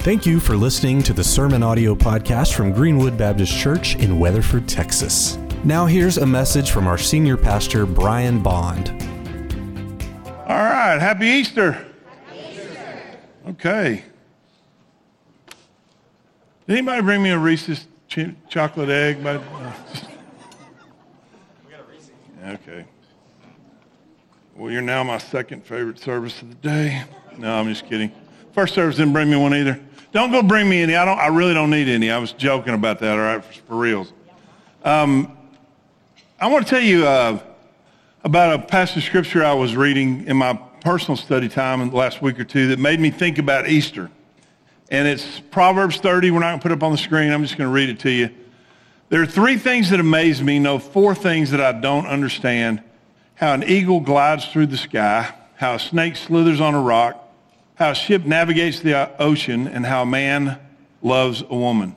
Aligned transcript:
Thank 0.00 0.24
you 0.24 0.40
for 0.40 0.56
listening 0.56 1.02
to 1.02 1.12
the 1.12 1.24
Sermon 1.24 1.62
Audio 1.62 1.94
Podcast 1.94 2.54
from 2.54 2.72
Greenwood 2.72 3.18
Baptist 3.18 3.58
Church 3.58 3.94
in 3.96 4.18
Weatherford, 4.18 4.66
Texas. 4.66 5.36
Now, 5.64 5.84
here's 5.86 6.16
a 6.16 6.24
message 6.26 6.70
from 6.70 6.86
our 6.86 6.96
senior 6.96 7.36
pastor, 7.36 7.84
Brian 7.84 8.42
Bond. 8.42 8.88
All 10.46 10.56
right, 10.56 10.98
happy 10.98 11.26
Easter. 11.26 11.84
Okay. 13.48 14.04
Did 16.66 16.78
anybody 16.78 17.02
bring 17.02 17.22
me 17.22 17.30
a 17.30 17.38
Reese's 17.38 17.86
ch- 18.08 18.34
chocolate 18.48 18.88
egg? 18.88 19.26
Uh, 19.26 19.40
okay. 22.46 22.86
Well, 24.56 24.70
you're 24.70 24.80
now 24.80 25.02
my 25.02 25.18
second 25.18 25.66
favorite 25.66 25.98
service 25.98 26.40
of 26.40 26.48
the 26.48 26.54
day. 26.56 27.02
No, 27.36 27.54
I'm 27.58 27.68
just 27.68 27.86
kidding. 27.86 28.10
First 28.52 28.74
service 28.74 28.96
didn't 28.96 29.12
bring 29.12 29.28
me 29.30 29.36
one 29.36 29.54
either. 29.54 29.78
Don't 30.10 30.30
go 30.30 30.42
bring 30.42 30.68
me 30.68 30.82
any. 30.82 30.96
I 30.96 31.04
don't. 31.04 31.18
I 31.18 31.26
really 31.26 31.52
don't 31.52 31.70
need 31.70 31.88
any. 31.88 32.10
I 32.10 32.18
was 32.18 32.32
joking 32.32 32.74
about 32.74 32.98
that. 33.00 33.12
All 33.12 33.24
right, 33.24 33.44
for, 33.44 33.52
for 33.62 33.76
reals. 33.76 34.12
Um, 34.82 35.36
I 36.40 36.46
want 36.46 36.66
to 36.66 36.70
tell 36.70 36.82
you 36.82 37.06
uh, 37.06 37.40
about 38.24 38.58
a 38.58 38.62
passage 38.62 38.98
of 38.98 39.02
scripture 39.04 39.44
I 39.44 39.52
was 39.52 39.76
reading 39.76 40.26
in 40.26 40.36
my 40.36 40.54
personal 40.80 41.16
study 41.16 41.48
time 41.48 41.90
last 41.90 42.22
week 42.22 42.40
or 42.40 42.44
two 42.44 42.68
that 42.68 42.78
made 42.78 43.00
me 43.00 43.10
think 43.10 43.38
about 43.38 43.68
Easter. 43.68 44.10
And 44.90 45.06
it's 45.06 45.40
Proverbs 45.50 45.98
30. 45.98 46.30
We're 46.30 46.38
not 46.38 46.48
going 46.48 46.58
to 46.58 46.62
put 46.62 46.72
it 46.72 46.76
up 46.76 46.82
on 46.82 46.92
the 46.92 46.98
screen. 46.98 47.30
I'm 47.30 47.42
just 47.42 47.58
going 47.58 47.68
to 47.68 47.74
read 47.74 47.90
it 47.90 48.00
to 48.00 48.10
you. 48.10 48.30
There 49.10 49.20
are 49.20 49.26
three 49.26 49.58
things 49.58 49.90
that 49.90 50.00
amaze 50.00 50.42
me. 50.42 50.58
No, 50.58 50.78
four 50.78 51.14
things 51.14 51.50
that 51.50 51.60
I 51.60 51.72
don't 51.72 52.06
understand. 52.06 52.82
How 53.34 53.52
an 53.52 53.64
eagle 53.64 54.00
glides 54.00 54.46
through 54.46 54.66
the 54.66 54.78
sky, 54.78 55.32
how 55.56 55.74
a 55.74 55.78
snake 55.78 56.16
slithers 56.16 56.60
on 56.60 56.74
a 56.74 56.80
rock, 56.80 57.27
how 57.78 57.90
a 57.90 57.94
ship 57.94 58.24
navigates 58.24 58.80
the 58.80 59.08
ocean, 59.22 59.68
and 59.68 59.86
how 59.86 60.04
man 60.04 60.58
loves 61.00 61.42
a 61.42 61.54
woman. 61.54 61.94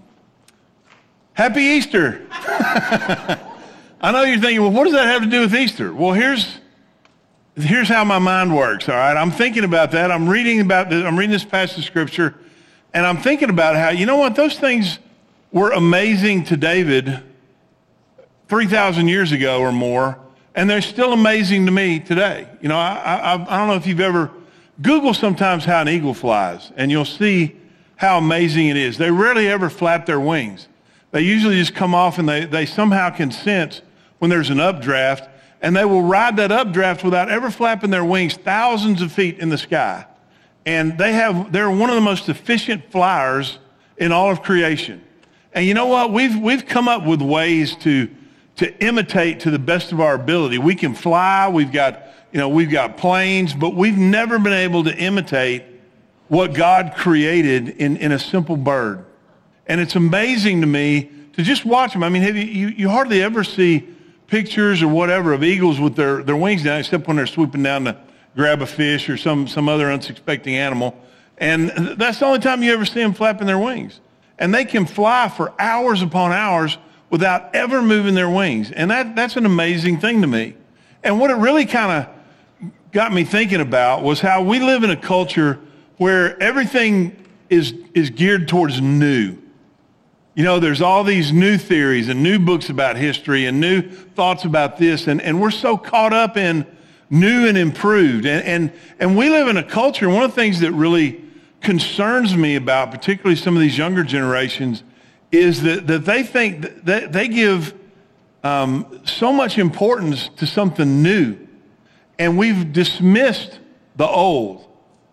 Happy 1.33 1.61
Easter! 1.61 2.27
I 2.31 4.11
know 4.11 4.21
you're 4.21 4.39
thinking, 4.39 4.61
well, 4.61 4.71
what 4.71 4.83
does 4.83 4.93
that 4.93 5.07
have 5.07 5.23
to 5.23 5.27
do 5.27 5.41
with 5.41 5.55
Easter? 5.55 5.91
Well, 5.91 6.13
here's, 6.13 6.59
here's 7.55 7.87
how 7.87 8.03
my 8.03 8.19
mind 8.19 8.55
works, 8.55 8.87
all 8.89 8.95
right? 8.95 9.17
I'm 9.17 9.31
thinking 9.31 9.63
about 9.63 9.89
that. 9.91 10.11
I'm 10.11 10.29
reading 10.29 10.61
about 10.61 10.91
this, 10.91 11.03
I'm 11.03 11.17
reading 11.17 11.31
this 11.31 11.43
passage 11.43 11.79
of 11.79 11.85
scripture, 11.85 12.35
and 12.93 13.03
I'm 13.03 13.17
thinking 13.17 13.49
about 13.49 13.75
how, 13.75 13.89
you 13.89 14.05
know 14.05 14.17
what, 14.17 14.35
those 14.35 14.59
things 14.59 14.99
were 15.51 15.71
amazing 15.71 16.43
to 16.45 16.57
David 16.57 17.23
3,000 18.49 19.07
years 19.07 19.31
ago 19.31 19.61
or 19.61 19.71
more, 19.71 20.19
and 20.53 20.69
they're 20.69 20.81
still 20.81 21.11
amazing 21.11 21.65
to 21.65 21.71
me 21.71 21.99
today. 21.99 22.47
You 22.61 22.69
know, 22.69 22.77
I, 22.77 22.93
I, 22.93 23.33
I 23.33 23.57
don't 23.57 23.67
know 23.67 23.75
if 23.75 23.87
you've 23.87 23.99
ever 23.99 24.29
Google 24.81 25.13
sometimes 25.13 25.65
how 25.65 25.81
an 25.81 25.89
eagle 25.89 26.13
flies, 26.13 26.71
and 26.75 26.89
you'll 26.89 27.05
see 27.05 27.55
how 27.95 28.17
amazing 28.17 28.67
it 28.67 28.77
is. 28.77 28.97
They 28.97 29.11
rarely 29.11 29.47
ever 29.47 29.69
flap 29.69 30.05
their 30.05 30.19
wings. 30.19 30.67
They 31.11 31.21
usually 31.21 31.57
just 31.57 31.75
come 31.75 31.93
off 31.93 32.17
and 32.17 32.27
they, 32.27 32.45
they 32.45 32.65
somehow 32.65 33.09
can 33.09 33.31
sense 33.31 33.81
when 34.19 34.29
there's 34.29 34.49
an 34.49 34.59
updraft, 34.59 35.29
and 35.61 35.75
they 35.75 35.85
will 35.85 36.01
ride 36.01 36.37
that 36.37 36.51
updraft 36.51 37.03
without 37.03 37.29
ever 37.29 37.51
flapping 37.51 37.89
their 37.89 38.05
wings 38.05 38.35
thousands 38.35 39.01
of 39.01 39.11
feet 39.11 39.39
in 39.39 39.49
the 39.49 39.57
sky. 39.57 40.05
And 40.65 40.97
they 40.97 41.13
have, 41.13 41.51
they're 41.51 41.69
one 41.69 41.89
of 41.89 41.95
the 41.95 42.01
most 42.01 42.29
efficient 42.29 42.91
flyers 42.91 43.59
in 43.97 44.11
all 44.11 44.31
of 44.31 44.41
creation. 44.41 45.03
And 45.53 45.65
you 45.65 45.73
know 45.73 45.87
what? 45.87 46.13
We've, 46.13 46.37
we've 46.37 46.65
come 46.65 46.87
up 46.87 47.05
with 47.05 47.21
ways 47.21 47.75
to, 47.77 48.09
to 48.57 48.83
imitate 48.83 49.41
to 49.41 49.51
the 49.51 49.59
best 49.59 49.91
of 49.91 49.99
our 49.99 50.13
ability. 50.13 50.59
We 50.59 50.75
can 50.75 50.95
fly, 50.95 51.49
we've 51.49 51.71
got 51.71 52.03
you 52.31 52.39
know, 52.39 52.49
we've 52.49 52.71
got 52.71 52.97
planes, 52.97 53.53
but 53.53 53.75
we've 53.75 53.97
never 53.97 54.39
been 54.39 54.53
able 54.53 54.83
to 54.85 54.95
imitate 54.95 55.63
what 56.27 56.53
God 56.53 56.93
created 56.95 57.69
in, 57.69 57.97
in 57.97 58.11
a 58.13 58.19
simple 58.19 58.55
bird. 58.55 59.05
And 59.67 59.81
it's 59.81 59.95
amazing 59.95 60.61
to 60.61 60.67
me 60.67 61.09
to 61.33 61.43
just 61.43 61.65
watch 61.65 61.93
them. 61.93 62.03
I 62.03 62.09
mean, 62.09 62.23
you, 62.23 62.33
you, 62.41 62.67
you 62.69 62.89
hardly 62.89 63.21
ever 63.21 63.43
see 63.43 63.87
pictures 64.27 64.81
or 64.81 64.87
whatever 64.87 65.33
of 65.33 65.43
eagles 65.43 65.79
with 65.79 65.95
their, 65.95 66.23
their 66.23 66.37
wings 66.37 66.63
down, 66.63 66.79
except 66.79 67.05
when 67.07 67.17
they're 67.17 67.27
swooping 67.27 67.63
down 67.63 67.83
to 67.85 67.97
grab 68.35 68.61
a 68.61 68.65
fish 68.65 69.09
or 69.09 69.17
some, 69.17 69.47
some 69.47 69.67
other 69.67 69.91
unsuspecting 69.91 70.55
animal. 70.55 70.97
And 71.37 71.69
that's 71.97 72.19
the 72.19 72.25
only 72.25 72.39
time 72.39 72.63
you 72.63 72.71
ever 72.71 72.85
see 72.85 73.01
them 73.01 73.13
flapping 73.13 73.47
their 73.47 73.59
wings. 73.59 73.99
And 74.39 74.53
they 74.53 74.63
can 74.63 74.85
fly 74.85 75.27
for 75.27 75.53
hours 75.59 76.01
upon 76.01 76.31
hours 76.31 76.77
without 77.09 77.53
ever 77.53 77.81
moving 77.81 78.15
their 78.15 78.29
wings. 78.29 78.71
And 78.71 78.89
that, 78.89 79.15
that's 79.17 79.35
an 79.35 79.45
amazing 79.45 79.99
thing 79.99 80.21
to 80.21 80.27
me. 80.27 80.55
And 81.03 81.19
what 81.19 81.29
it 81.29 81.35
really 81.35 81.65
kind 81.65 81.91
of 81.91 82.20
got 82.91 83.13
me 83.13 83.23
thinking 83.23 83.61
about 83.61 84.03
was 84.03 84.19
how 84.19 84.43
we 84.43 84.59
live 84.59 84.83
in 84.83 84.89
a 84.89 84.97
culture 84.97 85.59
where 85.97 86.41
everything 86.41 87.15
is, 87.49 87.73
is 87.93 88.09
geared 88.09 88.47
towards 88.47 88.81
new. 88.81 89.37
You 90.33 90.43
know, 90.43 90.59
there's 90.59 90.81
all 90.81 91.03
these 91.03 91.31
new 91.31 91.57
theories 91.57 92.09
and 92.09 92.23
new 92.23 92.39
books 92.39 92.69
about 92.69 92.95
history 92.95 93.45
and 93.45 93.59
new 93.59 93.81
thoughts 93.81 94.45
about 94.45 94.77
this, 94.77 95.07
and, 95.07 95.21
and 95.21 95.41
we're 95.41 95.51
so 95.51 95.77
caught 95.77 96.13
up 96.13 96.37
in 96.37 96.65
new 97.09 97.47
and 97.47 97.57
improved. 97.57 98.25
And, 98.25 98.45
and, 98.45 98.73
and 98.99 99.17
we 99.17 99.29
live 99.29 99.47
in 99.47 99.57
a 99.57 99.63
culture, 99.63 100.09
one 100.09 100.23
of 100.23 100.31
the 100.31 100.35
things 100.35 100.61
that 100.61 100.71
really 100.71 101.21
concerns 101.59 102.35
me 102.35 102.55
about, 102.55 102.91
particularly 102.91 103.35
some 103.35 103.55
of 103.55 103.61
these 103.61 103.77
younger 103.77 104.03
generations, 104.03 104.83
is 105.31 105.61
that, 105.63 105.87
that 105.87 106.05
they 106.05 106.23
think 106.23 106.83
that 106.85 107.11
they 107.11 107.27
give 107.27 107.73
um, 108.43 109.01
so 109.05 109.31
much 109.31 109.57
importance 109.57 110.29
to 110.37 110.47
something 110.47 111.03
new 111.03 111.40
and 112.21 112.37
we've 112.37 112.71
dismissed 112.71 113.59
the 113.95 114.07
old. 114.07 114.67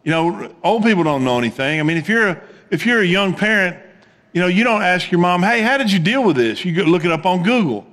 You 0.04 0.10
know, 0.10 0.54
old 0.62 0.82
people 0.82 1.04
don't 1.04 1.24
know 1.24 1.38
anything. 1.38 1.80
I 1.80 1.82
mean, 1.82 1.96
if 1.96 2.06
you're 2.06 2.28
a, 2.28 2.42
if 2.70 2.84
you're 2.84 3.00
a 3.00 3.06
young 3.06 3.32
parent, 3.34 3.78
you 4.34 4.42
know, 4.42 4.46
you 4.46 4.62
don't 4.62 4.82
ask 4.82 5.10
your 5.10 5.20
mom, 5.20 5.42
hey, 5.42 5.62
how 5.62 5.78
did 5.78 5.90
you 5.90 5.98
deal 5.98 6.22
with 6.22 6.36
this? 6.36 6.66
You 6.66 6.84
look 6.84 7.06
it 7.06 7.10
up 7.10 7.24
on 7.24 7.42
Google. 7.42 7.86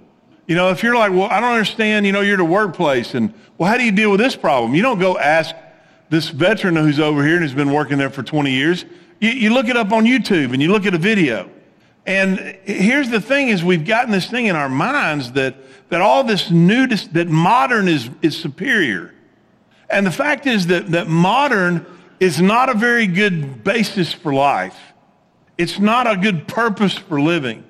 You 0.48 0.56
know, 0.56 0.70
if 0.70 0.84
you're 0.84 0.96
like, 0.96 1.14
well, 1.14 1.30
I 1.32 1.40
don't 1.40 1.54
understand, 1.54 2.06
you 2.06 2.12
know, 2.12 2.20
you're 2.20 2.34
at 2.34 2.42
a 2.42 2.46
workplace 2.46 3.16
and, 3.16 3.34
well, 3.58 3.70
how 3.70 3.78
do 3.78 3.86
you 3.86 3.94
deal 3.94 4.12
with 4.12 4.20
this 4.20 4.36
problem? 4.36 4.76
You 4.76 4.82
don't 4.82 5.00
go 5.00 5.18
ask 5.18 5.56
this 6.10 6.30
veteran 6.30 6.76
who's 6.76 7.00
over 7.00 7.26
here 7.26 7.36
and 7.36 7.44
has 7.44 7.54
been 7.54 7.72
working 7.72 7.98
there 7.98 8.10
for 8.10 8.22
20 8.22 8.52
years. 8.52 8.84
You, 9.22 9.30
you 9.30 9.54
look 9.54 9.70
it 9.70 9.78
up 9.78 9.94
on 9.94 10.04
YouTube 10.04 10.52
and 10.52 10.62
you 10.62 10.74
look 10.74 10.86
at 10.86 10.94
a 10.94 11.00
video. 11.00 11.50
And 12.06 12.58
here's 12.64 13.10
the 13.10 13.22
thing 13.22 13.50
is 13.50 13.64
we've 13.64 13.86
gotten 13.86 14.12
this 14.12 14.30
thing 14.30 14.46
in 14.46 14.56
our 14.56 14.70
minds 14.70 15.32
that, 15.34 15.56
that 15.90 16.02
all 16.02 16.24
this 16.24 16.52
new, 16.52 16.88
that 16.88 17.28
modern 17.28 17.88
is, 17.88 18.10
is 18.22 18.38
superior. 18.38 19.14
And 19.90 20.06
the 20.06 20.12
fact 20.12 20.46
is 20.46 20.68
that, 20.68 20.92
that 20.92 21.08
modern 21.08 21.86
is 22.20 22.42
not 22.42 22.70
a 22.70 22.74
very 22.74 23.08
good 23.08 23.64
basis 23.64 24.14
for 24.14 24.34
life. 24.34 24.78
It's 25.58 25.80
not 25.80 26.08
a 26.08 26.18
good 26.18 26.48
purpose 26.48 26.94
for 26.98 27.20
living. 27.20 27.64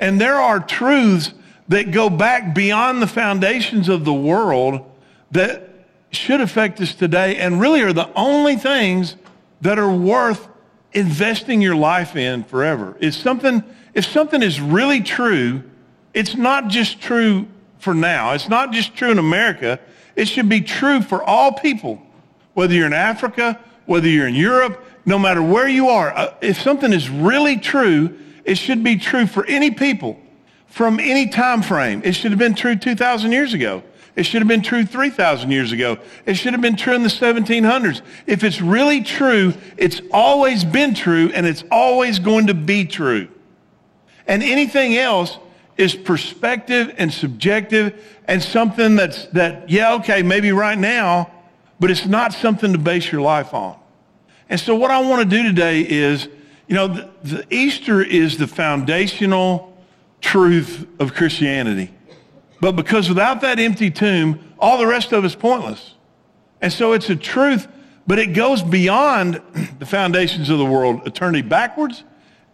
And 0.00 0.20
there 0.20 0.36
are 0.36 0.60
truths 0.60 1.32
that 1.68 1.90
go 1.90 2.10
back 2.10 2.54
beyond 2.54 3.00
the 3.00 3.06
foundations 3.06 3.88
of 3.88 4.04
the 4.04 4.12
world 4.12 4.90
that 5.30 5.70
should 6.10 6.40
affect 6.40 6.80
us 6.80 6.94
today 6.94 7.36
and 7.36 7.60
really 7.60 7.82
are 7.82 7.92
the 7.92 8.12
only 8.14 8.56
things 8.56 9.16
that 9.60 9.78
are 9.78 9.92
worth 9.92 10.48
investing 10.94 11.60
your 11.60 11.76
life 11.76 12.16
in 12.16 12.44
forever. 12.44 12.96
It's 13.00 13.16
something, 13.16 13.62
if 13.92 14.04
something 14.06 14.42
is 14.42 14.60
really 14.60 15.00
true, 15.00 15.62
it's 16.14 16.34
not 16.36 16.68
just 16.68 17.00
true 17.00 17.46
for 17.78 17.92
now. 17.92 18.32
It's 18.32 18.48
not 18.48 18.72
just 18.72 18.96
true 18.96 19.10
in 19.10 19.18
America. 19.18 19.80
It 20.16 20.28
should 20.28 20.48
be 20.48 20.60
true 20.60 21.02
for 21.02 21.22
all 21.22 21.52
people, 21.52 22.00
whether 22.54 22.72
you're 22.72 22.86
in 22.86 22.92
Africa, 22.92 23.60
whether 23.86 24.08
you're 24.08 24.28
in 24.28 24.34
Europe, 24.34 24.82
no 25.04 25.18
matter 25.18 25.42
where 25.42 25.68
you 25.68 25.88
are. 25.88 26.16
Uh, 26.16 26.34
if 26.40 26.62
something 26.62 26.92
is 26.92 27.10
really 27.10 27.58
true, 27.58 28.16
it 28.44 28.56
should 28.56 28.82
be 28.82 28.96
true 28.96 29.26
for 29.26 29.44
any 29.46 29.70
people 29.70 30.18
from 30.74 30.98
any 30.98 31.28
time 31.28 31.62
frame. 31.62 32.02
It 32.04 32.16
should 32.16 32.32
have 32.32 32.38
been 32.38 32.54
true 32.54 32.74
2,000 32.74 33.30
years 33.30 33.54
ago. 33.54 33.82
It 34.16 34.24
should 34.24 34.42
have 34.42 34.48
been 34.48 34.62
true 34.62 34.84
3,000 34.84 35.50
years 35.50 35.72
ago. 35.72 35.98
It 36.24 36.34
should 36.34 36.52
have 36.52 36.62
been 36.62 36.76
true 36.76 36.94
in 36.94 37.02
the 37.02 37.08
1700s. 37.08 38.00
If 38.26 38.44
it's 38.44 38.60
really 38.60 39.02
true, 39.02 39.54
it's 39.76 40.00
always 40.12 40.64
been 40.64 40.94
true 40.94 41.32
and 41.34 41.46
it's 41.46 41.64
always 41.70 42.20
going 42.20 42.46
to 42.46 42.54
be 42.54 42.84
true. 42.84 43.28
And 44.26 44.42
anything 44.42 44.96
else 44.96 45.38
is 45.76 45.96
perspective 45.96 46.94
and 46.96 47.12
subjective 47.12 48.00
and 48.28 48.40
something 48.40 48.94
that's, 48.94 49.26
that, 49.26 49.68
yeah, 49.68 49.94
okay, 49.94 50.22
maybe 50.22 50.52
right 50.52 50.78
now, 50.78 51.30
but 51.80 51.90
it's 51.90 52.06
not 52.06 52.32
something 52.32 52.72
to 52.72 52.78
base 52.78 53.10
your 53.10 53.20
life 53.20 53.52
on. 53.52 53.76
And 54.48 54.60
so 54.60 54.76
what 54.76 54.92
I 54.92 55.00
want 55.00 55.28
to 55.28 55.36
do 55.36 55.42
today 55.42 55.80
is, 55.80 56.28
you 56.68 56.74
know, 56.76 56.86
the, 56.86 57.10
the 57.24 57.54
Easter 57.54 58.00
is 58.00 58.38
the 58.38 58.46
foundational 58.46 59.76
truth 60.20 60.86
of 61.00 61.14
Christianity. 61.14 61.90
But 62.60 62.72
because 62.72 63.08
without 63.08 63.40
that 63.42 63.58
empty 63.58 63.90
tomb, 63.90 64.54
all 64.58 64.78
the 64.78 64.86
rest 64.86 65.12
of 65.12 65.24
it's 65.24 65.34
pointless. 65.34 65.94
And 66.60 66.72
so 66.72 66.92
it's 66.92 67.10
a 67.10 67.16
truth, 67.16 67.68
but 68.06 68.18
it 68.18 68.28
goes 68.28 68.62
beyond 68.62 69.42
the 69.78 69.86
foundations 69.86 70.48
of 70.50 70.58
the 70.58 70.64
world, 70.64 71.06
eternity 71.06 71.42
backwards, 71.42 72.04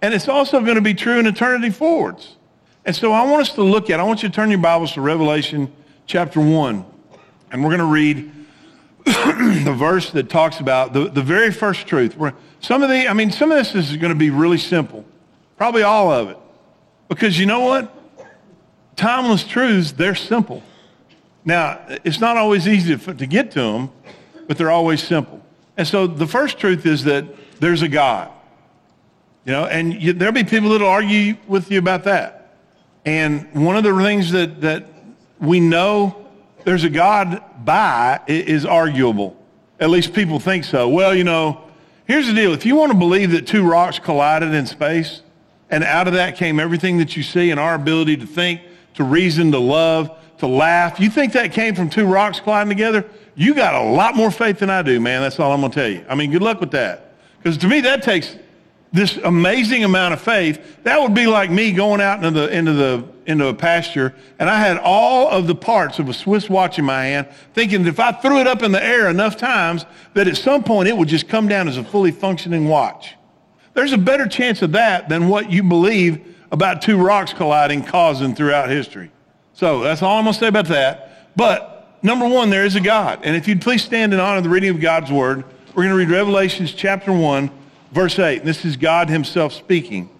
and 0.02 0.14
it's 0.14 0.28
also 0.28 0.60
going 0.60 0.76
to 0.76 0.80
be 0.80 0.94
true 0.94 1.18
in 1.18 1.26
eternity 1.26 1.70
forwards. 1.70 2.36
And 2.84 2.96
so 2.96 3.12
I 3.12 3.24
want 3.30 3.42
us 3.42 3.54
to 3.54 3.62
look 3.62 3.90
at, 3.90 4.00
I 4.00 4.02
want 4.02 4.22
you 4.22 4.28
to 4.28 4.34
turn 4.34 4.50
your 4.50 4.58
Bibles 4.58 4.92
to 4.92 5.00
Revelation 5.00 5.72
chapter 6.06 6.40
1, 6.40 6.84
and 7.52 7.62
we're 7.62 7.76
going 7.76 7.80
to 7.80 7.84
read 7.84 8.32
the 9.04 9.74
verse 9.76 10.10
that 10.10 10.28
talks 10.28 10.60
about 10.60 10.92
the, 10.92 11.08
the 11.08 11.22
very 11.22 11.52
first 11.52 11.86
truth. 11.86 12.16
Where 12.16 12.34
some 12.60 12.82
of 12.82 12.88
the, 12.88 13.08
I 13.08 13.12
mean, 13.12 13.30
some 13.30 13.52
of 13.52 13.58
this 13.58 13.74
is 13.74 13.96
going 13.96 14.12
to 14.12 14.18
be 14.18 14.30
really 14.30 14.58
simple. 14.58 15.04
Probably 15.56 15.82
all 15.82 16.10
of 16.10 16.30
it. 16.30 16.38
Because 17.08 17.38
you 17.38 17.46
know 17.46 17.60
what? 17.60 17.94
Timeless 19.00 19.44
truths, 19.44 19.92
they're 19.92 20.14
simple. 20.14 20.62
Now, 21.42 21.80
it's 22.04 22.20
not 22.20 22.36
always 22.36 22.68
easy 22.68 22.94
to, 22.94 23.26
get 23.26 23.50
to 23.52 23.60
them, 23.62 23.90
but 24.46 24.58
they're 24.58 24.70
always 24.70 25.02
simple. 25.02 25.40
And 25.78 25.88
so 25.88 26.06
the 26.06 26.26
first 26.26 26.58
truth 26.58 26.84
is 26.84 27.04
that 27.04 27.24
there's 27.60 27.80
a 27.80 27.88
God. 27.88 28.30
You 29.46 29.52
know, 29.52 29.64
and 29.64 29.94
you, 29.94 30.12
there'll 30.12 30.34
be 30.34 30.44
people 30.44 30.68
that'll 30.68 30.86
argue 30.86 31.38
with 31.48 31.70
you 31.70 31.78
about 31.78 32.04
that. 32.04 32.58
And 33.06 33.64
one 33.64 33.74
of 33.74 33.84
the 33.84 34.02
things 34.02 34.32
that, 34.32 34.60
that 34.60 34.84
we 35.40 35.60
know 35.60 36.26
there's 36.64 36.84
a 36.84 36.90
God 36.90 37.42
by 37.64 38.20
is 38.26 38.66
arguable. 38.66 39.34
At 39.80 39.88
least 39.88 40.12
people 40.12 40.38
think 40.38 40.64
so. 40.64 40.90
Well, 40.90 41.14
you 41.14 41.24
know, 41.24 41.64
here's 42.04 42.26
the 42.26 42.34
deal. 42.34 42.52
If 42.52 42.66
you 42.66 42.76
want 42.76 42.92
to 42.92 42.98
believe 42.98 43.30
that 43.30 43.46
two 43.46 43.66
rocks 43.66 43.98
collided 43.98 44.52
in 44.52 44.66
space, 44.66 45.22
and 45.70 45.84
out 45.84 46.06
of 46.06 46.12
that 46.12 46.36
came 46.36 46.60
everything 46.60 46.98
that 46.98 47.16
you 47.16 47.22
see 47.22 47.50
and 47.50 47.58
our 47.58 47.74
ability 47.74 48.18
to 48.18 48.26
think, 48.26 48.60
to 49.00 49.04
reason, 49.04 49.50
to 49.52 49.58
love, 49.58 50.16
to 50.38 50.46
laugh, 50.46 51.00
you 51.00 51.10
think 51.10 51.32
that 51.32 51.52
came 51.52 51.74
from 51.74 51.90
two 51.90 52.06
rocks 52.06 52.38
colliding 52.38 52.68
together? 52.68 53.08
You 53.34 53.54
got 53.54 53.74
a 53.74 53.82
lot 53.82 54.14
more 54.14 54.30
faith 54.30 54.58
than 54.58 54.70
I 54.70 54.82
do, 54.82 55.00
man. 55.00 55.22
That's 55.22 55.40
all 55.40 55.52
I'm 55.52 55.60
going 55.60 55.72
to 55.72 55.80
tell 55.80 55.88
you. 55.88 56.04
I 56.08 56.14
mean, 56.14 56.30
good 56.30 56.42
luck 56.42 56.60
with 56.60 56.72
that. 56.72 57.14
Because 57.38 57.56
to 57.58 57.68
me, 57.68 57.80
that 57.80 58.02
takes 58.02 58.36
this 58.92 59.16
amazing 59.18 59.84
amount 59.84 60.14
of 60.14 60.20
faith. 60.20 60.82
That 60.82 61.00
would 61.00 61.14
be 61.14 61.26
like 61.26 61.50
me 61.50 61.72
going 61.72 62.00
out 62.00 62.22
into 62.22 62.38
the, 62.40 62.54
into 62.54 62.72
the, 62.72 63.08
into 63.26 63.46
a 63.46 63.54
pasture 63.54 64.14
and 64.38 64.50
I 64.50 64.58
had 64.58 64.78
all 64.78 65.28
of 65.28 65.46
the 65.46 65.54
parts 65.54 65.98
of 65.98 66.08
a 66.08 66.12
Swiss 66.12 66.50
watch 66.50 66.78
in 66.78 66.84
my 66.84 67.04
hand, 67.04 67.28
thinking 67.54 67.84
that 67.84 67.88
if 67.88 68.00
I 68.00 68.12
threw 68.12 68.40
it 68.40 68.46
up 68.46 68.62
in 68.62 68.72
the 68.72 68.84
air 68.84 69.08
enough 69.08 69.36
times, 69.36 69.86
that 70.14 70.26
at 70.26 70.36
some 70.36 70.64
point 70.64 70.88
it 70.88 70.96
would 70.96 71.08
just 71.08 71.28
come 71.28 71.46
down 71.46 71.68
as 71.68 71.76
a 71.76 71.84
fully 71.84 72.10
functioning 72.10 72.66
watch. 72.66 73.14
There's 73.74 73.92
a 73.92 73.98
better 73.98 74.26
chance 74.26 74.62
of 74.62 74.72
that 74.72 75.08
than 75.08 75.28
what 75.28 75.50
you 75.50 75.62
believe 75.62 76.29
about 76.50 76.82
two 76.82 76.96
rocks 76.96 77.32
colliding 77.32 77.84
causing 77.84 78.34
throughout 78.34 78.68
history. 78.68 79.10
So 79.54 79.80
that's 79.80 80.02
all 80.02 80.18
I'm 80.18 80.24
going 80.24 80.34
to 80.34 80.40
say 80.40 80.48
about 80.48 80.66
that. 80.66 81.36
But 81.36 81.98
number 82.02 82.26
one, 82.28 82.50
there 82.50 82.64
is 82.64 82.76
a 82.76 82.80
God. 82.80 83.20
And 83.22 83.36
if 83.36 83.46
you'd 83.46 83.60
please 83.60 83.82
stand 83.82 84.12
in 84.12 84.20
honor 84.20 84.38
of 84.38 84.44
the 84.44 84.50
reading 84.50 84.70
of 84.70 84.80
God's 84.80 85.10
word, 85.10 85.44
we're 85.68 85.84
going 85.84 85.90
to 85.90 85.96
read 85.96 86.10
Revelations 86.10 86.72
chapter 86.72 87.12
1, 87.12 87.50
verse 87.92 88.18
8. 88.18 88.38
And 88.38 88.48
This 88.48 88.64
is 88.64 88.76
God 88.76 89.08
himself 89.08 89.52
speaking. 89.52 90.10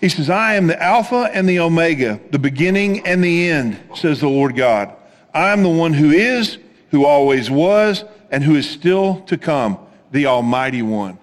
He 0.00 0.08
says, 0.08 0.28
I 0.28 0.54
am 0.54 0.66
the 0.66 0.80
Alpha 0.82 1.30
and 1.32 1.48
the 1.48 1.58
Omega, 1.60 2.20
the 2.30 2.38
beginning 2.38 3.06
and 3.06 3.24
the 3.24 3.50
end, 3.50 3.78
says 3.94 4.20
the 4.20 4.28
Lord 4.28 4.54
God. 4.54 4.94
I 5.32 5.52
am 5.52 5.62
the 5.62 5.68
one 5.68 5.92
who 5.92 6.10
is, 6.10 6.58
who 6.90 7.04
always 7.04 7.50
was, 7.50 8.04
and 8.30 8.44
who 8.44 8.54
is 8.54 8.68
still 8.68 9.20
to 9.22 9.38
come, 9.38 9.78
the 10.12 10.26
Almighty 10.26 10.82
One. 10.82 11.18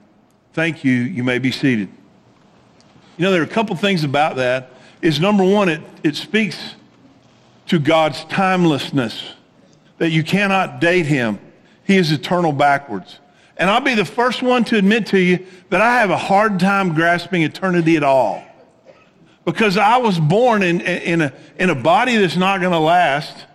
Thank 0.54 0.84
you. 0.84 0.94
You 0.94 1.24
may 1.24 1.40
be 1.40 1.52
seated. 1.52 1.90
You 3.18 3.26
know, 3.26 3.32
there 3.32 3.42
are 3.42 3.46
a 3.46 3.48
couple 3.48 3.76
things 3.76 4.04
about 4.04 4.38
that. 4.38 4.72
Is 5.02 5.20
number 5.20 5.44
one, 5.44 5.70
it, 5.70 5.82
it 6.04 6.16
speaks 6.16 6.58
to 7.68 7.80
God's 7.80 8.24
timelessness, 8.26 9.34
that 9.98 10.10
you 10.10 10.24
cannot 10.24 10.82
date 10.82 11.06
him. 11.06 11.40
He 11.86 11.98
is 11.98 12.12
eternal 12.12 12.52
backwards. 12.52 13.20
And 13.58 13.70
I'll 13.70 13.82
be 13.82 13.96
the 13.96 14.06
first 14.06 14.42
one 14.42 14.64
to 14.66 14.78
admit 14.78 15.08
to 15.08 15.20
you 15.20 15.46
that 15.70 15.82
I 15.82 16.00
have 16.00 16.10
a 16.10 16.18
hard 16.18 16.60
time 16.60 16.96
grasping 16.96 17.44
eternity 17.44 17.96
at 17.98 18.04
all. 18.04 18.44
Because 19.46 19.78
I 19.78 19.98
was 19.98 20.20
born 20.20 20.64
in, 20.64 20.82
in, 20.82 21.22
a, 21.22 21.34
in 21.58 21.70
a 21.70 21.76
body 21.76 22.18
that's 22.18 22.38
not 22.38 22.62
going 22.62 22.72
to 22.72 22.80
last, 22.80 23.46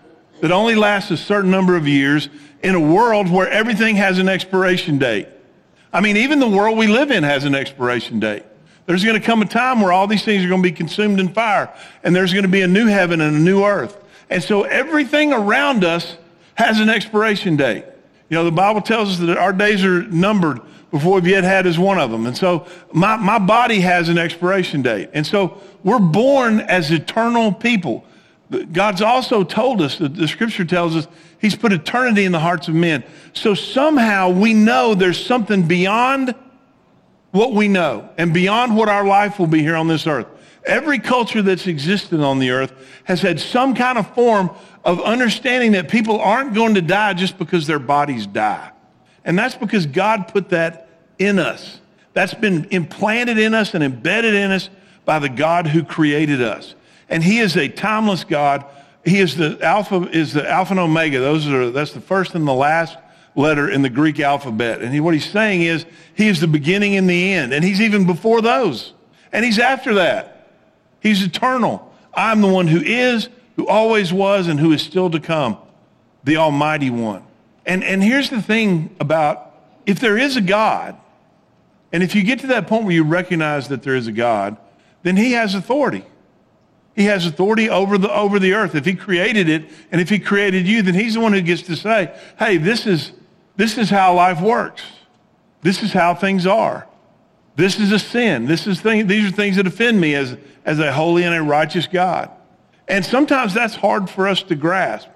that 0.41 0.53
only 0.53 0.75
lasts 0.75 1.11
a 1.11 1.17
certain 1.17 1.51
number 1.51 1.77
of 1.77 1.89
years, 1.89 2.29
in 2.63 2.75
a 2.75 2.81
world 2.81 3.31
where 3.31 3.49
everything 3.49 3.97
has 3.97 4.19
an 4.19 4.29
expiration 4.29 4.99
date. 4.99 5.29
I 5.93 6.01
mean, 6.01 6.17
even 6.17 6.39
the 6.39 6.49
world 6.49 6.77
we 6.77 6.87
live 6.87 7.11
in 7.11 7.23
has 7.23 7.45
an 7.45 7.55
expiration 7.55 8.21
date. 8.21 8.45
There's 8.89 9.05
going 9.05 9.21
to 9.21 9.27
come 9.27 9.43
a 9.43 9.45
time 9.45 9.83
where 9.83 9.93
all 9.93 10.07
these 10.07 10.25
things 10.25 10.43
are 10.43 10.49
going 10.49 10.63
to 10.63 10.67
be 10.67 10.75
consumed 10.75 11.21
in 11.21 11.29
fire, 11.29 11.71
and 12.03 12.17
there's 12.17 12.33
going 12.33 12.45
to 12.45 12.49
be 12.49 12.63
a 12.63 12.67
new 12.67 12.87
heaven 12.87 13.21
and 13.21 13.37
a 13.37 13.39
new 13.39 13.63
earth. 13.63 14.03
And 14.31 14.43
so 14.43 14.63
everything 14.63 15.35
around 15.35 15.85
us 15.85 16.17
has 16.55 16.81
an 16.81 16.89
expiration 16.89 17.55
date. 17.55 17.85
You 18.31 18.37
know, 18.37 18.45
the 18.45 18.51
Bible 18.51 18.81
tells 18.81 19.11
us 19.11 19.19
that 19.19 19.37
our 19.37 19.53
days 19.53 19.85
are 19.85 20.05
numbered 20.05 20.63
before 20.91 21.17
we've 21.17 21.27
yet 21.27 21.45
had 21.45 21.67
is 21.67 21.79
one 21.79 21.99
of 21.99 22.11
them. 22.11 22.25
And 22.25 22.35
so 22.35 22.67
my, 22.91 23.17
my 23.17 23.39
body 23.39 23.81
has 23.81 24.09
an 24.09 24.17
expiration 24.17 24.81
date. 24.81 25.11
And 25.13 25.27
so 25.27 25.61
we're 25.85 25.99
born 25.99 26.61
as 26.61 26.91
eternal 26.91 27.53
people. 27.53 28.07
God's 28.73 29.03
also 29.03 29.45
told 29.45 29.83
us 29.83 29.99
that 29.99 30.15
the 30.15 30.27
scripture 30.27 30.65
tells 30.65 30.97
us 30.97 31.07
he's 31.39 31.55
put 31.55 31.75
eternity 31.75 32.25
in 32.25 32.33
the 32.33 32.41
hearts 32.41 32.69
of 32.69 32.75
men. 32.75 33.05
So 33.35 33.53
somehow 33.53 34.31
we 34.31 34.55
know 34.55 34.95
there's 34.95 35.23
something 35.23 35.69
beyond 35.69 36.35
what 37.31 37.53
we 37.53 37.69
know 37.69 38.09
and 38.17 38.33
beyond 38.33 38.77
what 38.77 38.89
our 38.89 39.07
life 39.07 39.39
will 39.39 39.47
be 39.47 39.61
here 39.61 39.77
on 39.77 39.89
this 39.89 40.07
earth. 40.07 40.27
Every 40.65 40.99
culture 40.99 41.43
that's 41.43 41.67
existed 41.67 42.21
on 42.21 42.39
the 42.39 42.51
earth 42.51 42.73
has 43.05 43.23
had 43.23 43.41
some 43.41 43.75
kind 43.75 43.99
of 43.99 44.13
form 44.15 44.51
of 44.85 45.01
understanding 45.01 45.73
that 45.73 45.89
people 45.89 46.21
aren't 46.21 46.55
going 46.55 46.75
to 46.75 46.83
die 46.83 47.15
just 47.15 47.39
because 47.39 47.67
their 47.67 47.79
bodies 47.79 48.27
die. 48.27 48.71
And 49.25 49.39
that's 49.39 49.55
because 49.55 49.87
God 49.87 50.29
put 50.29 50.51
that 50.51 50.89
in 51.19 51.39
us. 51.39 51.81
That's 52.13 52.35
been 52.35 52.67
implanted 52.71 53.39
in 53.39 53.55
us 53.55 53.75
and 53.75 53.85
embedded 53.85 54.35
in 54.35 54.51
us 54.51 54.71
by 55.05 55.19
the 55.19 55.29
God 55.29 55.67
who 55.67 55.85
created 55.85 56.43
us. 56.43 56.75
And 57.09 57.23
he 57.23 57.39
is 57.39 57.57
a 57.57 57.69
timeless 57.69 58.25
God. 58.25 58.65
He 59.05 59.21
is 59.21 59.37
the 59.37 59.59
alpha, 59.63 60.09
is 60.11 60.33
the 60.33 60.49
alpha 60.49 60.73
and 60.73 60.81
omega. 60.81 61.19
Those 61.21 61.47
are, 61.49 61.71
that's 61.71 61.93
the 61.93 62.01
first 62.01 62.35
and 62.35 62.47
the 62.47 62.55
last 62.55 62.97
letter 63.35 63.71
in 63.71 63.83
the 63.83 63.91
Greek 63.91 64.21
alphabet. 64.21 64.81
And 64.81 64.93
he, 64.93 65.01
what 65.01 65.15
he's 65.15 65.29
saying 65.29 65.63
is 65.63 65.87
he 66.15 66.29
is 66.29 66.41
the 66.41 66.49
beginning 66.49 66.97
and 66.97 67.09
the 67.09 67.33
end. 67.35 67.53
And 67.53 67.65
he's 67.65 67.81
even 67.81 68.07
before 68.07 68.41
those. 68.41 68.93
And 69.33 69.45
he's 69.45 69.59
after 69.59 69.95
that. 69.95 70.51
He's 71.01 71.23
eternal. 71.23 71.95
I'm 72.15 72.41
the 72.41 72.49
one 72.49 72.67
who 72.67 72.81
is, 72.81 73.29
who 73.57 73.67
always 73.69 74.13
was, 74.13 74.49
and 74.49 74.59
who 74.59 74.73
is 74.73 74.83
still 74.83 75.11
to 75.11 75.21
come, 75.21 75.57
the 76.25 76.37
Almighty 76.39 76.91
One. 76.91 77.23
And, 77.65 77.85
and 77.85 78.03
here's 78.03 78.31
the 78.31 78.43
thing 78.43 78.95
about 78.99 79.55
if 79.87 80.01
there 80.01 80.19
is 80.19 80.37
a 80.37 80.41
God, 80.41 80.97
and 81.93 82.03
if 82.03 82.15
you 82.15 82.23
get 82.23 82.41
to 82.41 82.49
that 82.49 82.67
point 82.67 82.85
where 82.85 82.95
you 82.95 83.05
recognize 83.05 83.69
that 83.69 83.83
there 83.83 83.95
is 83.95 84.07
a 84.07 84.13
God, 84.13 84.57
then 85.03 85.17
he 85.17 85.33
has 85.33 85.55
authority. 85.55 86.05
He 86.97 87.05
has 87.05 87.27
authority 87.27 87.71
over 87.71 87.97
the, 87.97 88.13
over 88.13 88.39
the 88.39 88.55
earth. 88.55 88.75
If 88.75 88.85
he 88.85 88.95
created 88.95 89.49
it, 89.49 89.71
and 89.93 90.01
if 90.01 90.09
he 90.09 90.19
created 90.19 90.67
you, 90.67 90.83
then 90.83 90.95
he's 90.95 91.15
the 91.15 91.21
one 91.21 91.33
who 91.33 91.41
gets 91.41 91.63
to 91.63 91.77
say, 91.77 92.13
hey, 92.39 92.57
this 92.57 92.87
is, 92.87 93.13
this 93.59 93.77
is 93.77 93.91
how 93.91 94.15
life 94.15 94.41
works. 94.41 94.85
This 95.63 95.83
is 95.83 95.93
how 95.93 96.15
things 96.15 96.47
are. 96.47 96.87
This 97.57 97.81
is 97.81 97.91
a 97.91 97.99
sin. 97.99 98.47
This 98.47 98.69
is 98.69 98.81
thing, 98.81 99.09
these 99.09 99.29
are 99.29 99.35
things 99.35 99.57
that 99.57 99.67
offend 99.67 100.01
me 100.01 100.15
as, 100.15 100.37
as 100.65 100.79
a 100.79 100.93
holy 100.93 101.25
and 101.25 101.35
a 101.35 101.43
righteous 101.43 101.89
God. 101.89 102.31
And 102.87 103.05
sometimes 103.05 103.53
that's 103.53 103.75
hard 103.75 104.09
for 104.09 104.29
us 104.29 104.45
to 104.45 104.55
grasp 104.55 105.09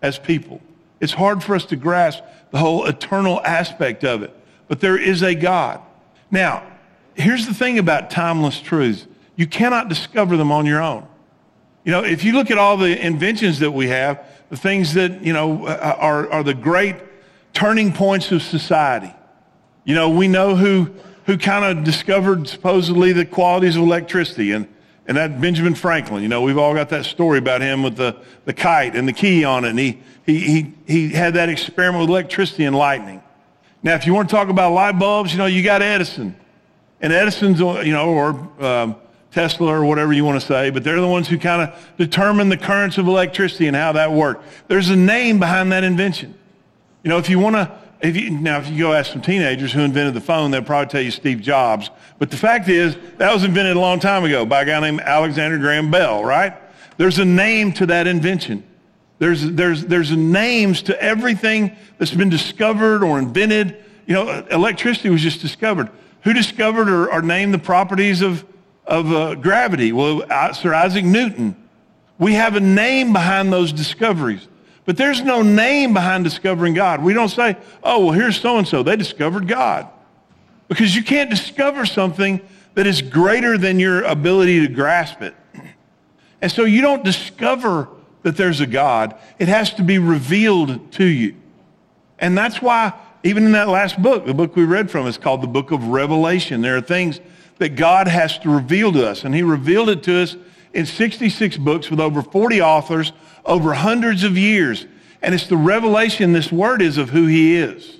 as 0.00 0.18
people. 0.18 0.62
It's 1.00 1.12
hard 1.12 1.44
for 1.44 1.54
us 1.54 1.66
to 1.66 1.76
grasp 1.76 2.24
the 2.50 2.56
whole 2.56 2.86
eternal 2.86 3.42
aspect 3.44 4.04
of 4.04 4.22
it. 4.22 4.34
But 4.68 4.80
there 4.80 4.96
is 4.96 5.22
a 5.22 5.34
God. 5.34 5.82
Now, 6.30 6.66
here's 7.12 7.46
the 7.46 7.52
thing 7.52 7.78
about 7.78 8.10
timeless 8.10 8.58
truths. 8.58 9.06
You 9.36 9.46
cannot 9.46 9.90
discover 9.90 10.38
them 10.38 10.50
on 10.50 10.64
your 10.64 10.80
own. 10.80 11.06
You 11.84 11.92
know, 11.92 12.04
if 12.04 12.24
you 12.24 12.32
look 12.32 12.50
at 12.50 12.56
all 12.56 12.78
the 12.78 12.98
inventions 13.04 13.58
that 13.58 13.72
we 13.72 13.88
have, 13.88 14.24
the 14.48 14.56
things 14.56 14.94
that, 14.94 15.22
you 15.22 15.34
know, 15.34 15.66
uh, 15.66 15.96
are, 15.98 16.30
are 16.32 16.42
the 16.42 16.54
great 16.54 16.96
turning 17.52 17.92
points 17.92 18.32
of 18.32 18.42
society. 18.42 19.12
You 19.84 19.94
know, 19.94 20.10
we 20.10 20.28
know 20.28 20.56
who 20.56 20.92
who 21.26 21.38
kind 21.38 21.64
of 21.64 21.84
discovered 21.84 22.48
supposedly 22.48 23.12
the 23.12 23.24
qualities 23.24 23.76
of 23.76 23.82
electricity. 23.82 24.52
And, 24.52 24.68
and 25.06 25.16
that 25.16 25.40
Benjamin 25.40 25.74
Franklin, 25.74 26.22
you 26.22 26.28
know, 26.28 26.42
we've 26.42 26.58
all 26.58 26.74
got 26.74 26.88
that 26.90 27.04
story 27.04 27.38
about 27.38 27.60
him 27.60 27.82
with 27.82 27.96
the, 27.96 28.16
the 28.44 28.52
kite 28.52 28.94
and 28.94 29.06
the 29.06 29.12
key 29.12 29.44
on 29.44 29.64
it. 29.64 29.70
And 29.70 29.78
he, 29.78 30.00
he, 30.24 30.38
he, 30.40 30.74
he 30.86 31.08
had 31.08 31.34
that 31.34 31.48
experiment 31.48 32.02
with 32.02 32.10
electricity 32.10 32.64
and 32.64 32.76
lightning. 32.76 33.22
Now, 33.82 33.94
if 33.94 34.06
you 34.06 34.14
want 34.14 34.28
to 34.28 34.34
talk 34.34 34.48
about 34.48 34.72
light 34.72 34.98
bulbs, 34.98 35.32
you 35.32 35.38
know, 35.38 35.46
you 35.46 35.62
got 35.62 35.82
Edison. 35.82 36.36
And 37.00 37.12
Edison's, 37.12 37.58
you 37.58 37.92
know, 37.92 38.10
or 38.10 38.64
um, 38.64 38.96
Tesla 39.32 39.72
or 39.72 39.84
whatever 39.84 40.12
you 40.12 40.24
want 40.24 40.40
to 40.40 40.46
say, 40.46 40.70
but 40.70 40.84
they're 40.84 41.00
the 41.00 41.08
ones 41.08 41.26
who 41.26 41.36
kind 41.36 41.62
of 41.62 41.88
determine 41.98 42.48
the 42.48 42.56
currents 42.56 42.96
of 42.96 43.08
electricity 43.08 43.66
and 43.66 43.74
how 43.74 43.92
that 43.92 44.12
worked. 44.12 44.44
There's 44.68 44.88
a 44.88 44.96
name 44.96 45.40
behind 45.40 45.72
that 45.72 45.82
invention. 45.82 46.38
You 47.02 47.08
know, 47.08 47.18
if 47.18 47.28
you 47.28 47.38
want 47.38 47.56
to 47.56 47.72
if 48.02 48.16
you, 48.16 48.30
now, 48.30 48.58
if 48.58 48.68
you 48.68 48.78
go 48.80 48.92
ask 48.92 49.12
some 49.12 49.22
teenagers 49.22 49.72
who 49.72 49.80
invented 49.80 50.14
the 50.14 50.20
phone, 50.20 50.50
they'll 50.50 50.62
probably 50.62 50.90
tell 50.90 51.00
you 51.00 51.12
Steve 51.12 51.40
Jobs. 51.40 51.88
But 52.18 52.32
the 52.32 52.36
fact 52.36 52.68
is, 52.68 52.96
that 53.18 53.32
was 53.32 53.44
invented 53.44 53.76
a 53.76 53.80
long 53.80 54.00
time 54.00 54.24
ago 54.24 54.44
by 54.44 54.62
a 54.62 54.64
guy 54.64 54.80
named 54.80 55.00
Alexander 55.00 55.56
Graham 55.58 55.92
Bell, 55.92 56.24
right? 56.24 56.52
There's 56.96 57.20
a 57.20 57.24
name 57.24 57.72
to 57.74 57.86
that 57.86 58.08
invention. 58.08 58.64
There's, 59.20 59.48
there's, 59.52 59.86
there's 59.86 60.10
names 60.10 60.82
to 60.82 61.00
everything 61.00 61.76
that's 61.98 62.12
been 62.12 62.28
discovered 62.28 63.04
or 63.04 63.20
invented. 63.20 63.76
You 64.06 64.14
know, 64.14 64.46
electricity 64.50 65.08
was 65.08 65.20
just 65.22 65.40
discovered. 65.40 65.88
Who 66.24 66.32
discovered 66.32 66.88
or, 66.88 67.12
or 67.12 67.22
named 67.22 67.54
the 67.54 67.60
properties 67.60 68.20
of, 68.20 68.44
of 68.84 69.12
uh, 69.12 69.36
gravity? 69.36 69.92
Well, 69.92 70.22
Sir 70.54 70.74
Isaac 70.74 71.04
Newton. 71.04 71.54
We 72.18 72.34
have 72.34 72.56
a 72.56 72.60
name 72.60 73.12
behind 73.12 73.52
those 73.52 73.72
discoveries. 73.72 74.48
But 74.84 74.96
there's 74.96 75.22
no 75.22 75.42
name 75.42 75.94
behind 75.94 76.24
discovering 76.24 76.74
God. 76.74 77.02
We 77.02 77.14
don't 77.14 77.28
say, 77.28 77.56
oh, 77.82 78.06
well, 78.06 78.12
here's 78.12 78.40
so 78.40 78.58
and 78.58 78.66
so. 78.66 78.82
They 78.82 78.96
discovered 78.96 79.46
God. 79.46 79.88
Because 80.68 80.96
you 80.96 81.04
can't 81.04 81.30
discover 81.30 81.86
something 81.86 82.40
that 82.74 82.86
is 82.86 83.02
greater 83.02 83.58
than 83.58 83.78
your 83.78 84.02
ability 84.02 84.66
to 84.66 84.72
grasp 84.72 85.22
it. 85.22 85.34
And 86.40 86.50
so 86.50 86.64
you 86.64 86.80
don't 86.80 87.04
discover 87.04 87.88
that 88.22 88.36
there's 88.36 88.60
a 88.60 88.66
God. 88.66 89.14
It 89.38 89.48
has 89.48 89.72
to 89.74 89.82
be 89.82 89.98
revealed 89.98 90.92
to 90.92 91.04
you. 91.04 91.36
And 92.18 92.36
that's 92.36 92.60
why, 92.60 92.92
even 93.22 93.44
in 93.44 93.52
that 93.52 93.68
last 93.68 94.00
book, 94.00 94.26
the 94.26 94.34
book 94.34 94.56
we 94.56 94.64
read 94.64 94.90
from 94.90 95.06
is 95.06 95.18
called 95.18 95.42
the 95.42 95.48
book 95.48 95.70
of 95.70 95.88
Revelation. 95.88 96.60
There 96.60 96.76
are 96.76 96.80
things 96.80 97.20
that 97.58 97.70
God 97.70 98.08
has 98.08 98.38
to 98.38 98.50
reveal 98.50 98.92
to 98.92 99.08
us. 99.08 99.24
And 99.24 99.34
he 99.34 99.42
revealed 99.42 99.88
it 99.88 100.02
to 100.04 100.22
us 100.22 100.36
in 100.72 100.86
66 100.86 101.56
books 101.58 101.90
with 101.90 102.00
over 102.00 102.22
40 102.22 102.62
authors 102.62 103.12
over 103.44 103.74
hundreds 103.74 104.24
of 104.24 104.36
years. 104.36 104.86
And 105.20 105.34
it's 105.34 105.46
the 105.46 105.56
revelation 105.56 106.32
this 106.32 106.50
word 106.50 106.82
is 106.82 106.98
of 106.98 107.10
who 107.10 107.26
he 107.26 107.56
is. 107.56 107.98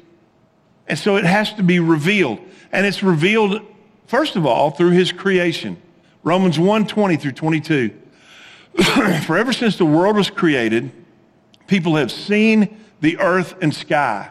And 0.88 0.98
so 0.98 1.16
it 1.16 1.24
has 1.24 1.52
to 1.54 1.62
be 1.62 1.78
revealed. 1.78 2.40
And 2.72 2.84
it's 2.86 3.02
revealed, 3.02 3.62
first 4.06 4.36
of 4.36 4.44
all, 4.44 4.70
through 4.70 4.90
his 4.90 5.12
creation. 5.12 5.80
Romans 6.22 6.58
1 6.58 6.86
20 6.86 7.16
through 7.16 7.32
22. 7.32 7.90
For 9.26 9.36
ever 9.36 9.52
since 9.52 9.76
the 9.76 9.84
world 9.84 10.16
was 10.16 10.30
created, 10.30 10.90
people 11.66 11.96
have 11.96 12.10
seen 12.10 12.78
the 13.00 13.18
earth 13.18 13.54
and 13.60 13.74
sky. 13.74 14.30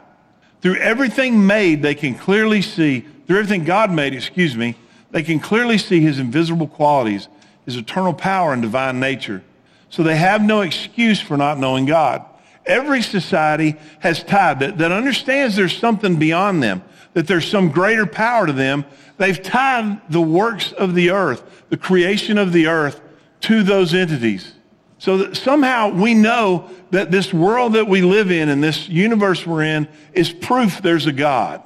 Through 0.62 0.78
everything 0.78 1.46
made, 1.46 1.82
they 1.82 1.96
can 1.96 2.16
clearly 2.16 2.62
see, 2.62 3.02
through 3.28 3.40
everything 3.40 3.64
God 3.64 3.92
made, 3.92 4.14
excuse 4.14 4.56
me, 4.56 4.76
they 5.12 5.24
can 5.24 5.40
clearly 5.40 5.78
see 5.78 6.00
his 6.00 6.20
invisible 6.20 6.68
qualities, 6.68 7.28
his 7.66 7.76
eternal 7.76 8.14
power 8.14 8.54
and 8.54 8.62
divine 8.62 9.00
nature. 9.00 9.44
So 9.92 10.04
they 10.04 10.16
have 10.16 10.42
no 10.42 10.62
excuse 10.62 11.22
for 11.22 11.38
not 11.38 11.60
knowing 11.60 11.86
God. 11.86 12.26
Every 12.66 13.02
society 13.02 13.76
has 14.00 14.24
tied 14.24 14.62
that, 14.62 14.78
that 14.78 14.92
understands 14.92 15.56
there's 15.56 15.78
something 15.78 16.18
beyond 16.18 16.64
them, 16.64 16.82
that 17.14 17.28
there's 17.28 17.48
some 17.48 17.70
greater 17.70 18.06
power 18.06 18.48
to 18.48 18.54
them. 18.54 18.86
They've 19.18 19.42
tied 19.42 20.02
the 20.10 20.22
works 20.22 20.72
of 20.72 20.96
the 20.96 21.12
earth, 21.12 21.44
the 21.70 21.78
creation 21.78 22.38
of 22.38 22.54
the 22.54 22.68
earth, 22.68 23.02
to 23.42 23.64
those 23.64 23.94
entities. 23.94 24.54
So 24.98 25.18
that 25.18 25.36
somehow 25.36 25.90
we 25.90 26.14
know 26.14 26.70
that 26.92 27.12
this 27.12 27.34
world 27.34 27.74
that 27.74 27.88
we 27.88 28.02
live 28.02 28.32
in 28.32 28.50
and 28.50 28.64
this 28.64 28.88
universe 28.88 29.46
we're 29.46 29.64
in 29.64 29.90
is 30.14 30.32
proof 30.32 30.82
there's 30.82 31.08
a 31.08 31.12
God. 31.12 31.64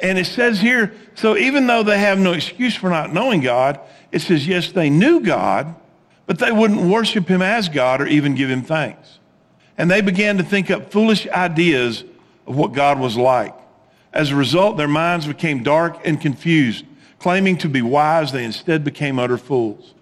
And 0.00 0.18
it 0.18 0.26
says 0.26 0.60
here, 0.60 0.94
so 1.14 1.36
even 1.36 1.66
though 1.66 1.82
they 1.82 1.98
have 1.98 2.18
no 2.18 2.32
excuse 2.32 2.74
for 2.74 2.90
not 2.90 3.12
knowing 3.12 3.40
God, 3.40 3.80
it 4.12 4.20
says, 4.20 4.46
yes, 4.46 4.70
they 4.70 4.90
knew 4.90 5.20
God, 5.20 5.74
but 6.28 6.38
they 6.38 6.52
wouldn't 6.52 6.82
worship 6.82 7.26
him 7.26 7.40
as 7.40 7.70
God 7.70 8.02
or 8.02 8.06
even 8.06 8.34
give 8.34 8.50
him 8.50 8.62
thanks. 8.62 9.18
And 9.78 9.90
they 9.90 10.02
began 10.02 10.36
to 10.36 10.44
think 10.44 10.70
up 10.70 10.92
foolish 10.92 11.26
ideas 11.26 12.04
of 12.46 12.54
what 12.54 12.74
God 12.74 13.00
was 13.00 13.16
like. 13.16 13.54
As 14.12 14.30
a 14.30 14.36
result, 14.36 14.76
their 14.76 14.88
minds 14.88 15.26
became 15.26 15.62
dark 15.62 16.06
and 16.06 16.20
confused. 16.20 16.84
Claiming 17.18 17.56
to 17.58 17.68
be 17.70 17.80
wise, 17.80 18.30
they 18.30 18.44
instead 18.44 18.84
became 18.84 19.18
utter 19.18 19.38
fools. 19.38 19.94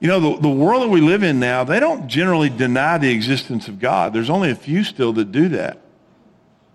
You 0.00 0.08
know, 0.08 0.20
the, 0.20 0.40
the 0.40 0.48
world 0.48 0.84
that 0.84 0.88
we 0.88 1.02
live 1.02 1.22
in 1.22 1.38
now, 1.38 1.64
they 1.64 1.78
don't 1.78 2.08
generally 2.08 2.48
deny 2.48 2.96
the 2.96 3.10
existence 3.12 3.68
of 3.68 3.78
God. 3.78 4.14
There's 4.14 4.30
only 4.30 4.50
a 4.50 4.54
few 4.54 4.82
still 4.82 5.12
that 5.12 5.32
do 5.32 5.50
that. 5.50 5.82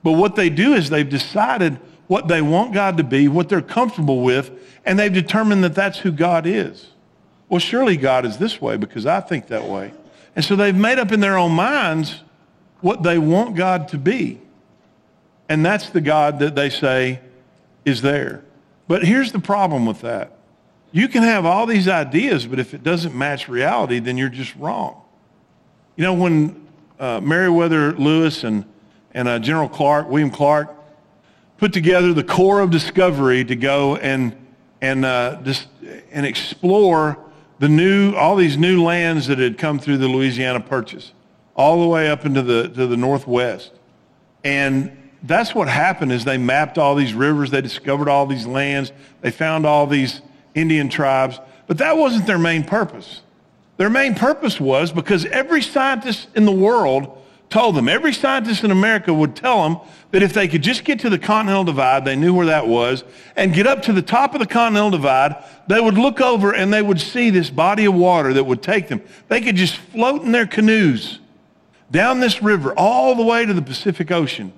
But 0.04 0.12
what 0.12 0.36
they 0.36 0.52
do 0.52 0.76
is 0.76 0.92
they've 0.92 1.10
decided 1.10 1.80
what 2.06 2.28
they 2.28 2.44
want 2.44 2.76
God 2.76 2.98
to 2.98 3.04
be, 3.04 3.28
what 3.28 3.50
they're 3.50 3.60
comfortable 3.64 4.22
with, 4.22 4.52
and 4.86 5.00
they've 5.00 5.12
determined 5.12 5.64
that 5.64 5.74
that's 5.74 5.98
who 5.98 6.12
God 6.12 6.46
is. 6.46 6.92
Well, 7.50 7.60
surely 7.60 7.98
God 7.98 8.26
is 8.26 8.38
this 8.38 8.62
way 8.62 8.78
because 8.78 9.06
I 9.06 9.22
think 9.22 9.48
that 9.48 9.66
way. 9.66 9.94
And 10.36 10.44
so 10.44 10.56
they've 10.56 10.76
made 10.76 11.00
up 11.00 11.12
in 11.12 11.20
their 11.20 11.38
own 11.38 11.54
minds 11.54 12.22
what 12.82 13.04
they 13.04 13.18
want 13.18 13.56
God 13.56 13.88
to 13.90 13.98
be. 13.98 14.40
And 15.50 15.66
that's 15.66 15.90
the 15.90 16.02
God 16.02 16.40
that 16.40 16.56
they 16.56 16.70
say 16.70 17.22
is 17.86 18.02
there. 18.02 18.44
But 18.88 19.04
here's 19.04 19.32
the 19.32 19.40
problem 19.40 19.86
with 19.86 20.02
that. 20.02 20.34
You 20.92 21.08
can 21.08 21.24
have 21.24 21.46
all 21.46 21.66
these 21.66 21.88
ideas, 21.88 22.46
but 22.46 22.60
if 22.60 22.74
it 22.74 22.84
doesn't 22.84 23.16
match 23.16 23.50
reality, 23.50 24.00
then 24.00 24.18
you're 24.18 24.30
just 24.30 24.56
wrong. 24.56 25.02
You 25.96 26.04
know, 26.04 26.14
when 26.14 26.68
uh, 27.00 27.20
Meriwether 27.22 27.94
Lewis 27.94 28.44
and, 28.44 28.66
and 29.14 29.28
uh, 29.28 29.40
General 29.40 29.70
Clark, 29.70 30.10
William 30.10 30.32
Clark, 30.32 30.74
put 31.58 31.74
together 31.74 32.14
the 32.14 32.24
Corps 32.24 32.62
of 32.62 32.72
Discovery 32.72 33.44
to 33.46 33.56
go 33.56 33.96
and, 33.96 34.36
and, 34.82 35.04
uh, 35.04 35.42
just, 35.44 35.68
and 36.12 36.26
explore 36.26 37.18
the 37.60 37.70
new, 37.70 38.14
all 38.16 38.36
these 38.36 38.58
new 38.58 38.84
lands 38.84 39.28
that 39.28 39.40
had 39.40 39.58
come 39.58 39.80
through 39.80 39.98
the 39.98 40.08
Louisiana 40.08 40.60
Purchase, 40.60 41.14
all 41.56 41.82
the 41.82 41.88
way 41.88 42.10
up 42.10 42.26
into 42.26 42.42
the, 42.42 42.70
to 42.70 42.88
the 42.88 42.98
northwest. 42.98 43.72
And 44.44 45.10
that's 45.24 45.56
what 45.56 45.68
happened 45.68 46.12
is 46.12 46.24
they 46.24 46.38
mapped 46.38 46.78
all 46.78 46.96
these 46.96 47.14
rivers, 47.14 47.52
they 47.52 47.62
discovered 47.62 48.08
all 48.08 48.26
these 48.26 48.46
lands, 48.46 48.92
they 49.22 49.32
found 49.32 49.66
all 49.66 49.88
these 49.88 50.22
Indian 50.54 50.90
tribes, 50.90 51.40
but 51.66 51.80
that 51.80 51.98
wasn't 51.98 52.28
their 52.28 52.38
main 52.38 52.64
purpose. 52.64 53.22
Their 53.78 53.90
main 53.90 54.16
purpose 54.16 54.60
was 54.60 54.92
because 54.92 55.26
every 55.26 55.62
scientist 55.62 56.30
in 56.36 56.46
the 56.46 56.52
world 56.52 57.17
told 57.50 57.76
them, 57.76 57.88
every 57.88 58.14
scientist 58.14 58.64
in 58.64 58.72
America 58.72 59.14
would 59.14 59.36
tell 59.36 59.64
them 59.64 59.80
that 60.12 60.22
if 60.22 60.34
they 60.34 60.48
could 60.48 60.62
just 60.62 60.84
get 60.84 61.00
to 61.00 61.10
the 61.10 61.20
Continental 61.20 61.64
Divide, 61.64 62.04
they 62.04 62.16
knew 62.16 62.34
where 62.34 62.48
that 62.48 62.68
was, 62.68 63.04
and 63.36 63.54
get 63.54 63.66
up 63.66 63.82
to 63.84 63.94
the 63.94 64.02
top 64.02 64.34
of 64.34 64.40
the 64.40 64.46
Continental 64.46 64.92
Divide, 64.92 65.44
they 65.68 65.80
would 65.80 65.98
look 65.98 66.20
over 66.20 66.54
and 66.54 66.74
they 66.74 66.82
would 66.82 67.00
see 67.00 67.30
this 67.30 67.50
body 67.50 67.86
of 67.86 67.94
water 67.94 68.34
that 68.34 68.44
would 68.44 68.62
take 68.62 68.88
them. 68.90 69.02
They 69.28 69.42
could 69.42 69.56
just 69.56 69.76
float 69.76 70.24
in 70.24 70.32
their 70.32 70.48
canoes 70.48 71.20
down 71.90 72.20
this 72.20 72.42
river 72.42 72.74
all 72.74 73.16
the 73.16 73.24
way 73.24 73.46
to 73.46 73.54
the 73.54 73.62
Pacific 73.62 74.12
Ocean. 74.12 74.52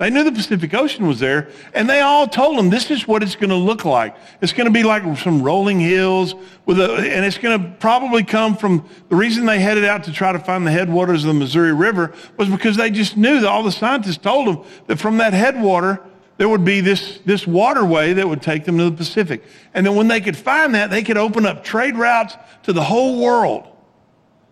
They 0.00 0.08
knew 0.08 0.24
the 0.24 0.32
Pacific 0.32 0.72
Ocean 0.72 1.06
was 1.06 1.20
there, 1.20 1.50
and 1.74 1.86
they 1.86 2.00
all 2.00 2.26
told 2.26 2.56
them 2.56 2.70
this 2.70 2.90
is 2.90 3.06
what 3.06 3.22
it's 3.22 3.36
going 3.36 3.50
to 3.50 3.54
look 3.54 3.84
like. 3.84 4.16
It's 4.40 4.54
going 4.54 4.66
to 4.66 4.72
be 4.72 4.82
like 4.82 5.18
some 5.18 5.42
rolling 5.42 5.78
hills, 5.78 6.34
with 6.64 6.80
a, 6.80 6.94
and 6.94 7.22
it's 7.22 7.36
going 7.36 7.62
to 7.62 7.70
probably 7.80 8.24
come 8.24 8.56
from 8.56 8.88
the 9.10 9.16
reason 9.16 9.44
they 9.44 9.60
headed 9.60 9.84
out 9.84 10.04
to 10.04 10.12
try 10.12 10.32
to 10.32 10.38
find 10.38 10.66
the 10.66 10.70
headwaters 10.70 11.24
of 11.24 11.28
the 11.28 11.34
Missouri 11.34 11.74
River 11.74 12.14
was 12.38 12.48
because 12.48 12.78
they 12.78 12.88
just 12.90 13.18
knew 13.18 13.40
that 13.40 13.46
all 13.46 13.62
the 13.62 13.70
scientists 13.70 14.16
told 14.16 14.48
them 14.48 14.64
that 14.86 14.98
from 14.98 15.18
that 15.18 15.34
headwater 15.34 16.00
there 16.38 16.48
would 16.48 16.64
be 16.64 16.80
this, 16.80 17.18
this 17.26 17.46
waterway 17.46 18.14
that 18.14 18.26
would 18.26 18.40
take 18.40 18.64
them 18.64 18.78
to 18.78 18.84
the 18.84 18.96
Pacific. 18.96 19.44
And 19.74 19.84
then 19.84 19.96
when 19.96 20.08
they 20.08 20.22
could 20.22 20.34
find 20.34 20.74
that, 20.76 20.88
they 20.88 21.02
could 21.02 21.18
open 21.18 21.44
up 21.44 21.62
trade 21.62 21.98
routes 21.98 22.38
to 22.62 22.72
the 22.72 22.82
whole 22.82 23.22
world 23.22 23.68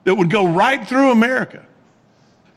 that 0.05 0.14
would 0.14 0.28
go 0.28 0.47
right 0.47 0.87
through 0.87 1.11
America. 1.11 1.64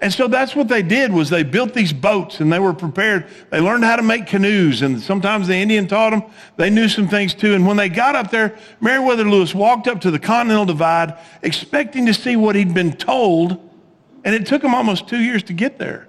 And 0.02 0.12
so 0.12 0.28
that's 0.28 0.56
what 0.56 0.68
they 0.68 0.82
did 0.82 1.14
was 1.14 1.30
they 1.30 1.44
built 1.44 1.76
these 1.76 1.94
boats 1.94 2.40
and 2.40 2.52
they 2.52 2.58
were 2.58 2.74
prepared. 2.74 3.28
They 3.52 3.60
learned 3.60 3.84
how 3.86 3.98
to 3.98 4.02
make 4.02 4.26
canoes 4.26 4.82
and 4.82 5.00
sometimes 5.00 5.48
the 5.48 5.56
Indian 5.56 5.88
taught 5.88 6.10
them. 6.10 6.24
They 6.58 6.72
knew 6.72 6.90
some 6.90 7.08
things 7.08 7.36
too. 7.36 7.54
And 7.54 7.68
when 7.68 7.78
they 7.78 7.88
got 7.88 8.16
up 8.16 8.32
there, 8.32 8.58
Meriwether 8.80 9.30
Lewis 9.30 9.54
walked 9.54 9.88
up 9.88 10.02
to 10.02 10.10
the 10.10 10.18
Continental 10.18 10.66
Divide 10.66 11.18
expecting 11.44 12.08
to 12.08 12.16
see 12.16 12.36
what 12.36 12.56
he'd 12.56 12.74
been 12.74 12.94
told. 12.94 13.70
And 14.24 14.34
it 14.34 14.48
took 14.48 14.64
him 14.64 14.74
almost 14.74 15.08
two 15.08 15.20
years 15.20 15.44
to 15.44 15.54
get 15.54 15.78
there. 15.78 16.08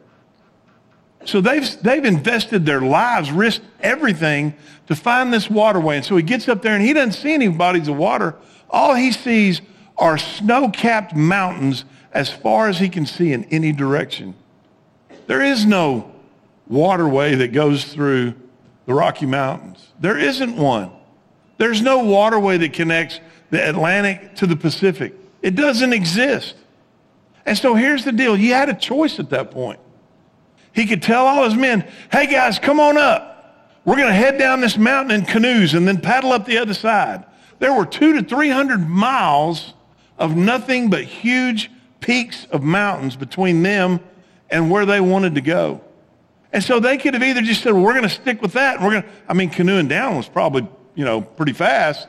So 1.26 1.42
they've, 1.42 1.82
they've 1.82 2.04
invested 2.04 2.64
their 2.64 2.80
lives, 2.80 3.30
risked 3.30 3.64
everything 3.80 4.54
to 4.86 4.96
find 4.96 5.32
this 5.32 5.50
waterway. 5.50 5.96
And 5.96 6.04
so 6.04 6.16
he 6.16 6.22
gets 6.22 6.48
up 6.48 6.62
there 6.62 6.74
and 6.74 6.82
he 6.82 6.94
doesn't 6.94 7.12
see 7.12 7.34
any 7.34 7.48
bodies 7.48 7.88
of 7.88 7.96
water. 7.96 8.36
All 8.70 8.94
he 8.94 9.12
sees 9.12 9.60
are 9.98 10.16
snow-capped 10.16 11.14
mountains 11.14 11.84
as 12.12 12.30
far 12.30 12.68
as 12.68 12.78
he 12.78 12.88
can 12.88 13.06
see 13.06 13.32
in 13.32 13.44
any 13.46 13.72
direction. 13.72 14.34
There 15.26 15.42
is 15.42 15.64
no 15.64 16.12
waterway 16.68 17.34
that 17.36 17.52
goes 17.52 17.84
through 17.84 18.34
the 18.86 18.94
Rocky 18.94 19.26
Mountains. 19.26 19.88
There 20.00 20.18
isn't 20.18 20.56
one. 20.56 20.90
There's 21.58 21.80
no 21.80 22.04
waterway 22.04 22.58
that 22.58 22.72
connects 22.72 23.20
the 23.50 23.68
Atlantic 23.68 24.34
to 24.36 24.46
the 24.46 24.56
Pacific. 24.56 25.14
It 25.42 25.54
doesn't 25.54 25.92
exist. 25.92 26.56
And 27.46 27.56
so 27.56 27.74
here's 27.74 28.04
the 28.04 28.12
deal. 28.12 28.34
He 28.34 28.48
had 28.48 28.68
a 28.68 28.74
choice 28.74 29.18
at 29.18 29.30
that 29.30 29.50
point. 29.50 29.80
He 30.74 30.86
could 30.86 31.02
tell 31.02 31.26
all 31.26 31.44
his 31.44 31.54
men, 31.54 31.86
hey 32.10 32.26
guys, 32.26 32.58
come 32.58 32.80
on 32.80 32.96
up. 32.96 33.28
We're 33.84 33.96
going 33.96 34.08
to 34.08 34.14
head 34.14 34.38
down 34.38 34.60
this 34.60 34.76
mountain 34.76 35.20
in 35.20 35.26
canoes 35.26 35.74
and 35.74 35.86
then 35.86 36.00
paddle 36.00 36.32
up 36.32 36.46
the 36.46 36.58
other 36.58 36.74
side. 36.74 37.24
There 37.58 37.74
were 37.74 37.84
two 37.86 38.14
to 38.14 38.22
300 38.22 38.88
miles 38.88 39.74
of 40.18 40.36
nothing 40.36 40.88
but 40.88 41.04
huge 41.04 41.70
peaks 42.02 42.46
of 42.50 42.62
mountains 42.62 43.16
between 43.16 43.62
them 43.62 44.00
and 44.50 44.70
where 44.70 44.84
they 44.84 45.00
wanted 45.00 45.34
to 45.36 45.40
go. 45.40 45.80
And 46.52 46.62
so 46.62 46.78
they 46.78 46.98
could 46.98 47.14
have 47.14 47.22
either 47.22 47.40
just 47.40 47.62
said, 47.62 47.72
well, 47.72 47.82
we're 47.82 47.94
going 47.94 48.02
to 48.02 48.10
stick 48.10 48.42
with 48.42 48.52
that. 48.52 48.76
And 48.76 48.84
we're 48.84 48.90
going 48.90 49.02
to, 49.04 49.08
I 49.26 49.32
mean, 49.32 49.48
canoeing 49.48 49.88
down 49.88 50.16
was 50.16 50.28
probably, 50.28 50.68
you 50.94 51.04
know, 51.04 51.22
pretty 51.22 51.54
fast. 51.54 52.06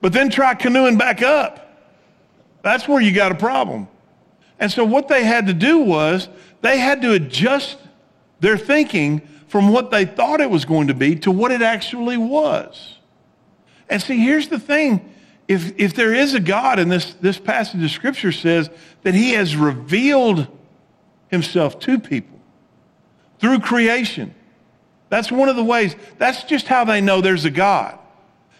But 0.00 0.12
then 0.12 0.30
try 0.30 0.54
canoeing 0.54 0.96
back 0.96 1.22
up. 1.22 1.62
That's 2.62 2.86
where 2.86 3.00
you 3.00 3.12
got 3.12 3.32
a 3.32 3.34
problem. 3.34 3.88
And 4.60 4.70
so 4.70 4.84
what 4.84 5.08
they 5.08 5.24
had 5.24 5.48
to 5.48 5.54
do 5.54 5.78
was 5.78 6.28
they 6.60 6.78
had 6.78 7.02
to 7.02 7.12
adjust 7.12 7.78
their 8.40 8.56
thinking 8.56 9.20
from 9.48 9.70
what 9.70 9.90
they 9.90 10.04
thought 10.04 10.40
it 10.40 10.50
was 10.50 10.64
going 10.64 10.88
to 10.88 10.94
be 10.94 11.16
to 11.16 11.30
what 11.30 11.50
it 11.50 11.62
actually 11.62 12.16
was. 12.16 12.96
And 13.88 14.00
see, 14.00 14.18
here's 14.18 14.48
the 14.48 14.58
thing 14.58 15.12
if, 15.48 15.78
if 15.78 15.94
there 15.94 16.12
is 16.12 16.34
a 16.34 16.40
God, 16.40 16.78
and 16.78 16.90
this, 16.90 17.14
this 17.14 17.38
passage 17.38 17.82
of 17.82 17.90
Scripture 17.90 18.32
says 18.32 18.68
that 19.02 19.14
he 19.14 19.30
has 19.32 19.56
revealed 19.56 20.48
himself 21.28 21.78
to 21.80 21.98
people 21.98 22.38
through 23.38 23.60
creation. 23.60 24.34
That's 25.08 25.30
one 25.30 25.48
of 25.48 25.56
the 25.56 25.64
ways. 25.64 25.94
That's 26.18 26.42
just 26.44 26.66
how 26.66 26.84
they 26.84 27.00
know 27.00 27.20
there's 27.20 27.44
a 27.44 27.50
God. 27.50 27.98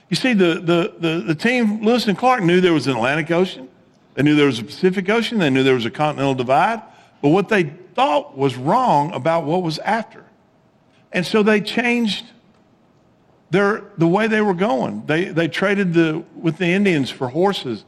You 0.08 0.16
see, 0.16 0.32
the, 0.32 0.60
the, 0.60 0.94
the, 0.98 1.24
the 1.26 1.34
team, 1.34 1.82
Lewis 1.82 2.06
and 2.06 2.16
Clark, 2.16 2.42
knew 2.44 2.60
there 2.60 2.72
was 2.72 2.86
an 2.86 2.94
Atlantic 2.96 3.30
Ocean. 3.32 3.68
They 4.14 4.22
knew 4.22 4.36
there 4.36 4.46
was 4.46 4.60
a 4.60 4.64
Pacific 4.64 5.08
Ocean. 5.08 5.38
They 5.38 5.50
knew 5.50 5.64
there 5.64 5.74
was 5.74 5.86
a 5.86 5.90
continental 5.90 6.34
divide. 6.34 6.82
But 7.20 7.30
what 7.30 7.48
they 7.48 7.64
thought 7.94 8.36
was 8.38 8.56
wrong 8.56 9.12
about 9.12 9.44
what 9.44 9.62
was 9.62 9.78
after. 9.80 10.24
And 11.12 11.26
so 11.26 11.42
they 11.42 11.60
changed 11.60 12.24
the 13.50 14.06
way 14.06 14.26
they 14.26 14.40
were 14.40 14.54
going. 14.54 15.06
They, 15.06 15.26
they 15.26 15.48
traded 15.48 15.94
the, 15.94 16.24
with 16.34 16.58
the 16.58 16.66
Indians 16.66 17.10
for 17.10 17.28
horses. 17.28 17.84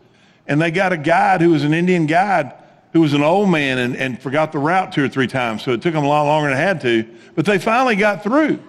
And 0.46 0.60
they 0.60 0.70
got 0.70 0.92
a 0.92 0.96
guide 0.96 1.40
who 1.40 1.50
was 1.50 1.64
an 1.64 1.74
Indian 1.74 2.06
guide 2.06 2.54
who 2.92 3.00
was 3.00 3.12
an 3.12 3.22
old 3.22 3.50
man 3.50 3.78
and, 3.78 3.96
and 3.96 4.20
forgot 4.20 4.52
the 4.52 4.58
route 4.58 4.92
two 4.92 5.04
or 5.04 5.08
three 5.08 5.26
times. 5.26 5.62
So 5.62 5.72
it 5.72 5.82
took 5.82 5.92
them 5.92 6.04
a 6.04 6.08
lot 6.08 6.22
longer 6.24 6.48
than 6.48 6.58
it 6.58 6.60
had 6.60 6.80
to. 6.82 7.06
But 7.34 7.44
they 7.44 7.58
finally 7.58 7.96
got 7.96 8.22
through. 8.22 8.62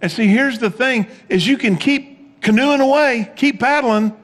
And 0.00 0.10
see, 0.10 0.26
here's 0.26 0.58
the 0.58 0.70
thing, 0.70 1.06
is 1.28 1.46
you 1.46 1.56
can 1.56 1.76
keep 1.76 2.42
canoeing 2.42 2.80
away, 2.80 3.32
keep 3.36 3.60
paddling, 3.60 4.16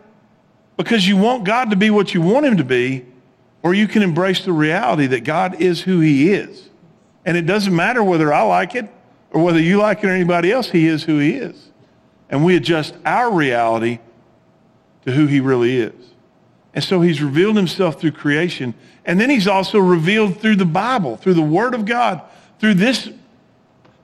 because 0.77 1.07
you 1.07 1.17
want 1.17 1.45
God 1.45 1.71
to 1.71 1.77
be 1.77 1.91
what 1.91 2.13
you 2.15 2.21
want 2.21 2.47
him 2.47 2.57
to 2.57 2.65
be, 2.65 3.07
or 3.63 3.75
you 3.75 3.89
can 3.89 4.03
embrace 4.03 4.45
the 4.45 4.53
reality 4.53 5.07
that 5.07 5.25
God 5.25 5.61
is 5.61 5.81
who 5.83 6.01
he 6.01 6.33
is. 6.33 6.69
And 7.25 7.37
it 7.37 7.47
doesn't 7.47 7.75
matter 7.75 8.03
whether 8.03 8.33
I 8.33 8.43
like 8.43 8.75
it 8.75 8.91
or 9.31 9.43
whether 9.43 9.61
you 9.61 9.79
like 9.79 9.99
it 9.99 10.07
or 10.07 10.11
anybody 10.11 10.53
else, 10.53 10.71
he 10.71 10.87
is 10.87 11.03
who 11.05 11.19
he 11.19 11.33
is. 11.33 11.68
And 12.31 12.45
we 12.45 12.57
adjust 12.57 12.95
our 13.05 13.33
reality 13.33 13.99
to 15.05 15.13
who 15.13 15.27
he 15.27 15.41
really 15.41 15.79
is. 15.79 15.95
And 16.75 16.85
so 16.85 17.01
he's 17.01 17.23
revealed 17.23 17.57
himself 17.57 18.01
through 18.01 18.13
creation. 18.13 18.75
And 19.05 19.21
then 19.21 19.31
he's 19.31 19.49
also 19.49 19.79
revealed 19.79 20.41
through 20.41 20.57
the 20.57 20.67
Bible, 20.67 21.17
through 21.17 21.35
the 21.35 21.43
Word 21.43 21.75
of 21.75 21.87
God, 21.87 22.23
through 22.59 22.75
this. 22.75 23.11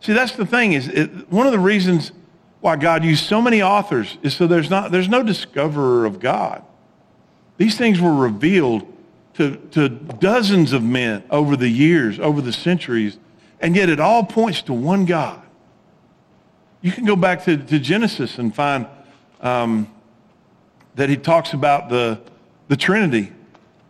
See, 0.01 0.13
that's 0.13 0.33
the 0.33 0.47
thing 0.47 0.73
is 0.73 0.89
it, 0.89 1.31
one 1.31 1.47
of 1.47 1.53
the 1.53 1.59
reasons 1.59 2.13
why 2.61 2.77
God 2.77 3.05
used 3.05 3.25
so 3.27 3.43
many 3.43 3.61
authors 3.61 4.17
is 4.23 4.35
so 4.35 4.47
there's, 4.47 4.71
not, 4.71 4.91
there's 4.91 5.09
no 5.09 5.23
discoverer 5.23 6.07
of 6.07 6.19
God. 6.19 6.65
These 7.59 7.77
things 7.77 8.01
were 8.01 8.15
revealed 8.15 8.91
to, 9.35 9.57
to 9.73 9.89
dozens 9.89 10.73
of 10.73 10.83
men 10.83 11.23
over 11.31 11.57
the 11.57 11.69
years, 11.69 12.19
over 12.19 12.41
the 12.41 12.53
centuries, 12.53 13.19
and 13.61 13.77
yet 13.77 13.89
it 13.89 14.01
all 14.01 14.25
points 14.25 14.63
to 14.63 14.73
one 14.73 15.05
God. 15.05 15.44
You 16.85 16.93
can 16.93 17.07
go 17.07 17.17
back 17.17 17.45
to, 17.45 17.57
to 17.57 17.79
Genesis 17.79 18.37
and 18.37 18.55
find 18.55 18.87
um, 19.41 19.91
that 20.97 21.09
he 21.09 21.17
talks 21.17 21.55
about 21.55 21.89
the, 21.89 22.21
the 22.69 22.77
Trinity 22.77 23.33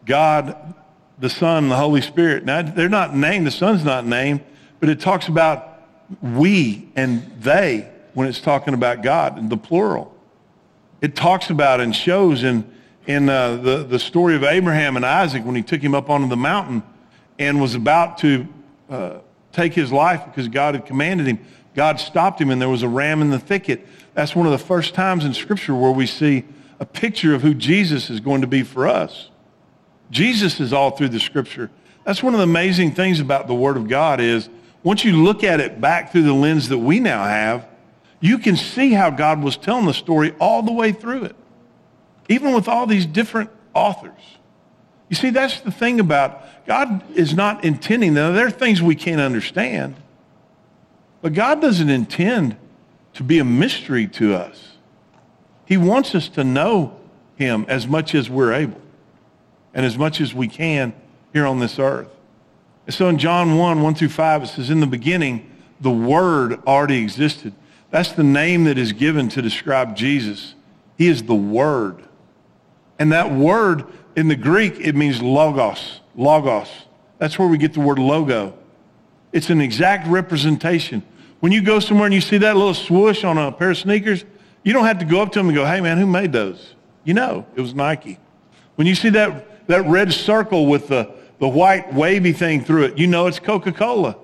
God, 0.06 0.74
the 1.18 1.28
Son, 1.28 1.68
the 1.68 1.76
Holy 1.76 2.00
Spirit. 2.00 2.44
Now, 2.44 2.62
they're 2.62 2.88
not 2.88 3.16
named, 3.16 3.48
the 3.48 3.50
Son's 3.50 3.82
not 3.82 4.06
named, 4.06 4.42
but 4.78 4.88
it 4.88 5.00
talks 5.00 5.26
about 5.26 5.82
we 6.22 6.88
and 6.94 7.28
they 7.40 7.90
when 8.12 8.28
it's 8.28 8.40
talking 8.40 8.74
about 8.74 9.02
God 9.02 9.38
in 9.38 9.48
the 9.48 9.56
plural. 9.56 10.16
It 11.00 11.16
talks 11.16 11.50
about 11.50 11.80
and 11.80 11.96
shows 11.96 12.44
in, 12.44 12.64
in 13.08 13.28
uh, 13.28 13.56
the, 13.56 13.82
the 13.82 13.98
story 13.98 14.36
of 14.36 14.44
Abraham 14.44 14.94
and 14.94 15.04
Isaac 15.04 15.44
when 15.44 15.56
he 15.56 15.62
took 15.62 15.80
him 15.80 15.96
up 15.96 16.10
onto 16.10 16.28
the 16.28 16.36
mountain 16.36 16.84
and 17.40 17.60
was 17.60 17.74
about 17.74 18.18
to 18.18 18.46
uh, 18.88 19.18
take 19.50 19.74
his 19.74 19.90
life 19.90 20.24
because 20.26 20.46
God 20.46 20.76
had 20.76 20.86
commanded 20.86 21.26
him. 21.26 21.44
God 21.74 21.98
stopped 22.00 22.40
him 22.40 22.50
and 22.50 22.60
there 22.60 22.68
was 22.68 22.82
a 22.82 22.88
ram 22.88 23.20
in 23.20 23.30
the 23.30 23.38
thicket. 23.38 23.86
That's 24.14 24.34
one 24.34 24.46
of 24.46 24.52
the 24.52 24.58
first 24.58 24.94
times 24.94 25.24
in 25.24 25.34
Scripture 25.34 25.74
where 25.74 25.90
we 25.90 26.06
see 26.06 26.44
a 26.80 26.86
picture 26.86 27.34
of 27.34 27.42
who 27.42 27.54
Jesus 27.54 28.10
is 28.10 28.20
going 28.20 28.40
to 28.40 28.46
be 28.46 28.62
for 28.62 28.86
us. 28.86 29.30
Jesus 30.10 30.60
is 30.60 30.72
all 30.72 30.92
through 30.92 31.08
the 31.08 31.20
Scripture. 31.20 31.70
That's 32.04 32.22
one 32.22 32.34
of 32.34 32.38
the 32.38 32.44
amazing 32.44 32.92
things 32.92 33.20
about 33.20 33.46
the 33.46 33.54
Word 33.54 33.76
of 33.76 33.88
God 33.88 34.20
is 34.20 34.48
once 34.82 35.04
you 35.04 35.22
look 35.22 35.42
at 35.42 35.60
it 35.60 35.80
back 35.80 36.12
through 36.12 36.22
the 36.22 36.32
lens 36.32 36.68
that 36.68 36.78
we 36.78 37.00
now 37.00 37.24
have, 37.24 37.66
you 38.20 38.38
can 38.38 38.56
see 38.56 38.92
how 38.92 39.10
God 39.10 39.42
was 39.42 39.56
telling 39.56 39.86
the 39.86 39.94
story 39.94 40.34
all 40.38 40.62
the 40.62 40.72
way 40.72 40.92
through 40.92 41.24
it, 41.24 41.36
even 42.28 42.54
with 42.54 42.68
all 42.68 42.86
these 42.86 43.06
different 43.06 43.50
authors. 43.74 44.12
You 45.08 45.16
see, 45.16 45.30
that's 45.30 45.60
the 45.60 45.70
thing 45.70 46.00
about 46.00 46.42
God 46.66 47.02
is 47.16 47.34
not 47.34 47.64
intending, 47.64 48.14
now 48.14 48.32
there 48.32 48.46
are 48.46 48.50
things 48.50 48.80
we 48.80 48.94
can't 48.94 49.20
understand, 49.20 49.96
but 51.24 51.32
God 51.32 51.62
doesn't 51.62 51.88
intend 51.88 52.54
to 53.14 53.22
be 53.22 53.38
a 53.38 53.46
mystery 53.46 54.06
to 54.08 54.34
us. 54.34 54.76
He 55.64 55.78
wants 55.78 56.14
us 56.14 56.28
to 56.28 56.44
know 56.44 57.00
him 57.36 57.64
as 57.66 57.88
much 57.88 58.14
as 58.14 58.28
we're 58.28 58.52
able 58.52 58.78
and 59.72 59.86
as 59.86 59.96
much 59.96 60.20
as 60.20 60.34
we 60.34 60.48
can 60.48 60.92
here 61.32 61.46
on 61.46 61.60
this 61.60 61.78
earth. 61.78 62.10
And 62.84 62.94
so 62.94 63.08
in 63.08 63.16
John 63.16 63.56
1, 63.56 63.80
1 63.80 63.94
through 63.94 64.10
5, 64.10 64.42
it 64.42 64.46
says, 64.48 64.68
In 64.68 64.80
the 64.80 64.86
beginning, 64.86 65.50
the 65.80 65.90
Word 65.90 66.62
already 66.66 66.98
existed. 66.98 67.54
That's 67.90 68.12
the 68.12 68.22
name 68.22 68.64
that 68.64 68.76
is 68.76 68.92
given 68.92 69.30
to 69.30 69.40
describe 69.40 69.96
Jesus. 69.96 70.54
He 70.98 71.08
is 71.08 71.22
the 71.22 71.34
Word. 71.34 72.04
And 72.98 73.10
that 73.12 73.32
word 73.32 73.86
in 74.14 74.28
the 74.28 74.36
Greek, 74.36 74.78
it 74.78 74.94
means 74.94 75.22
logos. 75.22 76.02
Logos. 76.14 76.70
That's 77.16 77.38
where 77.38 77.48
we 77.48 77.56
get 77.56 77.72
the 77.72 77.80
word 77.80 77.98
logo. 77.98 78.58
It's 79.32 79.48
an 79.48 79.62
exact 79.62 80.06
representation. 80.06 81.02
When 81.40 81.52
you 81.52 81.62
go 81.62 81.78
somewhere 81.80 82.06
and 82.06 82.14
you 82.14 82.20
see 82.20 82.38
that 82.38 82.56
little 82.56 82.74
swoosh 82.74 83.24
on 83.24 83.36
a 83.36 83.52
pair 83.52 83.70
of 83.70 83.78
sneakers, 83.78 84.24
you 84.62 84.72
don't 84.72 84.86
have 84.86 84.98
to 85.00 85.04
go 85.04 85.20
up 85.20 85.32
to 85.32 85.38
them 85.38 85.48
and 85.48 85.56
go, 85.56 85.64
hey 85.64 85.80
man, 85.80 85.98
who 85.98 86.06
made 86.06 86.32
those? 86.32 86.74
You 87.04 87.14
know, 87.14 87.46
it 87.54 87.60
was 87.60 87.74
Nike. 87.74 88.18
When 88.76 88.86
you 88.86 88.94
see 88.94 89.10
that, 89.10 89.68
that 89.68 89.84
red 89.86 90.12
circle 90.12 90.66
with 90.66 90.88
the, 90.88 91.10
the 91.38 91.48
white 91.48 91.92
wavy 91.92 92.32
thing 92.32 92.64
through 92.64 92.84
it, 92.84 92.98
you 92.98 93.06
know 93.06 93.26
it's 93.26 93.38
Coca-Cola. 93.38 94.16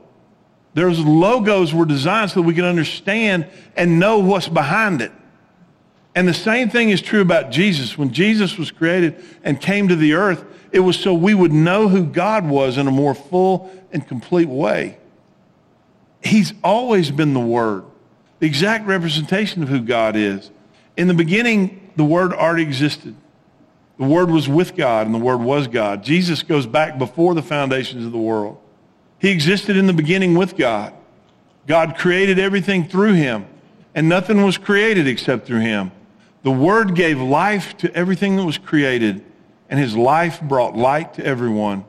Those 0.74 1.00
logos 1.00 1.74
were 1.74 1.84
designed 1.84 2.30
so 2.30 2.40
that 2.40 2.46
we 2.46 2.54
can 2.54 2.64
understand 2.64 3.46
and 3.76 3.98
know 3.98 4.18
what's 4.18 4.48
behind 4.48 5.02
it. 5.02 5.12
And 6.14 6.26
the 6.26 6.34
same 6.34 6.70
thing 6.70 6.90
is 6.90 7.02
true 7.02 7.20
about 7.20 7.50
Jesus. 7.50 7.98
When 7.98 8.12
Jesus 8.12 8.56
was 8.56 8.70
created 8.70 9.22
and 9.44 9.60
came 9.60 9.88
to 9.88 9.96
the 9.96 10.14
earth, 10.14 10.44
it 10.72 10.80
was 10.80 10.98
so 10.98 11.12
we 11.12 11.34
would 11.34 11.52
know 11.52 11.88
who 11.88 12.04
God 12.04 12.48
was 12.48 12.78
in 12.78 12.86
a 12.86 12.90
more 12.90 13.14
full 13.14 13.70
and 13.92 14.06
complete 14.06 14.48
way. 14.48 14.98
He's 16.22 16.52
always 16.62 17.10
been 17.10 17.34
the 17.34 17.40
Word, 17.40 17.84
the 18.38 18.46
exact 18.46 18.86
representation 18.86 19.62
of 19.62 19.68
who 19.68 19.80
God 19.80 20.16
is. 20.16 20.50
In 20.96 21.08
the 21.08 21.14
beginning, 21.14 21.90
the 21.96 22.04
Word 22.04 22.32
already 22.32 22.62
existed. 22.62 23.14
The 23.98 24.04
Word 24.04 24.30
was 24.30 24.48
with 24.48 24.76
God, 24.76 25.06
and 25.06 25.14
the 25.14 25.18
Word 25.18 25.40
was 25.40 25.68
God. 25.68 26.02
Jesus 26.02 26.42
goes 26.42 26.66
back 26.66 26.98
before 26.98 27.34
the 27.34 27.42
foundations 27.42 28.04
of 28.04 28.12
the 28.12 28.18
world. 28.18 28.58
He 29.18 29.30
existed 29.30 29.76
in 29.76 29.86
the 29.86 29.92
beginning 29.92 30.34
with 30.34 30.56
God. 30.56 30.94
God 31.66 31.96
created 31.96 32.38
everything 32.38 32.88
through 32.88 33.12
him, 33.12 33.46
and 33.94 34.08
nothing 34.08 34.42
was 34.42 34.58
created 34.58 35.06
except 35.06 35.46
through 35.46 35.60
him. 35.60 35.92
The 36.42 36.50
Word 36.50 36.94
gave 36.94 37.20
life 37.20 37.76
to 37.78 37.94
everything 37.94 38.36
that 38.36 38.44
was 38.44 38.56
created, 38.58 39.22
and 39.68 39.78
his 39.78 39.94
life 39.94 40.40
brought 40.40 40.76
light 40.76 41.14
to 41.14 41.24
everyone. 41.24 41.84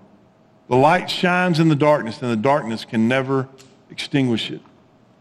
The 0.68 0.76
light 0.76 1.10
shines 1.10 1.60
in 1.60 1.70
the 1.70 1.76
darkness, 1.76 2.22
and 2.22 2.30
the 2.30 2.36
darkness 2.36 2.86
can 2.86 3.08
never 3.08 3.48
extinguish 3.92 4.50
it. 4.50 4.62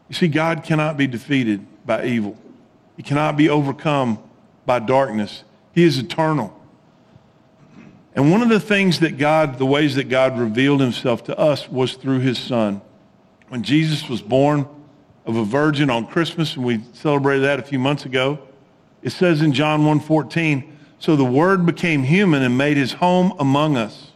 You 0.09 0.14
see, 0.14 0.28
God 0.28 0.64
cannot 0.64 0.96
be 0.96 1.06
defeated 1.06 1.66
by 1.85 2.06
evil. 2.06 2.37
He 2.96 3.02
cannot 3.02 3.37
be 3.37 3.48
overcome 3.48 4.18
by 4.66 4.78
darkness. 4.78 5.44
He 5.72 5.85
is 5.85 5.98
eternal. 5.98 6.56
And 8.14 8.30
one 8.30 8.42
of 8.42 8.48
the 8.48 8.61
things 8.61 9.00
that 9.00 9.18
God, 9.18 9.59
the 9.59 9.66
ways 9.66 9.94
that 9.94 10.09
God 10.09 10.38
revealed 10.38 10.80
himself 10.80 11.24
to 11.24 11.38
us 11.38 11.68
was 11.68 11.94
through 11.94 12.20
his 12.20 12.38
son. 12.38 12.83
When 13.48 13.62
Jesus 13.62 14.09
was 14.09 14.20
born 14.20 14.66
of 15.26 15.37
a 15.37 15.44
virgin 15.44 15.90
on 15.90 16.06
Christmas, 16.06 16.56
and 16.56 16.64
we 16.64 16.80
celebrated 16.92 17.44
that 17.44 17.59
a 17.59 17.62
few 17.62 17.78
months 17.78 18.04
ago, 18.04 18.38
it 19.02 19.11
says 19.11 19.42
in 19.42 19.52
John 19.52 19.83
1.14, 19.83 20.68
so 20.98 21.16
the 21.16 21.24
word 21.24 21.64
became 21.64 22.02
human 22.02 22.42
and 22.42 22.59
made 22.59 22.76
his 22.76 22.92
home 22.92 23.33
among 23.38 23.76
us. 23.76 24.09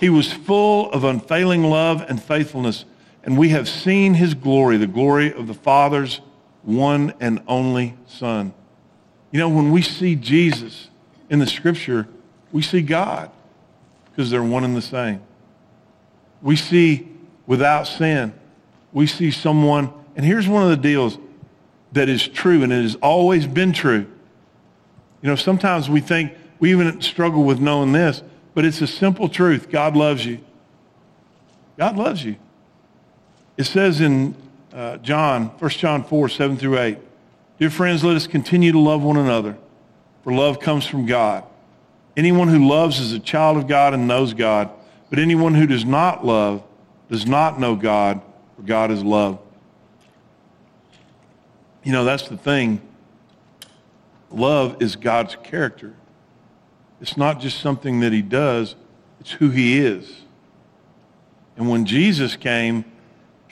He 0.00 0.08
was 0.08 0.32
full 0.32 0.90
of 0.92 1.04
unfailing 1.04 1.64
love 1.64 2.02
and 2.08 2.20
faithfulness, 2.22 2.84
and 3.24 3.38
we 3.38 3.50
have 3.50 3.68
seen 3.68 4.14
his 4.14 4.34
glory, 4.34 4.76
the 4.76 4.86
glory 4.86 5.32
of 5.32 5.46
the 5.46 5.54
Father's 5.54 6.20
one 6.62 7.14
and 7.20 7.42
only 7.46 7.96
Son. 8.06 8.52
You 9.30 9.38
know, 9.38 9.48
when 9.48 9.70
we 9.72 9.82
see 9.82 10.14
Jesus 10.14 10.88
in 11.30 11.38
the 11.38 11.46
scripture, 11.46 12.08
we 12.52 12.62
see 12.62 12.82
God 12.82 13.30
because 14.10 14.30
they're 14.30 14.42
one 14.42 14.64
and 14.64 14.76
the 14.76 14.82
same. 14.82 15.22
We 16.42 16.56
see 16.56 17.08
without 17.46 17.86
sin. 17.86 18.34
We 18.92 19.06
see 19.06 19.30
someone, 19.30 19.92
and 20.16 20.24
here's 20.26 20.48
one 20.48 20.62
of 20.62 20.68
the 20.68 20.76
deals 20.76 21.18
that 21.92 22.08
is 22.08 22.26
true, 22.26 22.62
and 22.62 22.72
it 22.72 22.82
has 22.82 22.96
always 22.96 23.46
been 23.46 23.72
true. 23.72 24.06
You 25.22 25.28
know, 25.28 25.36
sometimes 25.36 25.88
we 25.88 26.00
think, 26.00 26.32
we 26.58 26.70
even 26.72 27.00
struggle 27.00 27.44
with 27.44 27.60
knowing 27.60 27.92
this, 27.92 28.22
but 28.54 28.64
it's 28.64 28.80
a 28.80 28.86
simple 28.86 29.28
truth. 29.28 29.70
God 29.70 29.96
loves 29.96 30.26
you. 30.26 30.40
God 31.78 31.96
loves 31.96 32.24
you. 32.24 32.36
It 33.56 33.64
says 33.64 34.00
in 34.00 34.34
uh, 34.72 34.96
John, 34.98 35.46
1 35.46 35.70
John 35.70 36.04
4, 36.04 36.28
7 36.28 36.56
through 36.56 36.78
8, 36.78 36.98
Dear 37.58 37.70
friends, 37.70 38.02
let 38.02 38.16
us 38.16 38.26
continue 38.26 38.72
to 38.72 38.78
love 38.78 39.02
one 39.02 39.16
another, 39.16 39.56
for 40.24 40.32
love 40.32 40.58
comes 40.58 40.86
from 40.86 41.06
God. 41.06 41.44
Anyone 42.16 42.48
who 42.48 42.66
loves 42.68 42.98
is 42.98 43.12
a 43.12 43.18
child 43.18 43.56
of 43.56 43.66
God 43.66 43.94
and 43.94 44.06
knows 44.06 44.34
God. 44.34 44.70
But 45.10 45.18
anyone 45.18 45.54
who 45.54 45.66
does 45.66 45.84
not 45.84 46.24
love 46.24 46.62
does 47.10 47.26
not 47.26 47.60
know 47.60 47.76
God, 47.76 48.20
for 48.56 48.62
God 48.62 48.90
is 48.90 49.04
love. 49.04 49.38
You 51.84 51.92
know, 51.92 52.04
that's 52.04 52.28
the 52.28 52.36
thing. 52.36 52.80
Love 54.30 54.80
is 54.80 54.96
God's 54.96 55.36
character. 55.42 55.94
It's 57.00 57.16
not 57.16 57.40
just 57.40 57.60
something 57.60 58.00
that 58.00 58.12
he 58.12 58.22
does, 58.22 58.74
it's 59.20 59.32
who 59.32 59.50
he 59.50 59.78
is. 59.78 60.22
And 61.56 61.68
when 61.68 61.84
Jesus 61.84 62.36
came, 62.36 62.84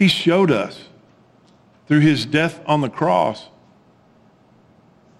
he 0.00 0.08
showed 0.08 0.50
us 0.50 0.86
through 1.86 2.00
his 2.00 2.24
death 2.24 2.62
on 2.64 2.80
the 2.80 2.88
cross 2.88 3.48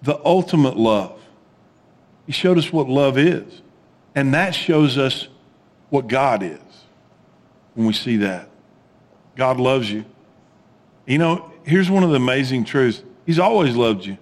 the 0.01 0.19
ultimate 0.25 0.75
love. 0.75 1.21
He 2.25 2.31
showed 2.31 2.57
us 2.57 2.73
what 2.73 2.89
love 2.89 3.15
is. 3.15 3.61
And 4.15 4.33
that 4.33 4.55
shows 4.55 4.97
us 4.97 5.27
what 5.91 6.07
God 6.07 6.41
is 6.41 6.57
when 7.75 7.85
we 7.85 7.93
see 7.93 8.17
that. 8.17 8.49
God 9.35 9.59
loves 9.59 9.91
you. 9.91 10.03
You 11.05 11.19
know, 11.19 11.51
here's 11.63 11.91
one 11.91 12.01
of 12.03 12.09
the 12.09 12.15
amazing 12.15 12.65
truths. 12.65 13.03
He's 13.27 13.37
always 13.37 13.75
loved 13.75 14.03
you. 14.03 14.17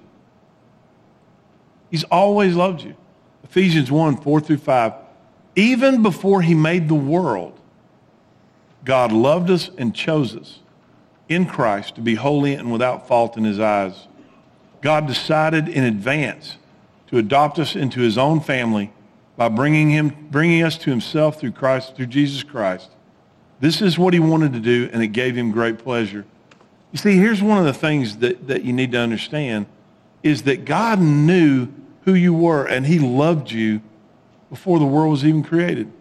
He's 1.89 2.03
always 2.03 2.53
loved 2.53 2.81
you. 2.81 2.97
Ephesians 3.45 3.89
1, 3.89 4.17
4 4.17 4.41
through 4.41 4.57
5. 4.57 4.93
Even 5.55 6.03
before 6.03 6.41
he 6.41 6.53
made 6.53 6.89
the 6.89 6.95
world, 6.95 7.57
God 8.83 9.11
loved 9.11 9.49
us 9.49 9.69
and 9.77 9.93
chose 9.93 10.35
us 10.35 10.59
in 11.27 11.45
Christ 11.45 11.95
to 11.95 12.01
be 12.01 12.15
holy 12.15 12.55
and 12.55 12.71
without 12.71 13.07
fault 13.07 13.37
in 13.37 13.43
his 13.43 13.59
eyes. 13.59 14.07
God 14.81 15.07
decided 15.07 15.67
in 15.67 15.83
advance 15.83 16.57
to 17.07 17.17
adopt 17.17 17.59
us 17.59 17.75
into 17.75 18.01
his 18.01 18.17
own 18.17 18.39
family 18.39 18.91
by 19.35 19.49
bringing, 19.49 19.89
him, 19.89 20.27
bringing 20.31 20.63
us 20.63 20.77
to 20.79 20.89
himself 20.89 21.39
through 21.39 21.51
Christ, 21.51 21.95
through 21.95 22.07
Jesus 22.07 22.43
Christ. 22.43 22.89
This 23.59 23.81
is 23.81 23.97
what 23.97 24.13
he 24.13 24.19
wanted 24.19 24.53
to 24.53 24.59
do, 24.59 24.89
and 24.91 25.03
it 25.03 25.07
gave 25.07 25.35
him 25.35 25.51
great 25.51 25.79
pleasure. 25.79 26.25
You 26.91 26.97
see, 26.97 27.17
here's 27.17 27.41
one 27.41 27.57
of 27.57 27.65
the 27.65 27.73
things 27.73 28.17
that, 28.17 28.47
that 28.47 28.63
you 28.63 28.73
need 28.73 28.91
to 28.93 28.99
understand 28.99 29.65
is 30.23 30.43
that 30.43 30.65
God 30.65 30.99
knew 30.99 31.67
who 32.05 32.13
you 32.13 32.33
were, 32.33 32.65
and 32.65 32.85
he 32.85 32.99
loved 32.99 33.51
you 33.51 33.81
before 34.49 34.79
the 34.79 34.85
world 34.85 35.11
was 35.11 35.25
even 35.25 35.43
created. 35.43 35.91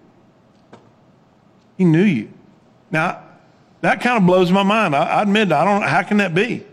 He 1.77 1.85
knew 1.85 2.03
you. 2.03 2.33
Now, 2.91 3.23
that 3.81 4.01
kind 4.01 4.19
of 4.19 4.27
blows 4.27 4.51
my 4.51 4.63
mind. 4.63 4.95
I, 4.95 5.05
I 5.05 5.23
admit, 5.23 5.53
I 5.53 5.65
don't. 5.65 5.83
How 5.83 6.03
can 6.03 6.17
that 6.19 6.35
be? 6.35 6.65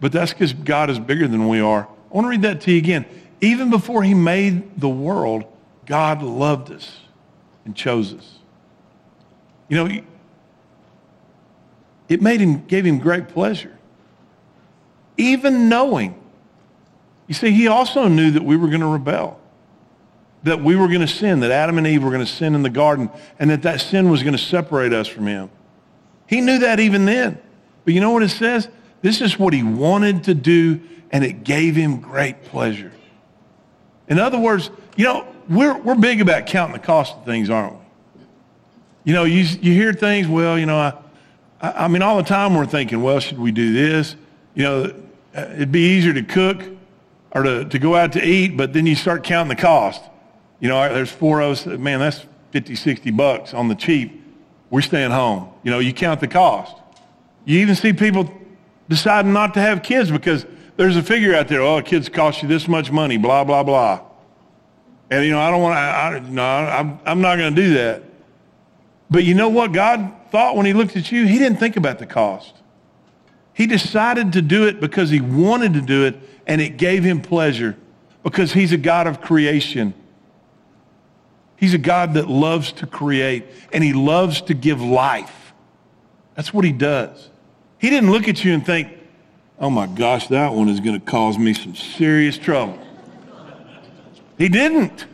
But 0.00 0.12
that's 0.12 0.32
because 0.32 0.52
God 0.52 0.90
is 0.90 0.98
bigger 0.98 1.28
than 1.28 1.48
we 1.48 1.60
are. 1.60 1.82
I 1.82 2.14
want 2.14 2.24
to 2.24 2.28
read 2.28 2.42
that 2.42 2.62
to 2.62 2.72
you 2.72 2.78
again. 2.78 3.04
Even 3.40 3.70
before 3.70 4.02
He 4.02 4.14
made 4.14 4.80
the 4.80 4.88
world, 4.88 5.44
God 5.86 6.22
loved 6.22 6.70
us 6.70 7.00
and 7.64 7.74
chose 7.76 8.14
us. 8.14 8.38
You 9.68 9.76
know, 9.76 10.02
it 12.08 12.20
made 12.20 12.40
him, 12.40 12.66
gave 12.66 12.84
him 12.84 12.98
great 12.98 13.28
pleasure. 13.28 13.76
Even 15.16 15.68
knowing. 15.68 16.20
You 17.28 17.34
see, 17.34 17.52
he 17.52 17.68
also 17.68 18.08
knew 18.08 18.32
that 18.32 18.44
we 18.44 18.56
were 18.56 18.66
going 18.66 18.80
to 18.80 18.88
rebel, 18.88 19.39
that 20.42 20.62
we 20.62 20.74
were 20.76 20.88
going 20.88 21.00
to 21.00 21.08
sin, 21.08 21.40
that 21.40 21.50
Adam 21.50 21.78
and 21.78 21.86
Eve 21.86 22.02
were 22.02 22.10
going 22.10 22.24
to 22.24 22.32
sin 22.32 22.54
in 22.54 22.62
the 22.62 22.70
garden, 22.70 23.10
and 23.38 23.50
that 23.50 23.62
that 23.62 23.80
sin 23.80 24.10
was 24.10 24.22
going 24.22 24.32
to 24.32 24.42
separate 24.42 24.92
us 24.92 25.06
from 25.06 25.26
him. 25.26 25.50
He 26.26 26.40
knew 26.40 26.60
that 26.60 26.80
even 26.80 27.04
then. 27.04 27.38
But 27.84 27.94
you 27.94 28.00
know 28.00 28.10
what 28.12 28.22
it 28.22 28.30
says? 28.30 28.68
This 29.02 29.20
is 29.20 29.38
what 29.38 29.52
he 29.52 29.62
wanted 29.62 30.24
to 30.24 30.34
do, 30.34 30.80
and 31.10 31.24
it 31.24 31.44
gave 31.44 31.74
him 31.74 32.00
great 32.00 32.44
pleasure. 32.44 32.92
In 34.08 34.18
other 34.18 34.38
words, 34.38 34.70
you 34.96 35.04
know, 35.04 35.26
we're, 35.48 35.76
we're 35.78 35.94
big 35.94 36.20
about 36.20 36.46
counting 36.46 36.74
the 36.74 36.84
cost 36.86 37.16
of 37.16 37.24
things, 37.24 37.50
aren't 37.50 37.74
we? 37.74 37.80
You 39.04 39.14
know, 39.14 39.24
you, 39.24 39.42
you 39.60 39.72
hear 39.72 39.92
things, 39.92 40.28
well, 40.28 40.58
you 40.58 40.66
know, 40.66 40.78
I, 40.78 40.92
I, 41.60 41.84
I 41.84 41.88
mean, 41.88 42.02
all 42.02 42.16
the 42.16 42.22
time 42.22 42.54
we're 42.54 42.66
thinking, 42.66 43.02
well, 43.02 43.18
should 43.18 43.38
we 43.38 43.50
do 43.50 43.72
this? 43.72 44.16
You 44.54 44.62
know, 44.62 44.94
it'd 45.34 45.72
be 45.72 45.96
easier 45.96 46.12
to 46.12 46.22
cook 46.22 46.62
or 47.32 47.42
to, 47.42 47.64
to 47.64 47.78
go 47.78 47.94
out 47.94 48.12
to 48.12 48.24
eat, 48.24 48.56
but 48.56 48.72
then 48.72 48.86
you 48.86 48.94
start 48.94 49.24
counting 49.24 49.48
the 49.48 49.60
cost. 49.60 50.02
You 50.60 50.68
know, 50.68 50.92
there's 50.92 51.10
four 51.10 51.40
of 51.40 51.52
us, 51.52 51.66
man, 51.66 52.00
that's 52.00 52.24
50, 52.52 52.74
60 52.74 53.10
bucks 53.10 53.54
on 53.54 53.68
the 53.68 53.74
cheap 53.74 54.20
we're 54.70 54.80
staying 54.80 55.10
home. 55.10 55.48
You 55.64 55.72
know, 55.72 55.80
you 55.80 55.92
count 55.92 56.20
the 56.20 56.28
cost. 56.28 56.76
You 57.44 57.58
even 57.60 57.74
see 57.74 57.92
people 57.92 58.32
deciding 58.88 59.32
not 59.32 59.54
to 59.54 59.60
have 59.60 59.82
kids 59.82 60.10
because 60.10 60.46
there's 60.76 60.96
a 60.96 61.02
figure 61.02 61.34
out 61.34 61.48
there, 61.48 61.60
oh, 61.60 61.82
kids 61.82 62.08
cost 62.08 62.42
you 62.42 62.48
this 62.48 62.68
much 62.68 62.90
money, 62.90 63.16
blah, 63.16 63.44
blah, 63.44 63.62
blah. 63.62 64.00
And, 65.10 65.24
you 65.24 65.32
know, 65.32 65.40
I 65.40 65.50
don't 65.50 65.60
want 65.60 65.74
to, 65.74 65.78
I, 65.78 66.18
no, 66.30 66.44
I'm, 66.44 67.00
I'm 67.04 67.20
not 67.20 67.36
going 67.36 67.54
to 67.54 67.60
do 67.60 67.74
that. 67.74 68.04
But 69.10 69.24
you 69.24 69.34
know 69.34 69.48
what 69.48 69.72
God 69.72 70.12
thought 70.30 70.56
when 70.56 70.66
he 70.66 70.72
looked 70.72 70.96
at 70.96 71.10
you? 71.10 71.26
He 71.26 71.38
didn't 71.38 71.58
think 71.58 71.76
about 71.76 71.98
the 71.98 72.06
cost. 72.06 72.54
He 73.52 73.66
decided 73.66 74.32
to 74.34 74.42
do 74.42 74.68
it 74.68 74.80
because 74.80 75.10
he 75.10 75.20
wanted 75.20 75.74
to 75.74 75.80
do 75.80 76.04
it 76.04 76.16
and 76.46 76.60
it 76.60 76.76
gave 76.76 77.02
him 77.02 77.20
pleasure 77.20 77.76
because 78.22 78.52
he's 78.52 78.70
a 78.70 78.76
God 78.76 79.08
of 79.08 79.20
creation. 79.20 79.94
He's 81.60 81.74
a 81.74 81.78
God 81.78 82.14
that 82.14 82.26
loves 82.26 82.72
to 82.72 82.86
create 82.86 83.44
and 83.70 83.84
he 83.84 83.92
loves 83.92 84.40
to 84.42 84.54
give 84.54 84.80
life. 84.80 85.52
That's 86.34 86.54
what 86.54 86.64
he 86.64 86.72
does. 86.72 87.28
He 87.76 87.90
didn't 87.90 88.10
look 88.10 88.28
at 88.28 88.42
you 88.42 88.54
and 88.54 88.64
think, 88.64 88.88
oh 89.58 89.68
my 89.68 89.86
gosh, 89.86 90.28
that 90.28 90.54
one 90.54 90.70
is 90.70 90.80
going 90.80 90.98
to 90.98 91.04
cause 91.04 91.38
me 91.38 91.52
some 91.52 91.74
serious 91.74 92.38
trouble. 92.38 92.78
He 94.38 94.48
didn't. 94.48 95.04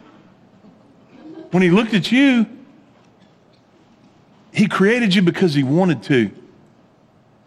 When 1.50 1.64
he 1.64 1.70
looked 1.70 1.94
at 1.94 2.12
you, 2.12 2.46
he 4.52 4.68
created 4.68 5.16
you 5.16 5.22
because 5.22 5.52
he 5.52 5.64
wanted 5.64 6.04
to 6.04 6.30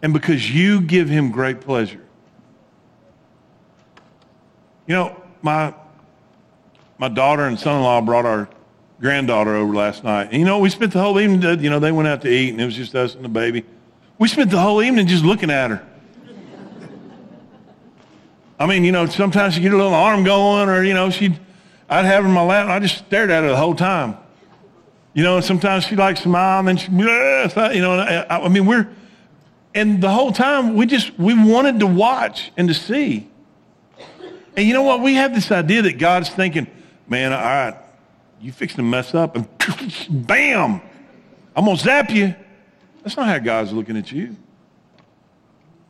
and 0.02 0.12
because 0.12 0.50
you 0.54 0.82
give 0.82 1.08
him 1.08 1.30
great 1.30 1.62
pleasure. 1.62 2.04
You 4.86 4.94
know, 4.94 5.22
my, 5.40 5.72
my 6.98 7.08
daughter 7.08 7.46
and 7.46 7.58
son-in-law 7.58 8.02
brought 8.02 8.26
our 8.26 8.46
granddaughter 9.00 9.56
over 9.56 9.74
last 9.74 10.04
night. 10.04 10.28
And 10.30 10.38
you 10.38 10.44
know, 10.44 10.58
we 10.58 10.70
spent 10.70 10.92
the 10.92 11.00
whole 11.00 11.18
evening, 11.18 11.44
uh, 11.44 11.56
you 11.56 11.70
know, 11.70 11.78
they 11.78 11.92
went 11.92 12.08
out 12.08 12.22
to 12.22 12.28
eat 12.28 12.50
and 12.50 12.60
it 12.60 12.64
was 12.64 12.76
just 12.76 12.94
us 12.94 13.14
and 13.14 13.24
the 13.24 13.28
baby. 13.28 13.64
We 14.18 14.28
spent 14.28 14.50
the 14.50 14.60
whole 14.60 14.82
evening 14.82 15.06
just 15.06 15.24
looking 15.24 15.50
at 15.50 15.70
her. 15.70 15.86
I 18.58 18.66
mean, 18.66 18.84
you 18.84 18.92
know, 18.92 19.06
sometimes 19.06 19.54
she'd 19.54 19.62
get 19.62 19.72
a 19.72 19.76
little 19.76 19.94
arm 19.94 20.22
going 20.22 20.68
or, 20.68 20.84
you 20.84 20.92
know, 20.92 21.08
she'd, 21.08 21.38
I'd 21.88 22.04
have 22.04 22.24
her 22.24 22.28
in 22.28 22.34
my 22.34 22.42
lap 22.42 22.64
and 22.64 22.72
I 22.72 22.78
just 22.78 22.98
stared 22.98 23.30
at 23.30 23.42
her 23.42 23.48
the 23.48 23.56
whole 23.56 23.74
time. 23.74 24.18
You 25.14 25.22
know, 25.22 25.40
sometimes 25.40 25.84
she 25.84 25.96
like 25.96 26.18
smile 26.18 26.58
and 26.58 26.68
then 26.68 26.76
she, 26.76 26.88
ah, 26.92 27.70
you 27.70 27.80
know, 27.80 27.94
I, 27.94 28.44
I 28.44 28.48
mean, 28.48 28.66
we're, 28.66 28.86
and 29.74 30.02
the 30.02 30.10
whole 30.10 30.30
time 30.30 30.74
we 30.74 30.84
just, 30.84 31.18
we 31.18 31.32
wanted 31.32 31.80
to 31.80 31.86
watch 31.86 32.52
and 32.58 32.68
to 32.68 32.74
see. 32.74 33.30
And 34.56 34.68
you 34.68 34.74
know 34.74 34.82
what? 34.82 35.00
We 35.00 35.14
have 35.14 35.34
this 35.34 35.50
idea 35.50 35.82
that 35.82 35.98
God's 35.98 36.28
thinking, 36.28 36.66
man, 37.08 37.32
all 37.32 37.40
right, 37.40 37.74
you 38.40 38.52
fixing 38.52 38.78
to 38.78 38.82
mess 38.82 39.14
up 39.14 39.36
and 39.36 39.46
bam, 40.26 40.80
I'm 41.54 41.64
to 41.64 41.76
zap 41.76 42.10
you. 42.10 42.34
That's 43.02 43.16
not 43.16 43.26
how 43.26 43.38
God's 43.38 43.72
looking 43.72 43.96
at 43.96 44.10
you. 44.10 44.36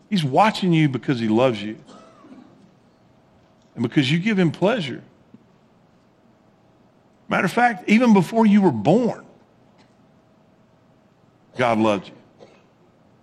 He's 0.08 0.24
watching 0.24 0.72
you 0.72 0.88
because 0.88 1.20
he 1.20 1.28
loves 1.28 1.62
you 1.62 1.78
and 3.74 3.82
because 3.82 4.10
you 4.10 4.18
give 4.18 4.38
him 4.38 4.50
pleasure. 4.50 5.02
Matter 7.28 7.44
of 7.44 7.52
fact, 7.52 7.88
even 7.88 8.12
before 8.12 8.44
you 8.44 8.60
were 8.60 8.72
born, 8.72 9.24
God 11.56 11.78
loved 11.78 12.08
you. 12.08 12.14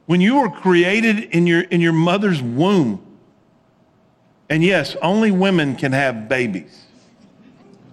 When 0.06 0.22
you 0.22 0.40
were 0.40 0.50
created 0.50 1.20
in 1.36 1.46
your, 1.46 1.62
in 1.62 1.82
your 1.82 1.92
mother's 1.92 2.42
womb, 2.42 3.04
and 4.50 4.64
yes, 4.64 4.96
only 5.02 5.32
women 5.32 5.76
can 5.76 5.92
have 5.92 6.30
babies. 6.30 6.87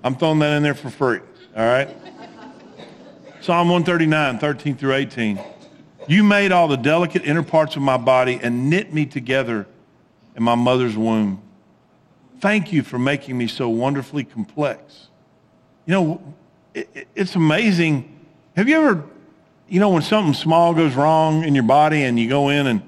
I'm 0.05 0.14
throwing 0.17 0.38
that 0.40 0.55
in 0.55 0.62
there 0.62 0.75
for 0.75 0.90
free. 0.90 1.21
All 1.57 1.64
right? 1.64 1.88
Psalm 3.40 3.71
139, 3.71 4.38
13 4.38 4.77
through 4.77 4.93
18. 4.93 5.40
You 6.07 6.23
made 6.23 6.53
all 6.53 6.69
the 6.69 6.77
delicate 6.77 7.25
inner 7.25 7.43
parts 7.43 7.75
of 7.75 7.83
my 7.83 7.97
body 7.97 8.38
and 8.43 8.69
knit 8.69 8.93
me 8.93 9.07
together 9.07 9.67
in 10.37 10.43
my 10.43 10.55
mother's 10.55 10.95
womb. 10.95 11.40
Thank 12.40 12.71
you 12.71 12.83
for 12.83 12.99
making 12.99 13.38
me 13.38 13.47
so 13.47 13.71
wonderfully 13.71 14.25
complex. 14.25 15.09
You 15.87 15.93
know, 15.93 16.35
it, 16.75 17.09
it's 17.14 17.35
amazing. 17.35 18.14
Have 18.57 18.69
you 18.69 18.77
ever, 18.77 19.05
you 19.71 19.81
know, 19.81 19.88
when 19.88 20.03
something 20.03 20.35
small 20.35 20.75
goes 20.75 20.95
wrong 20.95 21.45
in 21.45 21.55
your 21.55 21.64
body 21.64 22.03
and 22.03 22.21
you 22.21 22.29
go 22.29 22.51
in 22.51 22.67
and, 22.67 22.83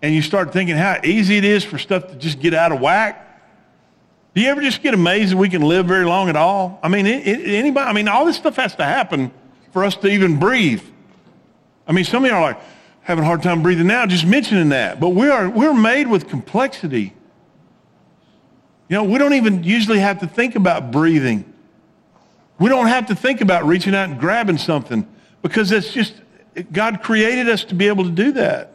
and 0.00 0.14
you 0.14 0.22
start 0.22 0.52
thinking 0.52 0.76
how 0.76 1.00
easy 1.02 1.38
it 1.38 1.44
is 1.44 1.64
for 1.64 1.78
stuff 1.78 2.06
to 2.08 2.14
just 2.14 2.38
get 2.38 2.54
out 2.54 2.70
of 2.70 2.80
whack? 2.80 3.31
Do 4.34 4.40
you 4.40 4.48
ever 4.48 4.62
just 4.62 4.82
get 4.82 4.94
amazed 4.94 5.32
that 5.32 5.36
we 5.36 5.48
can 5.48 5.62
live 5.62 5.86
very 5.86 6.06
long 6.06 6.28
at 6.28 6.36
all? 6.36 6.80
I 6.82 6.88
mean, 6.88 7.06
it, 7.06 7.26
it, 7.26 7.54
anybody, 7.54 7.86
I 7.86 7.92
mean, 7.92 8.08
all 8.08 8.24
this 8.24 8.36
stuff 8.36 8.56
has 8.56 8.74
to 8.76 8.84
happen 8.84 9.30
for 9.72 9.84
us 9.84 9.94
to 9.96 10.08
even 10.08 10.38
breathe. 10.38 10.82
I 11.86 11.92
mean, 11.92 12.04
some 12.04 12.24
of 12.24 12.30
you 12.30 12.36
are 12.36 12.40
like 12.40 12.60
having 13.02 13.24
a 13.24 13.26
hard 13.26 13.42
time 13.42 13.62
breathing 13.62 13.86
now 13.86 14.06
just 14.06 14.24
mentioning 14.24 14.70
that. 14.70 15.00
But 15.00 15.10
we 15.10 15.28
are, 15.28 15.50
we're 15.50 15.74
made 15.74 16.08
with 16.08 16.28
complexity. 16.28 17.14
You 18.88 18.96
know, 18.96 19.04
we 19.04 19.18
don't 19.18 19.34
even 19.34 19.64
usually 19.64 19.98
have 19.98 20.20
to 20.20 20.26
think 20.26 20.54
about 20.54 20.90
breathing. 20.90 21.52
We 22.58 22.68
don't 22.68 22.86
have 22.86 23.06
to 23.08 23.14
think 23.14 23.40
about 23.40 23.66
reaching 23.66 23.94
out 23.94 24.08
and 24.08 24.18
grabbing 24.18 24.58
something. 24.58 25.06
Because 25.42 25.72
it's 25.72 25.92
just, 25.92 26.14
God 26.70 27.02
created 27.02 27.48
us 27.48 27.64
to 27.64 27.74
be 27.74 27.88
able 27.88 28.04
to 28.04 28.10
do 28.10 28.32
that. 28.32 28.71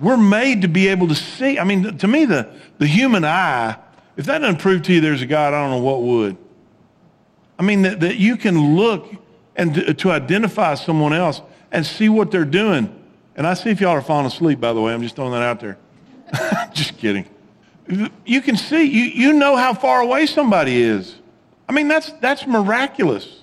We're 0.00 0.16
made 0.16 0.62
to 0.62 0.68
be 0.68 0.88
able 0.88 1.08
to 1.08 1.14
see. 1.14 1.58
I 1.58 1.64
mean, 1.64 1.98
to 1.98 2.08
me, 2.08 2.24
the, 2.24 2.50
the 2.78 2.86
human 2.86 3.24
eye, 3.24 3.76
if 4.16 4.26
that 4.26 4.38
doesn't 4.38 4.60
prove 4.60 4.82
to 4.82 4.94
you 4.94 5.00
there's 5.00 5.22
a 5.22 5.26
God, 5.26 5.52
I 5.52 5.60
don't 5.60 5.70
know 5.70 5.84
what 5.84 6.02
would. 6.02 6.36
I 7.58 7.62
mean, 7.62 7.82
that, 7.82 8.00
that 8.00 8.16
you 8.16 8.38
can 8.38 8.76
look 8.76 9.12
and 9.56 9.74
to, 9.74 9.92
to 9.92 10.10
identify 10.10 10.74
someone 10.74 11.12
else 11.12 11.42
and 11.70 11.84
see 11.84 12.08
what 12.08 12.30
they're 12.30 12.46
doing. 12.46 12.96
And 13.36 13.46
I 13.46 13.54
see 13.54 13.68
if 13.68 13.80
y'all 13.80 13.90
are 13.90 14.00
falling 14.00 14.26
asleep, 14.26 14.58
by 14.58 14.72
the 14.72 14.80
way. 14.80 14.94
I'm 14.94 15.02
just 15.02 15.16
throwing 15.16 15.32
that 15.32 15.42
out 15.42 15.60
there. 15.60 15.78
just 16.72 16.96
kidding. 16.96 17.26
You 18.24 18.40
can 18.40 18.56
see, 18.56 18.84
you, 18.84 19.04
you 19.04 19.32
know 19.34 19.56
how 19.56 19.74
far 19.74 20.00
away 20.00 20.24
somebody 20.26 20.80
is. 20.80 21.16
I 21.68 21.72
mean, 21.72 21.88
that's, 21.88 22.10
that's 22.14 22.46
miraculous. 22.46 23.42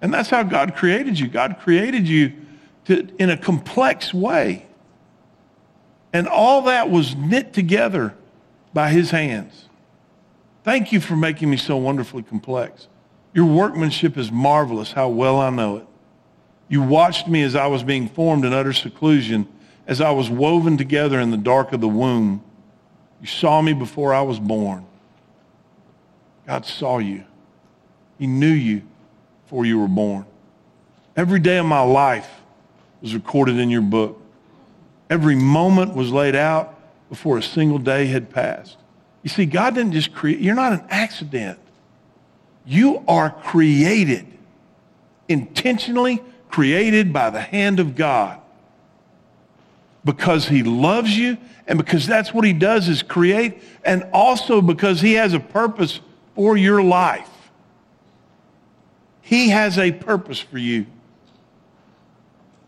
And 0.00 0.14
that's 0.14 0.30
how 0.30 0.42
God 0.42 0.74
created 0.74 1.18
you. 1.18 1.28
God 1.28 1.58
created 1.60 2.08
you 2.08 2.32
to, 2.86 3.06
in 3.18 3.30
a 3.30 3.36
complex 3.36 4.14
way. 4.14 4.66
And 6.12 6.26
all 6.26 6.62
that 6.62 6.90
was 6.90 7.14
knit 7.14 7.52
together 7.52 8.14
by 8.72 8.90
his 8.90 9.10
hands. 9.10 9.66
Thank 10.64 10.92
you 10.92 11.00
for 11.00 11.16
making 11.16 11.50
me 11.50 11.56
so 11.56 11.76
wonderfully 11.76 12.22
complex. 12.22 12.88
Your 13.32 13.46
workmanship 13.46 14.16
is 14.16 14.30
marvelous, 14.30 14.92
how 14.92 15.08
well 15.08 15.40
I 15.40 15.50
know 15.50 15.76
it. 15.78 15.86
You 16.68 16.82
watched 16.82 17.28
me 17.28 17.42
as 17.42 17.54
I 17.56 17.66
was 17.66 17.82
being 17.82 18.08
formed 18.08 18.44
in 18.44 18.52
utter 18.52 18.72
seclusion, 18.72 19.46
as 19.86 20.00
I 20.00 20.10
was 20.10 20.28
woven 20.30 20.76
together 20.76 21.18
in 21.20 21.30
the 21.30 21.36
dark 21.36 21.72
of 21.72 21.80
the 21.80 21.88
womb. 21.88 22.42
You 23.20 23.26
saw 23.26 23.60
me 23.60 23.72
before 23.72 24.14
I 24.14 24.22
was 24.22 24.38
born. 24.38 24.86
God 26.46 26.66
saw 26.66 26.98
you. 26.98 27.24
He 28.18 28.26
knew 28.26 28.52
you 28.52 28.82
before 29.44 29.64
you 29.64 29.78
were 29.80 29.88
born. 29.88 30.26
Every 31.16 31.40
day 31.40 31.58
of 31.58 31.66
my 31.66 31.80
life 31.80 32.28
was 33.00 33.14
recorded 33.14 33.58
in 33.58 33.70
your 33.70 33.82
book. 33.82 34.19
Every 35.10 35.34
moment 35.34 35.94
was 35.94 36.12
laid 36.12 36.36
out 36.36 36.78
before 37.08 37.36
a 37.36 37.42
single 37.42 37.78
day 37.78 38.06
had 38.06 38.30
passed. 38.30 38.76
You 39.24 39.28
see, 39.28 39.44
God 39.44 39.74
didn't 39.74 39.92
just 39.92 40.14
create, 40.14 40.38
you're 40.38 40.54
not 40.54 40.72
an 40.72 40.84
accident. 40.88 41.58
You 42.64 43.02
are 43.08 43.30
created, 43.30 44.26
intentionally 45.28 46.22
created 46.48 47.12
by 47.12 47.30
the 47.30 47.40
hand 47.40 47.80
of 47.80 47.96
God 47.96 48.40
because 50.04 50.48
he 50.48 50.62
loves 50.62 51.16
you 51.16 51.36
and 51.66 51.76
because 51.78 52.06
that's 52.06 52.32
what 52.32 52.44
he 52.44 52.52
does 52.52 52.88
is 52.88 53.02
create 53.02 53.62
and 53.84 54.04
also 54.12 54.62
because 54.62 55.00
he 55.00 55.14
has 55.14 55.34
a 55.34 55.40
purpose 55.40 56.00
for 56.34 56.56
your 56.56 56.82
life. 56.82 57.28
He 59.20 59.50
has 59.50 59.78
a 59.78 59.92
purpose 59.92 60.40
for 60.40 60.58
you. 60.58 60.86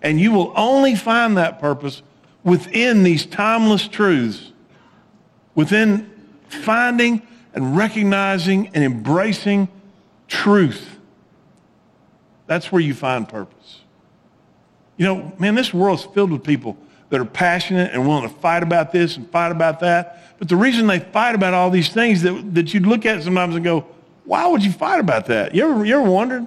And 0.02 0.20
you 0.20 0.32
will 0.32 0.52
only 0.56 0.94
find 0.96 1.36
that 1.36 1.60
purpose 1.60 2.02
within 2.44 3.02
these 3.02 3.26
timeless 3.26 3.88
truths, 3.88 4.52
within 5.54 6.10
finding 6.48 7.22
and 7.54 7.76
recognizing 7.76 8.68
and 8.68 8.82
embracing 8.82 9.68
truth. 10.28 10.98
That's 12.46 12.72
where 12.72 12.80
you 12.80 12.94
find 12.94 13.28
purpose. 13.28 13.80
You 14.96 15.06
know, 15.06 15.32
man, 15.38 15.54
this 15.54 15.72
world's 15.72 16.04
filled 16.04 16.32
with 16.32 16.44
people 16.44 16.76
that 17.10 17.20
are 17.20 17.26
passionate 17.26 17.92
and 17.92 18.06
willing 18.06 18.28
to 18.28 18.34
fight 18.36 18.62
about 18.62 18.92
this 18.92 19.16
and 19.16 19.30
fight 19.30 19.52
about 19.52 19.80
that. 19.80 20.38
But 20.38 20.48
the 20.48 20.56
reason 20.56 20.86
they 20.86 20.98
fight 20.98 21.34
about 21.34 21.54
all 21.54 21.70
these 21.70 21.90
things 21.90 22.22
that, 22.22 22.54
that 22.54 22.72
you'd 22.72 22.86
look 22.86 23.04
at 23.06 23.22
sometimes 23.22 23.54
and 23.54 23.64
go, 23.64 23.86
why 24.24 24.46
would 24.46 24.64
you 24.64 24.72
fight 24.72 24.98
about 24.98 25.26
that? 25.26 25.54
You 25.54 25.68
ever, 25.68 25.84
you 25.84 26.00
ever 26.00 26.10
wondered? 26.10 26.46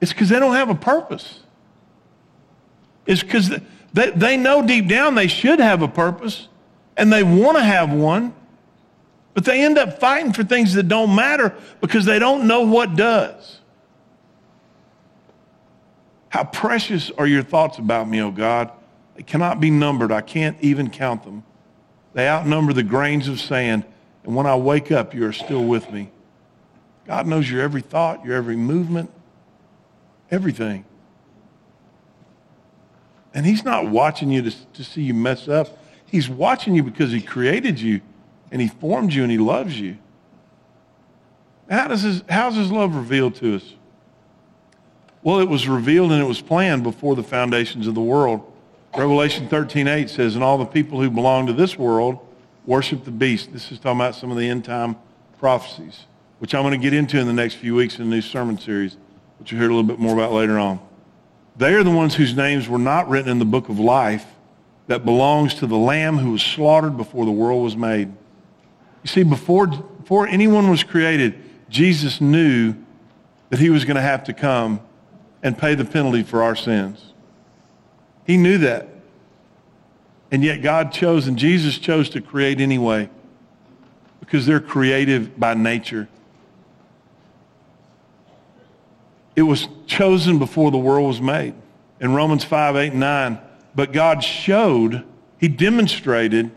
It's 0.00 0.12
because 0.12 0.28
they 0.28 0.38
don't 0.38 0.54
have 0.54 0.70
a 0.70 0.74
purpose. 0.74 1.40
It's 3.06 3.22
because 3.22 3.50
they, 3.98 4.10
they 4.10 4.36
know 4.36 4.64
deep 4.64 4.86
down 4.86 5.16
they 5.16 5.26
should 5.26 5.58
have 5.58 5.82
a 5.82 5.88
purpose 5.88 6.46
and 6.96 7.12
they 7.12 7.24
want 7.24 7.56
to 7.56 7.64
have 7.64 7.92
one, 7.92 8.32
but 9.34 9.44
they 9.44 9.64
end 9.64 9.76
up 9.76 9.98
fighting 9.98 10.32
for 10.32 10.44
things 10.44 10.74
that 10.74 10.84
don't 10.84 11.14
matter 11.16 11.52
because 11.80 12.04
they 12.04 12.20
don't 12.20 12.46
know 12.46 12.60
what 12.60 12.94
does. 12.94 13.60
How 16.28 16.44
precious 16.44 17.10
are 17.18 17.26
your 17.26 17.42
thoughts 17.42 17.78
about 17.78 18.08
me, 18.08 18.20
O 18.20 18.28
oh 18.28 18.30
God? 18.30 18.70
They 19.16 19.24
cannot 19.24 19.58
be 19.58 19.70
numbered. 19.70 20.12
I 20.12 20.20
can't 20.20 20.56
even 20.60 20.90
count 20.90 21.24
them. 21.24 21.42
They 22.12 22.28
outnumber 22.28 22.72
the 22.72 22.84
grains 22.84 23.26
of 23.26 23.40
sand. 23.40 23.84
And 24.22 24.36
when 24.36 24.46
I 24.46 24.54
wake 24.54 24.92
up, 24.92 25.12
you 25.12 25.26
are 25.26 25.32
still 25.32 25.64
with 25.64 25.90
me. 25.90 26.10
God 27.04 27.26
knows 27.26 27.50
your 27.50 27.62
every 27.62 27.80
thought, 27.80 28.24
your 28.24 28.36
every 28.36 28.56
movement, 28.56 29.10
everything. 30.30 30.84
And 33.38 33.46
he's 33.46 33.64
not 33.64 33.86
watching 33.86 34.32
you 34.32 34.42
to, 34.42 34.50
to 34.72 34.82
see 34.82 35.02
you 35.02 35.14
mess 35.14 35.46
up. 35.46 35.78
He's 36.06 36.28
watching 36.28 36.74
you 36.74 36.82
because 36.82 37.12
he 37.12 37.20
created 37.20 37.80
you 37.80 38.00
and 38.50 38.60
he 38.60 38.66
formed 38.66 39.12
you 39.12 39.22
and 39.22 39.30
he 39.30 39.38
loves 39.38 39.78
you. 39.78 39.96
How 41.70 41.86
does 41.86 42.02
his, 42.02 42.24
how's 42.28 42.56
his 42.56 42.72
love 42.72 42.96
revealed 42.96 43.36
to 43.36 43.54
us? 43.54 43.74
Well, 45.22 45.38
it 45.38 45.48
was 45.48 45.68
revealed 45.68 46.10
and 46.10 46.20
it 46.20 46.24
was 46.26 46.40
planned 46.40 46.82
before 46.82 47.14
the 47.14 47.22
foundations 47.22 47.86
of 47.86 47.94
the 47.94 48.00
world. 48.00 48.42
Revelation 48.96 49.48
13:8 49.48 50.10
says, 50.10 50.34
"And 50.34 50.42
all 50.42 50.58
the 50.58 50.64
people 50.64 51.00
who 51.00 51.08
belong 51.08 51.46
to 51.46 51.52
this 51.52 51.78
world 51.78 52.18
worship 52.66 53.04
the 53.04 53.12
beast." 53.12 53.52
This 53.52 53.70
is 53.70 53.78
talking 53.78 54.00
about 54.00 54.16
some 54.16 54.32
of 54.32 54.36
the 54.36 54.48
end 54.48 54.64
time 54.64 54.96
prophecies, 55.38 56.06
which 56.40 56.56
I'm 56.56 56.62
going 56.62 56.72
to 56.72 56.84
get 56.84 56.92
into 56.92 57.20
in 57.20 57.28
the 57.28 57.32
next 57.32 57.54
few 57.54 57.76
weeks 57.76 58.00
in 58.00 58.06
a 58.06 58.08
new 58.08 58.20
sermon 58.20 58.58
series, 58.58 58.96
which 59.38 59.52
you'll 59.52 59.60
hear 59.60 59.70
a 59.70 59.72
little 59.72 59.88
bit 59.88 60.00
more 60.00 60.14
about 60.14 60.32
later 60.32 60.58
on. 60.58 60.80
They 61.58 61.74
are 61.74 61.82
the 61.82 61.90
ones 61.90 62.14
whose 62.14 62.34
names 62.34 62.68
were 62.68 62.78
not 62.78 63.08
written 63.08 63.30
in 63.30 63.38
the 63.38 63.44
book 63.44 63.68
of 63.68 63.78
life 63.78 64.24
that 64.86 65.04
belongs 65.04 65.54
to 65.54 65.66
the 65.66 65.76
Lamb 65.76 66.16
who 66.16 66.32
was 66.32 66.42
slaughtered 66.42 66.96
before 66.96 67.24
the 67.24 67.32
world 67.32 67.64
was 67.64 67.76
made. 67.76 68.08
You 69.02 69.08
see, 69.08 69.22
before, 69.24 69.66
before 69.66 70.26
anyone 70.26 70.70
was 70.70 70.84
created, 70.84 71.34
Jesus 71.68 72.20
knew 72.20 72.74
that 73.50 73.58
he 73.58 73.70
was 73.70 73.84
going 73.84 73.96
to 73.96 74.02
have 74.02 74.24
to 74.24 74.32
come 74.32 74.80
and 75.42 75.58
pay 75.58 75.74
the 75.74 75.84
penalty 75.84 76.22
for 76.22 76.42
our 76.42 76.56
sins. 76.56 77.12
He 78.24 78.36
knew 78.36 78.58
that. 78.58 78.88
And 80.30 80.44
yet 80.44 80.62
God 80.62 80.92
chose, 80.92 81.26
and 81.26 81.38
Jesus 81.38 81.78
chose 81.78 82.08
to 82.10 82.20
create 82.20 82.60
anyway 82.60 83.10
because 84.20 84.46
they're 84.46 84.60
creative 84.60 85.38
by 85.38 85.54
nature. 85.54 86.08
It 89.38 89.42
was 89.42 89.68
chosen 89.86 90.40
before 90.40 90.72
the 90.72 90.78
world 90.78 91.06
was 91.06 91.20
made. 91.20 91.54
In 92.00 92.12
Romans 92.12 92.42
5, 92.42 92.74
8, 92.74 92.90
and 92.90 92.98
9, 92.98 93.38
but 93.72 93.92
God 93.92 94.24
showed, 94.24 95.04
he 95.38 95.46
demonstrated 95.46 96.50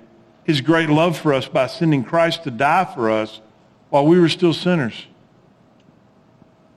his 0.45 0.61
great 0.61 0.89
love 0.89 1.15
for 1.15 1.31
us 1.31 1.47
by 1.47 1.67
sending 1.67 2.03
Christ 2.03 2.43
to 2.45 2.49
die 2.49 2.85
for 2.85 3.11
us 3.11 3.39
while 3.91 4.07
we 4.07 4.19
were 4.19 4.29
still 4.29 4.51
sinners. 4.51 5.05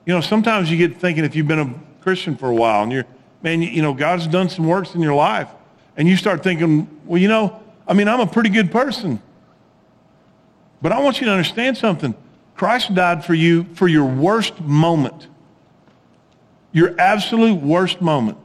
You 0.05 0.13
know, 0.13 0.21
sometimes 0.21 0.69
you 0.69 0.77
get 0.77 0.95
thinking 0.97 1.25
if 1.25 1.35
you've 1.35 1.47
been 1.47 1.59
a 1.59 1.73
Christian 2.01 2.37
for 2.37 2.51
a 2.51 2.55
while 2.55 2.83
and 2.83 2.91
you're, 2.91 3.07
man, 3.41 3.63
you 3.63 3.81
know, 3.81 3.95
God's 3.95 4.27
done 4.27 4.47
some 4.47 4.67
works 4.67 4.93
in 4.93 5.01
your 5.01 5.15
life. 5.15 5.49
And 5.97 6.07
you 6.07 6.17
start 6.17 6.43
thinking, 6.43 6.87
well, 7.05 7.19
you 7.19 7.29
know, 7.29 7.63
I 7.87 7.95
mean, 7.95 8.07
I'm 8.07 8.19
a 8.19 8.27
pretty 8.27 8.49
good 8.49 8.71
person. 8.71 9.19
But 10.83 10.91
I 10.91 10.99
want 10.99 11.19
you 11.19 11.25
to 11.25 11.31
understand 11.31 11.79
something. 11.79 12.13
Christ 12.53 12.93
died 12.93 13.25
for 13.25 13.33
you 13.33 13.63
for 13.73 13.87
your 13.87 14.05
worst 14.05 14.61
moment 14.61 15.29
your 16.75 16.93
absolute 16.99 17.61
worst 17.61 18.01
moment. 18.01 18.37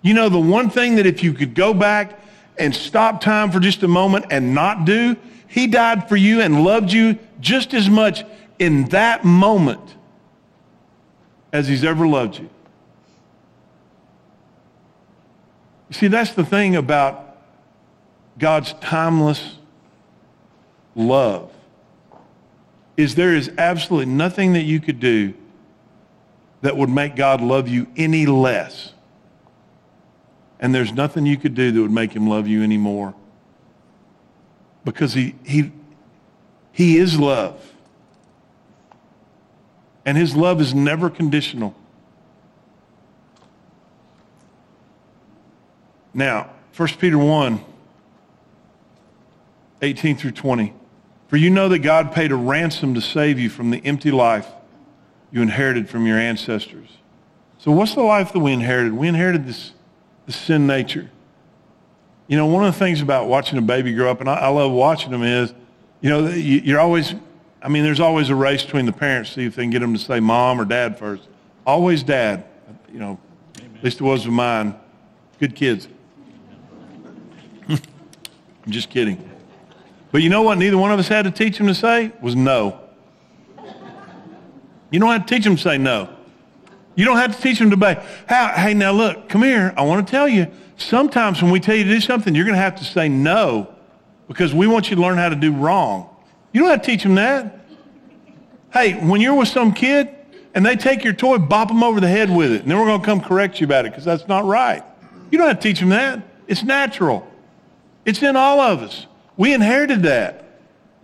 You 0.00 0.14
know, 0.14 0.28
the 0.28 0.38
one 0.38 0.70
thing 0.70 0.94
that 0.94 1.06
if 1.06 1.24
you 1.24 1.32
could 1.32 1.56
go 1.56 1.74
back 1.74 2.20
and 2.56 2.72
stop 2.72 3.20
time 3.20 3.50
for 3.50 3.58
just 3.58 3.82
a 3.82 3.88
moment 3.88 4.26
and 4.30 4.54
not 4.54 4.84
do, 4.84 5.16
he 5.48 5.66
died 5.66 6.08
for 6.08 6.14
you 6.14 6.40
and 6.40 6.62
loved 6.62 6.92
you 6.92 7.18
just 7.40 7.74
as 7.74 7.90
much 7.90 8.22
in 8.60 8.84
that 8.90 9.24
moment 9.24 9.96
as 11.52 11.66
he's 11.66 11.82
ever 11.82 12.06
loved 12.06 12.38
you. 12.38 12.48
You 15.88 15.94
see, 15.94 16.06
that's 16.06 16.34
the 16.34 16.44
thing 16.44 16.76
about 16.76 17.38
God's 18.38 18.72
timeless 18.74 19.56
love 20.94 21.50
is 22.96 23.16
there 23.16 23.34
is 23.34 23.50
absolutely 23.58 24.12
nothing 24.14 24.52
that 24.52 24.62
you 24.62 24.78
could 24.78 25.00
do 25.00 25.34
that 26.60 26.76
would 26.76 26.90
make 26.90 27.16
God 27.16 27.40
love 27.40 27.68
you 27.68 27.86
any 27.96 28.26
less. 28.26 28.92
And 30.60 30.74
there's 30.74 30.92
nothing 30.92 31.24
you 31.24 31.36
could 31.36 31.54
do 31.54 31.70
that 31.70 31.80
would 31.80 31.90
make 31.90 32.12
him 32.12 32.28
love 32.28 32.48
you 32.48 32.62
any 32.62 32.78
more. 32.78 33.14
Because 34.84 35.14
he, 35.14 35.34
he, 35.44 35.72
he 36.72 36.96
is 36.96 37.18
love. 37.18 37.72
And 40.04 40.16
his 40.16 40.34
love 40.34 40.60
is 40.60 40.74
never 40.74 41.10
conditional. 41.10 41.74
Now, 46.12 46.50
1 46.76 46.88
Peter 46.98 47.18
1, 47.18 47.60
18 49.82 50.16
through 50.16 50.32
20. 50.32 50.72
For 51.28 51.36
you 51.36 51.50
know 51.50 51.68
that 51.68 51.80
God 51.80 52.12
paid 52.12 52.32
a 52.32 52.36
ransom 52.36 52.94
to 52.94 53.00
save 53.00 53.38
you 53.38 53.50
from 53.50 53.70
the 53.70 53.84
empty 53.84 54.10
life 54.10 54.48
you 55.30 55.42
inherited 55.42 55.88
from 55.88 56.06
your 56.06 56.18
ancestors. 56.18 56.88
So 57.58 57.72
what's 57.72 57.94
the 57.94 58.02
life 58.02 58.32
that 58.32 58.38
we 58.38 58.52
inherited? 58.52 58.92
We 58.92 59.08
inherited 59.08 59.46
this, 59.46 59.72
this 60.26 60.36
sin 60.36 60.66
nature. 60.66 61.10
You 62.28 62.36
know, 62.36 62.46
one 62.46 62.64
of 62.64 62.72
the 62.72 62.78
things 62.78 63.00
about 63.00 63.26
watching 63.26 63.58
a 63.58 63.62
baby 63.62 63.92
grow 63.92 64.10
up, 64.10 64.20
and 64.20 64.28
I, 64.28 64.34
I 64.34 64.48
love 64.48 64.70
watching 64.70 65.10
them, 65.10 65.22
is, 65.22 65.52
you 66.00 66.10
know, 66.10 66.28
you, 66.28 66.60
you're 66.60 66.80
always, 66.80 67.14
I 67.62 67.68
mean, 67.68 67.82
there's 67.82 68.00
always 68.00 68.28
a 68.28 68.34
race 68.34 68.62
between 68.62 68.86
the 68.86 68.92
parents 68.92 69.30
to 69.30 69.34
see 69.36 69.46
if 69.46 69.56
they 69.56 69.62
can 69.62 69.70
get 69.70 69.80
them 69.80 69.94
to 69.94 69.98
say 69.98 70.20
mom 70.20 70.60
or 70.60 70.64
dad 70.64 70.98
first. 70.98 71.26
Always 71.66 72.02
dad. 72.02 72.44
You 72.92 72.98
know, 72.98 73.18
at 73.56 73.82
least 73.82 74.00
it 74.00 74.04
was 74.04 74.24
with 74.24 74.34
mine. 74.34 74.74
Good 75.40 75.54
kids. 75.54 75.88
I'm 77.68 77.78
just 78.68 78.90
kidding. 78.90 79.28
But 80.10 80.22
you 80.22 80.30
know 80.30 80.42
what 80.42 80.58
neither 80.58 80.78
one 80.78 80.90
of 80.90 80.98
us 80.98 81.08
had 81.08 81.24
to 81.24 81.30
teach 81.30 81.58
them 81.58 81.66
to 81.66 81.74
say? 81.74 82.12
Was 82.22 82.34
no. 82.34 82.80
You 84.90 85.00
don't 85.00 85.10
have 85.10 85.26
to 85.26 85.34
teach 85.34 85.44
them 85.44 85.56
to 85.56 85.62
say 85.62 85.78
no. 85.78 86.08
You 86.94 87.04
don't 87.04 87.18
have 87.18 87.36
to 87.36 87.42
teach 87.42 87.58
them 87.58 87.70
to 87.70 87.76
obey. 87.76 87.94
Hey, 88.28 88.74
now 88.74 88.92
look, 88.92 89.28
come 89.28 89.42
here. 89.42 89.72
I 89.76 89.82
want 89.82 90.06
to 90.06 90.10
tell 90.10 90.26
you, 90.26 90.48
sometimes 90.76 91.40
when 91.42 91.50
we 91.50 91.60
tell 91.60 91.76
you 91.76 91.84
to 91.84 91.90
do 91.90 92.00
something, 92.00 92.34
you're 92.34 92.44
going 92.44 92.56
to 92.56 92.62
have 92.62 92.76
to 92.76 92.84
say 92.84 93.08
no 93.08 93.72
because 94.26 94.52
we 94.52 94.66
want 94.66 94.90
you 94.90 94.96
to 94.96 95.02
learn 95.02 95.16
how 95.16 95.28
to 95.28 95.36
do 95.36 95.52
wrong. 95.52 96.08
You 96.52 96.62
don't 96.62 96.70
have 96.70 96.82
to 96.82 96.86
teach 96.86 97.02
them 97.02 97.14
that. 97.14 97.60
Hey, 98.72 98.94
when 98.94 99.20
you're 99.20 99.34
with 99.34 99.48
some 99.48 99.72
kid 99.72 100.08
and 100.54 100.64
they 100.66 100.76
take 100.76 101.04
your 101.04 101.12
toy, 101.12 101.38
bop 101.38 101.68
them 101.68 101.82
over 101.82 102.00
the 102.00 102.08
head 102.08 102.34
with 102.34 102.52
it, 102.52 102.62
and 102.62 102.70
then 102.70 102.78
we're 102.78 102.86
going 102.86 103.00
to 103.00 103.06
come 103.06 103.20
correct 103.20 103.60
you 103.60 103.66
about 103.66 103.86
it 103.86 103.92
because 103.92 104.04
that's 104.04 104.26
not 104.26 104.44
right. 104.44 104.82
You 105.30 105.38
don't 105.38 105.46
have 105.46 105.60
to 105.60 105.62
teach 105.62 105.80
them 105.80 105.90
that. 105.90 106.22
It's 106.46 106.62
natural. 106.62 107.26
It's 108.04 108.22
in 108.22 108.34
all 108.34 108.60
of 108.60 108.82
us. 108.82 109.06
We 109.36 109.54
inherited 109.54 110.02
that. 110.02 110.47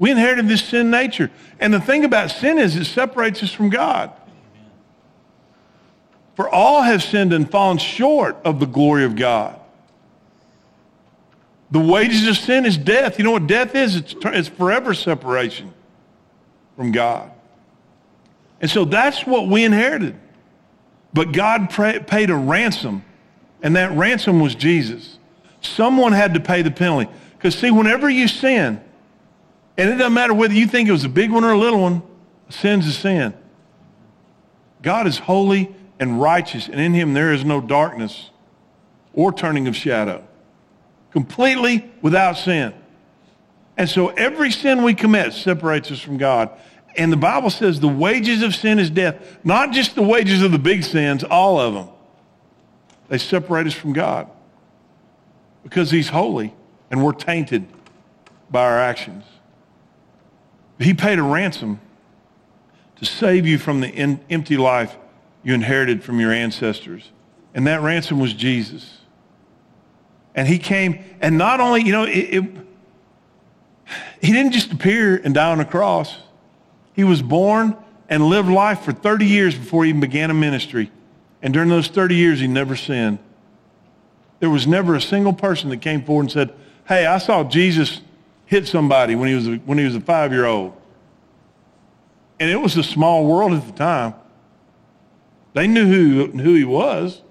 We 0.05 0.11
inherited 0.11 0.49
this 0.49 0.63
sin 0.63 0.91
nature. 0.91 1.31
And 1.59 1.73
the 1.73 1.81
thing 1.81 2.05
about 2.05 2.31
sin 2.31 2.59
is 2.59 2.77
it 2.77 2.85
separates 2.85 3.43
us 3.43 3.51
from 3.51 3.71
God. 3.71 4.13
For 6.37 6.47
all 6.47 6.83
have 6.83 7.03
sinned 7.03 7.33
and 7.33 7.51
fallen 7.51 7.79
short 7.79 8.37
of 8.45 8.61
the 8.61 8.67
glory 8.67 9.07
of 9.07 9.17
God. 9.17 9.59
The 11.71 11.81
wages 11.81 12.29
of 12.29 12.37
sin 12.37 12.67
is 12.67 12.77
death. 12.77 13.17
You 13.17 13.25
know 13.25 13.31
what 13.31 13.47
death 13.47 13.75
is? 13.75 13.97
It's, 13.97 14.15
it's 14.25 14.49
forever 14.49 14.93
separation 14.93 15.73
from 16.77 16.93
God. 16.93 17.31
And 18.61 18.71
so 18.71 18.85
that's 18.85 19.27
what 19.27 19.49
we 19.49 19.65
inherited. 19.65 20.17
But 21.15 21.33
God 21.33 21.71
paid 21.71 22.29
a 22.29 22.37
ransom, 22.37 23.07
and 23.63 23.75
that 23.77 23.91
ransom 23.93 24.39
was 24.39 24.55
Jesus. 24.55 25.19
Someone 25.63 26.13
had 26.13 26.35
to 26.35 26.41
pay 26.41 26.61
the 26.61 26.71
penalty. 26.71 27.11
Because, 27.39 27.55
see, 27.55 27.71
whenever 27.71 28.11
you 28.11 28.29
sin, 28.29 28.84
and 29.77 29.91
it 29.91 29.97
doesn't 29.97 30.15
matter 30.15 30.35
whether 30.35 30.55
you 30.55 30.67
think 30.67 30.89
it 30.89 30.93
was 30.93 31.05
a 31.05 31.09
big 31.09 31.31
one 31.31 31.45
or 31.45 31.53
a 31.53 31.59
little 31.59 31.81
one, 31.81 32.03
sin's 32.49 32.87
a 32.87 32.93
sin. 32.93 33.35
God 34.83 35.07
is 35.07 35.19
holy 35.19 35.75
and 35.99 36.21
righteous, 36.21 36.69
and 36.69 36.81
in 36.81 36.95
him 36.95 37.15
there 37.15 37.33
is 37.33 37.45
no 37.45 37.61
darkness 37.61 38.31
or 39.13 39.33
turning 39.33 39.67
of 39.67 39.75
shadow. 39.75 40.25
Completely 41.11 41.91
without 42.03 42.37
sin. 42.37 42.75
And 43.77 43.89
so 43.89 44.09
every 44.09 44.51
sin 44.51 44.83
we 44.83 44.95
commit 44.95 45.33
separates 45.33 45.91
us 45.91 46.01
from 46.01 46.19
God. 46.19 46.51
And 46.97 47.13
the 47.13 47.17
Bible 47.17 47.51
says 47.51 47.81
the 47.81 47.89
wages 47.89 48.43
of 48.43 48.55
sin 48.55 48.79
is 48.79 48.91
death. 48.91 49.17
Not 49.43 49.73
just 49.73 49.95
the 49.95 50.03
wages 50.03 50.43
of 50.43 50.53
the 50.53 50.59
big 50.59 50.85
sins, 50.85 51.25
all 51.25 51.59
of 51.59 51.75
them. 51.75 51.89
They 53.09 53.19
separate 53.19 53.67
us 53.67 53.75
from 53.75 53.93
God 53.93 54.29
because 55.63 55.91
he's 55.91 56.09
holy 56.09 56.55
and 56.91 57.05
we're 57.05 57.13
tainted 57.13 57.67
by 58.51 58.63
our 58.63 58.79
actions. 58.79 59.25
He 60.79 60.95
paid 60.95 61.19
a 61.19 61.23
ransom 61.23 61.81
to 62.97 63.05
save 63.05 63.47
you 63.47 63.59
from 63.59 63.81
the 63.81 63.89
in, 63.89 64.21
empty 64.31 64.57
life 64.57 64.97
you 65.43 65.55
inherited 65.55 66.03
from 66.03 66.21
your 66.21 66.33
ancestors. 66.33 67.11
And 67.55 67.67
that 67.67 67.83
ransom 67.83 68.19
was 68.19 68.33
Jesus. 68.33 68.99
And 70.35 70.49
he 70.49 70.59
came, 70.59 71.05
and 71.21 71.39
not 71.39 71.61
only, 71.61 71.83
you 71.83 71.93
know, 71.93 72.05
it, 72.05 72.11
it, 72.11 72.45
he 74.21 74.33
didn't 74.33 74.53
just 74.53 74.73
appear 74.73 75.17
and 75.17 75.35
die 75.35 75.53
on 75.53 75.61
a 75.61 75.65
cross. 75.65 76.17
He 76.95 77.05
was 77.05 77.23
born 77.23 77.77
and 78.09 78.27
lived 78.27 78.49
life 78.49 78.81
for 78.81 78.93
30 78.93 79.27
years 79.27 79.55
before 79.57 79.85
he 79.85 79.91
even 79.91 80.01
began 80.01 80.31
a 80.31 80.35
ministry. 80.35 80.91
And 81.43 81.53
during 81.53 81.69
those 81.69 81.89
30 81.89 82.17
years, 82.17 82.41
he 82.41 82.49
never 82.49 82.75
sinned. 82.75 83.19
There 84.41 84.51
was 84.51 84.67
never 84.67 84.95
a 84.95 85.01
single 85.01 85.33
person 85.33 85.71
that 85.71 85.81
came 85.81 86.03
forward 86.05 86.23
and 86.23 86.33
said, 86.33 86.55
hey, 86.89 87.07
I 87.07 87.19
saw 87.19 87.45
Jesus 87.45 88.01
hit 88.47 88.67
somebody 88.67 89.15
when 89.15 89.29
he 89.29 89.35
was 89.35 89.49
a, 89.49 89.57
when 89.57 89.79
he 89.79 89.85
was 89.85 89.95
a 89.95 90.01
five-year-old. 90.01 90.77
And 92.41 92.51
it 92.51 92.57
was 92.57 92.77
a 92.77 92.83
small 92.83 93.27
world 93.27 93.53
at 93.53 93.67
the 93.67 93.73
time. 93.73 94.15
They 95.53 95.67
knew 95.67 95.87
who, 95.87 96.27
who 96.39 96.55
he 96.55 96.65
was. 96.65 97.23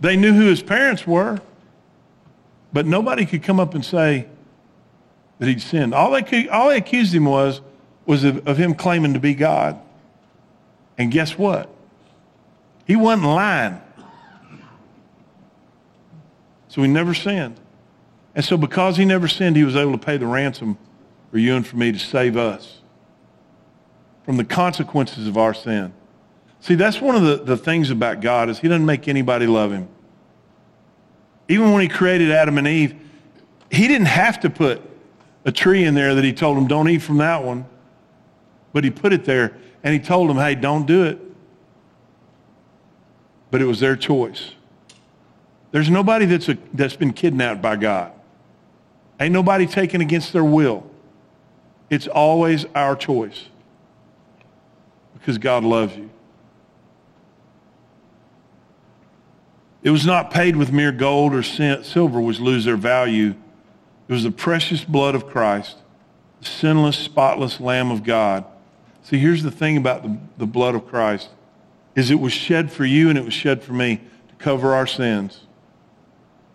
They 0.00 0.16
knew 0.16 0.32
who 0.32 0.46
his 0.46 0.62
parents 0.62 1.06
were. 1.06 1.40
But 2.72 2.86
nobody 2.86 3.26
could 3.26 3.42
come 3.42 3.58
up 3.58 3.74
and 3.74 3.84
say 3.84 4.26
that 5.38 5.48
he'd 5.48 5.60
sinned. 5.60 5.94
All 5.94 6.10
they, 6.10 6.22
could, 6.22 6.48
all 6.48 6.68
they 6.68 6.76
accused 6.76 7.14
him 7.14 7.24
was, 7.24 7.60
was 8.06 8.24
of, 8.24 8.46
of 8.46 8.56
him 8.56 8.74
claiming 8.74 9.14
to 9.14 9.20
be 9.20 9.34
God. 9.34 9.80
And 10.98 11.10
guess 11.10 11.36
what? 11.36 11.68
He 12.86 12.96
wasn't 12.96 13.26
lying. 13.26 13.80
So 16.68 16.82
he 16.82 16.88
never 16.88 17.14
sinned. 17.14 17.59
And 18.34 18.44
so 18.44 18.56
because 18.56 18.96
he 18.96 19.04
never 19.04 19.28
sinned, 19.28 19.56
he 19.56 19.64
was 19.64 19.76
able 19.76 19.92
to 19.92 19.98
pay 19.98 20.16
the 20.16 20.26
ransom 20.26 20.78
for 21.30 21.38
you 21.38 21.56
and 21.56 21.66
for 21.66 21.76
me 21.76 21.92
to 21.92 21.98
save 21.98 22.36
us 22.36 22.78
from 24.24 24.36
the 24.36 24.44
consequences 24.44 25.26
of 25.26 25.36
our 25.36 25.54
sin. 25.54 25.92
See, 26.60 26.74
that's 26.74 27.00
one 27.00 27.16
of 27.16 27.22
the, 27.22 27.36
the 27.42 27.56
things 27.56 27.90
about 27.90 28.20
God 28.20 28.48
is 28.48 28.58
he 28.58 28.68
doesn't 28.68 28.86
make 28.86 29.08
anybody 29.08 29.46
love 29.46 29.72
him. 29.72 29.88
Even 31.48 31.72
when 31.72 31.82
he 31.82 31.88
created 31.88 32.30
Adam 32.30 32.58
and 32.58 32.68
Eve, 32.68 32.94
he 33.70 33.88
didn't 33.88 34.06
have 34.06 34.40
to 34.40 34.50
put 34.50 34.82
a 35.44 35.50
tree 35.50 35.84
in 35.84 35.94
there 35.94 36.14
that 36.14 36.22
he 36.22 36.32
told 36.32 36.56
them, 36.56 36.68
don't 36.68 36.88
eat 36.88 37.02
from 37.02 37.16
that 37.18 37.42
one. 37.42 37.64
But 38.72 38.84
he 38.84 38.90
put 38.90 39.12
it 39.12 39.24
there 39.24 39.56
and 39.82 39.92
he 39.94 39.98
told 39.98 40.28
them, 40.30 40.36
hey, 40.36 40.54
don't 40.54 40.86
do 40.86 41.04
it. 41.04 41.18
But 43.50 43.62
it 43.62 43.64
was 43.64 43.80
their 43.80 43.96
choice. 43.96 44.52
There's 45.72 45.90
nobody 45.90 46.26
that's, 46.26 46.48
a, 46.48 46.58
that's 46.74 46.94
been 46.94 47.12
kidnapped 47.12 47.62
by 47.62 47.76
God. 47.76 48.12
Ain't 49.20 49.32
nobody 49.32 49.66
taken 49.66 50.00
against 50.00 50.32
their 50.32 50.44
will. 50.44 50.90
It's 51.90 52.06
always 52.06 52.64
our 52.74 52.96
choice 52.96 53.46
because 55.12 55.36
God 55.36 55.62
loves 55.62 55.94
you. 55.94 56.08
It 59.82 59.90
was 59.90 60.06
not 60.06 60.30
paid 60.30 60.56
with 60.56 60.72
mere 60.72 60.92
gold 60.92 61.34
or 61.34 61.42
silver 61.42 62.20
which 62.20 62.38
lose 62.38 62.64
their 62.64 62.76
value. 62.76 63.34
It 64.08 64.12
was 64.12 64.24
the 64.24 64.30
precious 64.30 64.84
blood 64.84 65.14
of 65.14 65.26
Christ, 65.26 65.76
the 66.40 66.46
sinless, 66.46 66.96
spotless 66.96 67.60
Lamb 67.60 67.90
of 67.90 68.02
God. 68.02 68.44
See, 69.02 69.18
here's 69.18 69.42
the 69.42 69.50
thing 69.50 69.76
about 69.76 70.02
the, 70.02 70.18
the 70.38 70.46
blood 70.46 70.74
of 70.74 70.86
Christ 70.86 71.28
is 71.94 72.10
it 72.10 72.20
was 72.20 72.32
shed 72.32 72.70
for 72.70 72.84
you 72.84 73.08
and 73.08 73.18
it 73.18 73.24
was 73.24 73.34
shed 73.34 73.62
for 73.62 73.72
me 73.72 73.96
to 74.28 74.34
cover 74.38 74.74
our 74.74 74.86
sins. 74.86 75.40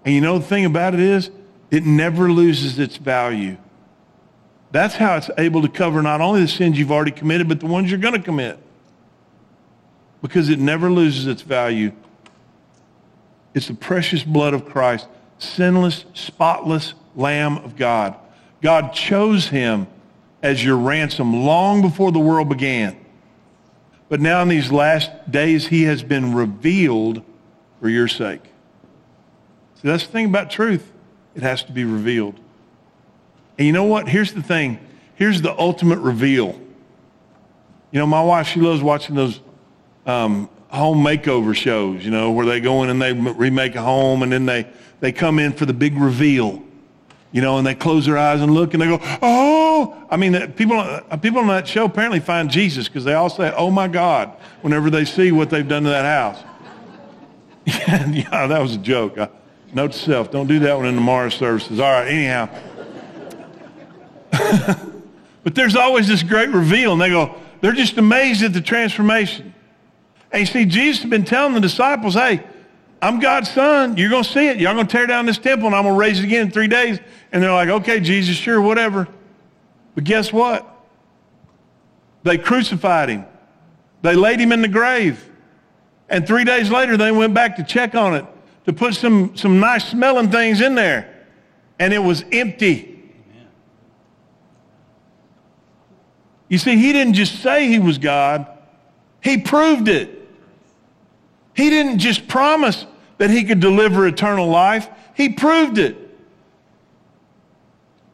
And 0.03 0.13
you 0.13 0.21
know 0.21 0.37
the 0.37 0.45
thing 0.45 0.65
about 0.65 0.93
it 0.93 0.99
is 0.99 1.29
it 1.75 1.85
never 1.85 2.31
loses 2.31 2.79
its 2.79 2.95
value. 2.95 3.57
That's 4.71 4.95
how 4.95 5.17
it's 5.17 5.29
able 5.37 5.61
to 5.61 5.67
cover 5.67 6.01
not 6.01 6.21
only 6.21 6.39
the 6.39 6.47
sins 6.47 6.79
you've 6.79 6.91
already 6.91 7.11
committed, 7.11 7.49
but 7.49 7.59
the 7.59 7.65
ones 7.65 7.91
you're 7.91 7.99
going 7.99 8.13
to 8.13 8.21
commit. 8.21 8.57
Because 10.21 10.47
it 10.47 10.57
never 10.57 10.89
loses 10.89 11.27
its 11.27 11.41
value. 11.41 11.91
It's 13.53 13.67
the 13.67 13.73
precious 13.73 14.23
blood 14.23 14.53
of 14.53 14.65
Christ, 14.65 15.07
sinless, 15.37 16.05
spotless 16.13 16.93
Lamb 17.13 17.57
of 17.57 17.75
God. 17.75 18.15
God 18.61 18.93
chose 18.93 19.49
him 19.49 19.87
as 20.41 20.63
your 20.63 20.77
ransom 20.77 21.45
long 21.45 21.81
before 21.81 22.13
the 22.13 22.19
world 22.19 22.47
began. 22.47 22.97
But 24.07 24.21
now 24.21 24.41
in 24.41 24.47
these 24.47 24.71
last 24.71 25.11
days, 25.29 25.67
he 25.67 25.83
has 25.83 26.03
been 26.03 26.33
revealed 26.33 27.21
for 27.81 27.89
your 27.89 28.07
sake. 28.07 28.43
See, 29.75 29.89
that's 29.89 30.05
the 30.05 30.11
thing 30.11 30.27
about 30.27 30.49
truth. 30.49 30.93
It 31.35 31.43
has 31.43 31.63
to 31.63 31.71
be 31.71 31.83
revealed. 31.83 32.39
And 33.57 33.67
you 33.67 33.73
know 33.73 33.83
what? 33.83 34.07
Here's 34.07 34.33
the 34.33 34.41
thing. 34.41 34.79
Here's 35.15 35.41
the 35.41 35.57
ultimate 35.57 35.99
reveal. 35.99 36.59
You 37.91 37.99
know, 37.99 38.07
my 38.07 38.21
wife, 38.21 38.47
she 38.47 38.59
loves 38.59 38.81
watching 38.81 39.15
those 39.15 39.39
um, 40.05 40.49
home 40.67 41.03
makeover 41.03 41.55
shows, 41.55 42.03
you 42.03 42.11
know, 42.11 42.31
where 42.31 42.45
they 42.45 42.59
go 42.59 42.83
in 42.83 42.89
and 42.89 43.01
they 43.01 43.13
remake 43.13 43.75
a 43.75 43.81
home 43.81 44.23
and 44.23 44.31
then 44.31 44.45
they, 44.45 44.67
they 44.99 45.11
come 45.11 45.39
in 45.39 45.53
for 45.53 45.65
the 45.65 45.73
big 45.73 45.97
reveal, 45.97 46.61
you 47.31 47.41
know, 47.41 47.57
and 47.57 47.65
they 47.65 47.75
close 47.75 48.05
their 48.05 48.17
eyes 48.17 48.41
and 48.41 48.53
look 48.53 48.73
and 48.73 48.81
they 48.81 48.87
go, 48.87 48.99
oh, 49.21 50.05
I 50.09 50.17
mean, 50.17 50.51
people, 50.53 50.77
uh, 50.77 51.17
people 51.17 51.39
on 51.39 51.47
that 51.47 51.67
show 51.67 51.85
apparently 51.85 52.19
find 52.19 52.49
Jesus 52.49 52.87
because 52.87 53.05
they 53.05 53.13
all 53.13 53.29
say, 53.29 53.53
oh 53.55 53.71
my 53.71 53.87
God, 53.87 54.29
whenever 54.61 54.89
they 54.89 55.05
see 55.05 55.31
what 55.31 55.49
they've 55.49 55.67
done 55.67 55.83
to 55.83 55.89
that 55.89 56.05
house. 56.05 56.43
yeah, 57.65 58.47
that 58.47 58.61
was 58.61 58.75
a 58.75 58.79
joke. 58.79 59.17
I, 59.17 59.29
Note 59.75 59.91
to 59.91 59.99
self, 59.99 60.31
don't 60.31 60.47
do 60.47 60.59
that 60.59 60.77
one 60.77 60.85
in 60.85 60.95
the 60.95 61.29
services. 61.29 61.81
All 61.81 61.91
right, 61.91 62.07
anyhow. 62.07 62.49
but 65.43 65.53
there's 65.53 65.75
always 65.75 66.07
this 66.07 66.23
great 66.23 66.49
reveal, 66.49 66.93
and 66.93 67.01
they 67.01 67.09
go, 67.09 67.35
they're 67.59 67.73
just 67.73 67.97
amazed 67.97 68.41
at 68.41 68.53
the 68.53 68.61
transformation. 68.61 69.53
And 70.31 70.39
you 70.39 70.45
see, 70.45 70.65
Jesus 70.65 71.01
had 71.01 71.09
been 71.09 71.25
telling 71.25 71.53
the 71.53 71.59
disciples, 71.59 72.13
hey, 72.13 72.41
I'm 73.01 73.19
God's 73.19 73.51
son. 73.51 73.97
You're 73.97 74.09
going 74.09 74.23
to 74.23 74.29
see 74.29 74.47
it. 74.47 74.61
Y'all 74.61 74.73
going 74.73 74.87
to 74.87 74.91
tear 74.91 75.07
down 75.07 75.25
this 75.25 75.37
temple 75.37 75.67
and 75.67 75.75
I'm 75.75 75.83
going 75.83 75.95
to 75.95 75.99
raise 75.99 76.19
it 76.19 76.25
again 76.25 76.47
in 76.47 76.51
three 76.51 76.67
days. 76.67 76.99
And 77.31 77.43
they're 77.43 77.53
like, 77.53 77.69
okay, 77.69 77.99
Jesus, 77.99 78.35
sure, 78.35 78.61
whatever. 78.61 79.07
But 79.93 80.05
guess 80.05 80.31
what? 80.31 80.67
They 82.23 82.37
crucified 82.37 83.09
him. 83.09 83.25
They 84.01 84.15
laid 84.15 84.39
him 84.39 84.51
in 84.51 84.61
the 84.61 84.67
grave. 84.67 85.29
And 86.09 86.25
three 86.25 86.45
days 86.45 86.71
later, 86.71 86.97
they 86.97 87.11
went 87.11 87.33
back 87.33 87.57
to 87.57 87.63
check 87.63 87.93
on 87.95 88.15
it, 88.15 88.25
to 88.65 88.73
put 88.73 88.95
some, 88.95 89.35
some 89.37 89.59
nice 89.59 89.89
smelling 89.89 90.31
things 90.31 90.61
in 90.61 90.75
there. 90.75 91.25
And 91.79 91.93
it 91.93 91.99
was 91.99 92.23
empty. 92.31 92.91
You 96.47 96.57
see, 96.57 96.77
he 96.77 96.93
didn't 96.93 97.13
just 97.13 97.41
say 97.41 97.67
he 97.67 97.79
was 97.79 97.97
God, 97.97 98.47
he 99.21 99.39
proved 99.39 99.87
it. 99.87 100.11
He 101.55 101.69
didn't 101.69 101.99
just 101.99 102.27
promise 102.27 102.85
that 103.17 103.29
he 103.29 103.45
could 103.45 103.61
deliver 103.61 104.05
eternal 104.05 104.47
life, 104.47 104.89
he 105.15 105.29
proved 105.29 105.77
it. 105.77 105.97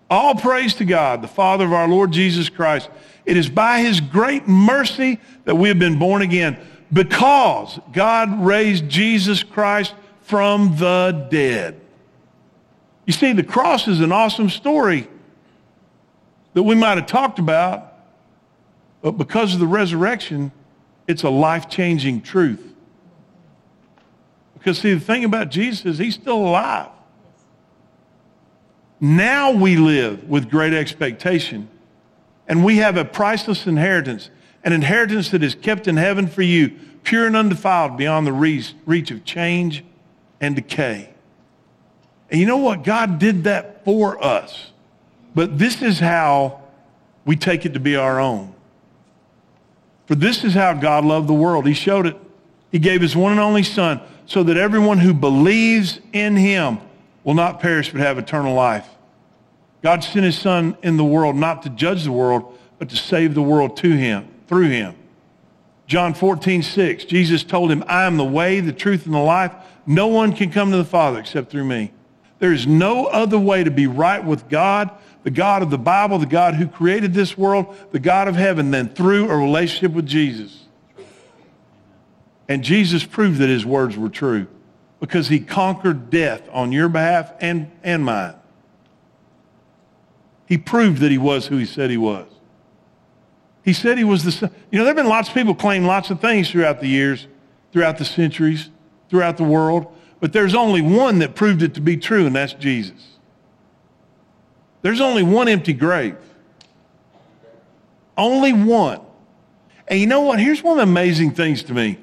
All 0.09 0.35
praise 0.35 0.73
to 0.75 0.85
God, 0.85 1.21
the 1.21 1.27
Father 1.27 1.65
of 1.65 1.73
our 1.73 1.87
Lord 1.87 2.11
Jesus 2.11 2.49
Christ. 2.49 2.89
It 3.25 3.37
is 3.37 3.49
by 3.49 3.79
his 3.79 4.01
great 4.01 4.47
mercy 4.47 5.19
that 5.45 5.55
we 5.55 5.69
have 5.69 5.79
been 5.79 5.97
born 5.97 6.21
again 6.21 6.57
because 6.91 7.79
God 7.93 8.43
raised 8.45 8.89
Jesus 8.89 9.41
Christ 9.41 9.93
from 10.31 10.77
the 10.77 11.27
dead. 11.29 11.77
You 13.05 13.11
see, 13.11 13.33
the 13.33 13.43
cross 13.43 13.89
is 13.89 13.99
an 13.99 14.13
awesome 14.13 14.49
story 14.49 15.09
that 16.53 16.63
we 16.63 16.73
might 16.73 16.97
have 16.97 17.05
talked 17.05 17.37
about, 17.37 17.95
but 19.01 19.17
because 19.17 19.53
of 19.53 19.59
the 19.59 19.67
resurrection, 19.67 20.53
it's 21.05 21.23
a 21.23 21.29
life-changing 21.29 22.21
truth. 22.21 22.63
Because 24.53 24.79
see, 24.79 24.93
the 24.93 25.01
thing 25.01 25.25
about 25.25 25.49
Jesus 25.49 25.85
is 25.85 25.97
he's 25.97 26.13
still 26.13 26.37
alive. 26.37 26.91
Now 29.01 29.51
we 29.51 29.75
live 29.75 30.29
with 30.29 30.49
great 30.49 30.73
expectation. 30.73 31.67
And 32.47 32.63
we 32.63 32.77
have 32.77 32.95
a 32.95 33.03
priceless 33.03 33.67
inheritance, 33.67 34.29
an 34.63 34.71
inheritance 34.71 35.29
that 35.31 35.43
is 35.43 35.55
kept 35.55 35.89
in 35.89 35.97
heaven 35.97 36.25
for 36.25 36.41
you, 36.41 36.71
pure 37.03 37.27
and 37.27 37.35
undefiled 37.35 37.97
beyond 37.97 38.25
the 38.25 38.31
reach, 38.31 38.75
reach 38.85 39.11
of 39.11 39.25
change 39.25 39.83
and 40.41 40.55
decay. 40.55 41.13
And 42.29 42.39
you 42.39 42.47
know 42.47 42.57
what? 42.57 42.83
God 42.83 43.19
did 43.19 43.45
that 43.45 43.85
for 43.85 44.21
us. 44.23 44.71
But 45.33 45.57
this 45.57 45.81
is 45.81 45.99
how 45.99 46.61
we 47.23 47.35
take 47.35 47.65
it 47.65 47.73
to 47.73 47.79
be 47.79 47.95
our 47.95 48.19
own. 48.19 48.53
For 50.07 50.15
this 50.15 50.43
is 50.43 50.53
how 50.53 50.73
God 50.73 51.05
loved 51.05 51.27
the 51.29 51.33
world. 51.33 51.65
He 51.65 51.73
showed 51.73 52.05
it. 52.05 52.17
He 52.71 52.79
gave 52.79 53.01
his 53.01 53.15
one 53.15 53.31
and 53.31 53.39
only 53.39 53.63
Son 53.63 54.01
so 54.25 54.43
that 54.43 54.57
everyone 54.57 54.97
who 54.97 55.13
believes 55.13 55.99
in 56.11 56.35
him 56.35 56.79
will 57.23 57.33
not 57.33 57.59
perish 57.59 57.91
but 57.91 58.01
have 58.01 58.17
eternal 58.17 58.53
life. 58.53 58.87
God 59.83 60.03
sent 60.03 60.25
his 60.25 60.37
Son 60.37 60.77
in 60.83 60.97
the 60.97 61.03
world 61.03 61.35
not 61.35 61.63
to 61.63 61.69
judge 61.69 62.03
the 62.03 62.11
world, 62.11 62.57
but 62.77 62.89
to 62.89 62.95
save 62.95 63.33
the 63.33 63.41
world 63.41 63.77
to 63.77 63.91
him, 63.91 64.27
through 64.47 64.69
him. 64.69 64.95
John 65.87 66.13
14, 66.13 66.61
6, 66.63 67.05
Jesus 67.05 67.43
told 67.43 67.71
him, 67.71 67.83
I 67.87 68.03
am 68.05 68.17
the 68.17 68.23
way, 68.23 68.59
the 68.59 68.71
truth, 68.71 69.05
and 69.05 69.13
the 69.13 69.19
life. 69.19 69.51
No 69.85 70.07
one 70.07 70.33
can 70.33 70.51
come 70.51 70.71
to 70.71 70.77
the 70.77 70.85
Father 70.85 71.19
except 71.19 71.51
through 71.51 71.65
me. 71.65 71.91
There 72.39 72.53
is 72.53 72.65
no 72.65 73.05
other 73.05 73.39
way 73.39 73.63
to 73.63 73.71
be 73.71 73.87
right 73.87 74.23
with 74.23 74.49
God, 74.49 74.89
the 75.23 75.31
God 75.31 75.61
of 75.61 75.69
the 75.69 75.77
Bible, 75.77 76.17
the 76.17 76.25
God 76.25 76.55
who 76.55 76.67
created 76.67 77.13
this 77.13 77.37
world, 77.37 77.75
the 77.91 77.99
God 77.99 78.27
of 78.27 78.35
heaven, 78.35 78.71
than 78.71 78.89
through 78.89 79.29
a 79.29 79.37
relationship 79.37 79.91
with 79.91 80.07
Jesus. 80.07 80.65
And 82.47 82.63
Jesus 82.63 83.03
proved 83.03 83.37
that 83.39 83.49
his 83.49 83.65
words 83.65 83.95
were 83.95 84.09
true 84.09 84.47
because 84.99 85.29
he 85.29 85.39
conquered 85.39 86.09
death 86.09 86.47
on 86.51 86.71
your 86.71 86.89
behalf 86.89 87.31
and, 87.39 87.71
and 87.83 88.03
mine. 88.03 88.35
He 90.47 90.57
proved 90.57 90.99
that 91.01 91.11
he 91.11 91.17
was 91.17 91.47
who 91.47 91.57
he 91.57 91.65
said 91.65 91.89
he 91.89 91.97
was. 91.97 92.27
He 93.63 93.73
said 93.73 93.97
he 93.97 94.03
was 94.03 94.23
the 94.23 94.31
son. 94.31 94.51
You 94.71 94.79
know, 94.79 94.85
there 94.85 94.95
have 94.95 94.97
been 94.97 95.07
lots 95.07 95.29
of 95.29 95.35
people 95.35 95.55
claim 95.55 95.85
lots 95.85 96.09
of 96.09 96.19
things 96.19 96.49
throughout 96.49 96.81
the 96.81 96.87
years, 96.87 97.27
throughout 97.71 97.97
the 97.97 98.05
centuries, 98.05 98.69
throughout 99.11 99.35
the 99.35 99.43
world, 99.43 99.93
but 100.21 100.31
there's 100.33 100.55
only 100.55 100.81
one 100.81 101.19
that 101.19 101.35
proved 101.35 101.61
it 101.61 101.75
to 101.75 101.81
be 101.81 101.97
true, 101.97 102.25
and 102.25 102.35
that's 102.35 102.53
Jesus. 102.53 103.17
There's 104.81 105.01
only 105.01 105.21
one 105.21 105.47
empty 105.47 105.73
grave. 105.73 106.17
Only 108.17 108.53
one. 108.53 109.01
And 109.87 109.99
you 109.99 110.07
know 110.07 110.21
what? 110.21 110.39
Here's 110.39 110.63
one 110.63 110.79
of 110.79 110.85
the 110.87 110.89
amazing 110.89 111.31
things 111.31 111.61
to 111.63 111.73
me. 111.73 111.97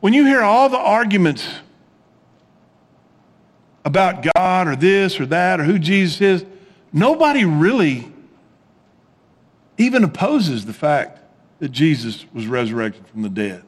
When 0.00 0.12
you 0.12 0.26
hear 0.26 0.42
all 0.42 0.68
the 0.68 0.78
arguments 0.78 1.48
about 3.84 4.26
God 4.34 4.66
or 4.66 4.74
this 4.74 5.20
or 5.20 5.26
that 5.26 5.60
or 5.60 5.64
who 5.64 5.78
Jesus 5.78 6.20
is, 6.20 6.44
nobody 6.92 7.44
really 7.44 8.12
even 9.78 10.02
opposes 10.02 10.64
the 10.64 10.72
fact 10.72 11.20
that 11.60 11.70
Jesus 11.70 12.26
was 12.32 12.48
resurrected 12.48 13.06
from 13.06 13.22
the 13.22 13.28
dead. 13.28 13.62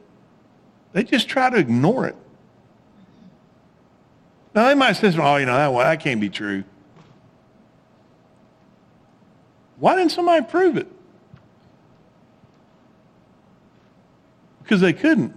They 0.94 1.02
just 1.02 1.28
try 1.28 1.50
to 1.50 1.58
ignore 1.58 2.06
it. 2.06 2.16
Now, 4.54 4.68
they 4.68 4.76
might 4.76 4.92
say, 4.92 5.12
oh, 5.18 5.36
you 5.36 5.44
know, 5.44 5.56
that, 5.56 5.76
that 5.76 6.00
can't 6.00 6.20
be 6.20 6.30
true. 6.30 6.62
Why 9.76 9.96
didn't 9.96 10.12
somebody 10.12 10.46
prove 10.46 10.76
it? 10.76 10.86
Because 14.62 14.80
they 14.80 14.92
couldn't. 14.92 15.34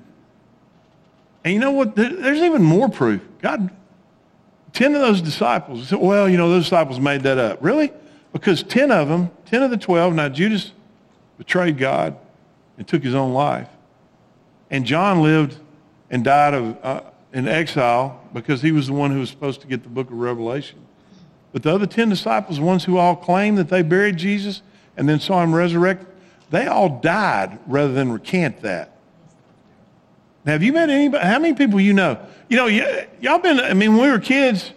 And 1.43 1.53
you 1.55 1.59
know 1.59 1.71
what? 1.71 1.95
There's 1.95 2.39
even 2.39 2.61
more 2.61 2.87
proof. 2.87 3.21
God, 3.41 3.71
10 4.73 4.93
of 4.93 5.01
those 5.01 5.21
disciples, 5.21 5.87
said, 5.89 5.99
well, 5.99 6.29
you 6.29 6.37
know, 6.37 6.49
those 6.49 6.65
disciples 6.65 6.99
made 6.99 7.23
that 7.23 7.39
up. 7.39 7.57
Really? 7.61 7.91
Because 8.31 8.61
10 8.61 8.91
of 8.91 9.07
them, 9.07 9.31
10 9.47 9.63
of 9.63 9.71
the 9.71 9.77
12, 9.77 10.13
now 10.13 10.29
Judas 10.29 10.71
betrayed 11.39 11.79
God 11.79 12.15
and 12.77 12.87
took 12.87 13.01
his 13.01 13.15
own 13.15 13.33
life. 13.33 13.69
And 14.69 14.85
John 14.85 15.21
lived 15.21 15.57
and 16.09 16.23
died 16.23 16.53
of, 16.53 16.77
uh, 16.83 17.01
in 17.33 17.47
exile 17.47 18.19
because 18.33 18.61
he 18.61 18.71
was 18.71 18.87
the 18.87 18.93
one 18.93 19.11
who 19.11 19.19
was 19.19 19.29
supposed 19.29 19.61
to 19.61 19.67
get 19.67 19.83
the 19.83 19.89
book 19.89 20.07
of 20.07 20.17
Revelation. 20.17 20.79
But 21.51 21.63
the 21.63 21.73
other 21.73 21.85
10 21.85 22.09
disciples, 22.09 22.57
the 22.57 22.63
ones 22.63 22.83
who 22.83 22.97
all 22.97 23.15
claimed 23.15 23.57
that 23.57 23.69
they 23.69 23.81
buried 23.81 24.17
Jesus 24.17 24.61
and 24.95 25.07
then 25.07 25.19
saw 25.19 25.43
him 25.43 25.53
resurrected, 25.53 26.07
they 26.49 26.67
all 26.67 26.99
died 26.99 27.59
rather 27.67 27.93
than 27.93 28.11
recant 28.11 28.61
that. 28.61 28.91
Now, 30.45 30.53
have 30.53 30.63
you 30.63 30.71
met 30.71 30.89
anybody? 30.89 31.25
How 31.25 31.39
many 31.39 31.53
people 31.53 31.79
you 31.79 31.93
know? 31.93 32.17
You 32.49 32.57
know, 32.57 32.65
y- 32.65 33.07
y'all 33.19 33.39
been, 33.39 33.59
I 33.59 33.73
mean, 33.73 33.93
when 33.93 34.03
we 34.03 34.11
were 34.11 34.19
kids, 34.19 34.71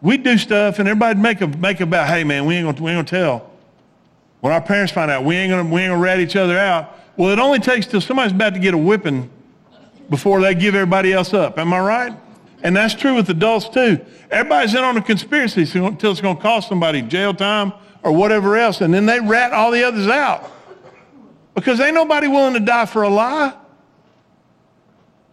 we'd 0.00 0.22
do 0.22 0.38
stuff 0.38 0.78
and 0.78 0.88
everybody'd 0.88 1.20
make 1.20 1.40
a, 1.40 1.46
make 1.46 1.80
about, 1.80 2.08
hey 2.08 2.24
man, 2.24 2.46
we 2.46 2.56
ain't 2.56 2.66
gonna, 2.66 2.82
we 2.82 2.92
gonna 2.92 3.04
tell. 3.04 3.50
When 4.40 4.52
our 4.52 4.60
parents 4.60 4.92
find 4.92 5.10
out, 5.10 5.24
we 5.24 5.36
ain't 5.36 5.50
gonna, 5.50 5.68
we 5.68 5.82
ain't 5.82 5.90
gonna 5.90 6.00
rat 6.00 6.20
each 6.20 6.36
other 6.36 6.58
out. 6.58 6.97
Well, 7.18 7.30
it 7.30 7.40
only 7.40 7.58
takes 7.58 7.88
till 7.88 8.00
somebody's 8.00 8.30
about 8.30 8.54
to 8.54 8.60
get 8.60 8.74
a 8.74 8.78
whipping 8.78 9.28
before 10.08 10.40
they 10.40 10.54
give 10.54 10.76
everybody 10.76 11.12
else 11.12 11.34
up. 11.34 11.58
Am 11.58 11.74
I 11.74 11.80
right? 11.80 12.16
And 12.62 12.76
that's 12.76 12.94
true 12.94 13.16
with 13.16 13.28
adults 13.28 13.68
too. 13.68 14.00
Everybody's 14.30 14.72
in 14.72 14.84
on 14.84 14.96
a 14.96 15.02
conspiracy 15.02 15.62
until 15.80 16.12
it's 16.12 16.20
gonna 16.20 16.40
cost 16.40 16.68
somebody 16.68 17.02
jail 17.02 17.34
time 17.34 17.72
or 18.04 18.12
whatever 18.12 18.56
else. 18.56 18.80
And 18.82 18.94
then 18.94 19.04
they 19.04 19.18
rat 19.18 19.52
all 19.52 19.72
the 19.72 19.82
others 19.82 20.06
out. 20.06 20.48
Because 21.56 21.80
ain't 21.80 21.94
nobody 21.94 22.28
willing 22.28 22.54
to 22.54 22.60
die 22.60 22.86
for 22.86 23.02
a 23.02 23.08
lie. 23.08 23.52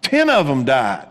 Ten 0.01 0.27
of 0.31 0.47
them 0.47 0.65
died. 0.65 1.07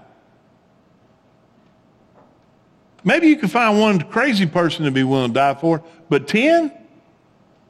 Maybe 3.05 3.29
you 3.29 3.37
could 3.37 3.51
find 3.53 3.79
one 3.79 4.01
crazy 4.01 4.47
person 4.47 4.87
to 4.87 4.91
be 4.91 5.05
willing 5.05 5.31
to 5.31 5.35
die 5.35 5.55
for, 5.55 5.85
but 6.09 6.27
ten? 6.27 6.73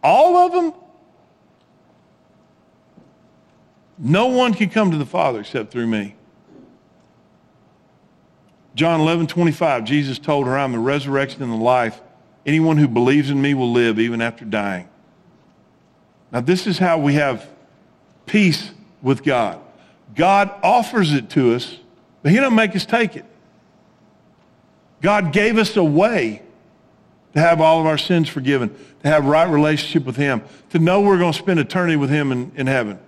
All 0.03 0.39
of 0.39 0.53
them? 0.53 0.73
No 3.99 4.27
one 4.27 4.55
can 4.55 4.71
come 4.71 4.91
to 4.91 4.97
the 4.97 5.07
Father 5.07 5.41
except 5.41 5.71
through 5.71 5.87
me. 5.87 6.17
John 8.75 9.01
11, 9.01 9.29
25, 9.29 9.85
Jesus 9.85 10.19
told 10.19 10.47
her, 10.47 10.59
I'm 10.59 10.73
the 10.73 10.79
resurrection 10.79 11.43
and 11.43 11.53
the 11.53 11.57
life. 11.57 12.01
Anyone 12.45 12.77
who 12.77 12.89
believes 12.89 13.31
in 13.31 13.41
me 13.41 13.55
will 13.55 13.71
live 13.71 14.01
even 14.01 14.21
after 14.21 14.45
dying. 14.45 14.89
Now, 16.33 16.41
this 16.41 16.67
is 16.67 16.79
how 16.79 16.99
we 16.99 17.15
have 17.15 17.49
peace 18.27 18.73
with 19.01 19.23
God. 19.23 19.61
God 20.17 20.53
offers 20.63 21.13
it 21.13 21.31
to 21.31 21.55
us, 21.55 21.79
but 22.23 22.33
he 22.33 22.39
don't 22.39 22.55
make 22.55 22.75
us 22.75 22.85
take 22.85 23.17
it. 23.17 23.25
God 25.01 25.33
gave 25.33 25.59
us 25.59 25.77
a 25.77 25.85
way 25.85 26.43
to 27.35 27.41
have 27.41 27.61
all 27.61 27.81
of 27.81 27.87
our 27.87 27.99
sins 27.99 28.29
forgiven, 28.29 28.75
to 29.03 29.09
have 29.09 29.27
right 29.27 29.49
relationship 29.49 30.05
with 30.05 30.17
him, 30.17 30.43
to 30.71 30.79
know 30.79 31.01
we're 31.01 31.19
going 31.19 31.33
to 31.33 31.39
spend 31.39 31.61
eternity 31.61 31.97
with 31.97 32.11
him 32.11 32.33
in, 32.33 32.53
in 32.57 32.67
heaven. 32.67 32.99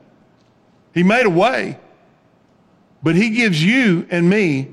He 0.96 1.02
made 1.02 1.26
a 1.26 1.30
way, 1.30 1.78
but 3.02 3.16
he 3.16 3.28
gives 3.28 3.62
you 3.62 4.06
and 4.10 4.30
me 4.30 4.70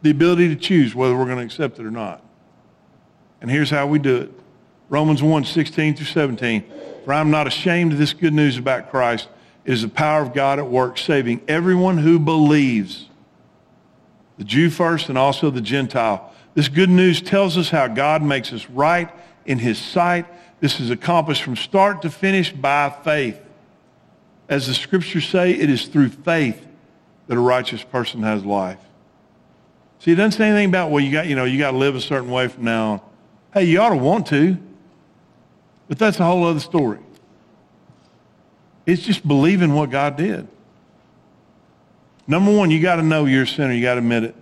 the 0.00 0.10
ability 0.10 0.48
to 0.48 0.56
choose 0.56 0.94
whether 0.94 1.14
we're 1.14 1.26
going 1.26 1.36
to 1.36 1.44
accept 1.44 1.78
it 1.78 1.84
or 1.84 1.90
not. 1.90 2.24
And 3.42 3.50
here's 3.50 3.68
how 3.68 3.86
we 3.86 3.98
do 3.98 4.16
it. 4.16 4.32
Romans 4.88 5.22
1, 5.22 5.44
16 5.44 5.96
through 5.96 6.06
17. 6.06 6.64
For 7.04 7.12
I'm 7.12 7.30
not 7.30 7.46
ashamed 7.46 7.92
of 7.92 7.98
this 7.98 8.14
good 8.14 8.32
news 8.32 8.56
about 8.56 8.90
Christ. 8.90 9.28
It 9.66 9.74
is 9.74 9.82
the 9.82 9.88
power 9.88 10.22
of 10.22 10.32
God 10.32 10.58
at 10.58 10.66
work, 10.66 10.96
saving 10.96 11.42
everyone 11.46 11.98
who 11.98 12.18
believes, 12.18 13.10
the 14.38 14.44
Jew 14.44 14.70
first 14.70 15.10
and 15.10 15.18
also 15.18 15.50
the 15.50 15.60
Gentile. 15.60 16.32
This 16.54 16.68
good 16.68 16.88
news 16.88 17.20
tells 17.20 17.58
us 17.58 17.68
how 17.68 17.88
God 17.88 18.22
makes 18.22 18.54
us 18.54 18.64
right 18.70 19.10
in 19.44 19.58
his 19.58 19.76
sight. 19.76 20.24
This 20.60 20.80
is 20.80 20.88
accomplished 20.88 21.42
from 21.42 21.56
start 21.56 22.00
to 22.02 22.10
finish 22.10 22.50
by 22.52 22.88
faith. 22.88 23.42
As 24.48 24.66
the 24.66 24.74
scriptures 24.74 25.28
say, 25.28 25.52
it 25.52 25.70
is 25.70 25.86
through 25.86 26.10
faith 26.10 26.64
that 27.26 27.36
a 27.36 27.40
righteous 27.40 27.82
person 27.82 28.22
has 28.22 28.44
life. 28.44 28.78
See, 29.98 30.12
it 30.12 30.16
doesn't 30.16 30.38
say 30.38 30.48
anything 30.48 30.68
about, 30.68 30.90
well, 30.90 31.02
you 31.02 31.10
got, 31.10 31.26
you 31.26 31.34
know, 31.34 31.44
you 31.44 31.58
got 31.58 31.72
to 31.72 31.76
live 31.76 31.96
a 31.96 32.00
certain 32.00 32.30
way 32.30 32.48
from 32.48 32.64
now 32.64 32.92
on. 32.92 33.00
Hey, 33.52 33.64
you 33.64 33.80
ought 33.80 33.90
to 33.90 33.96
want 33.96 34.26
to, 34.28 34.56
but 35.88 35.98
that's 35.98 36.20
a 36.20 36.24
whole 36.24 36.44
other 36.44 36.60
story. 36.60 36.98
It's 38.84 39.02
just 39.02 39.26
believing 39.26 39.74
what 39.74 39.90
God 39.90 40.16
did. 40.16 40.46
Number 42.28 42.54
one, 42.54 42.70
you 42.70 42.80
got 42.80 42.96
to 42.96 43.02
know 43.02 43.24
you're 43.24 43.44
a 43.44 43.46
sinner. 43.46 43.72
You 43.72 43.82
got 43.82 43.94
to 43.94 43.98
admit 43.98 44.24
it. 44.24 44.36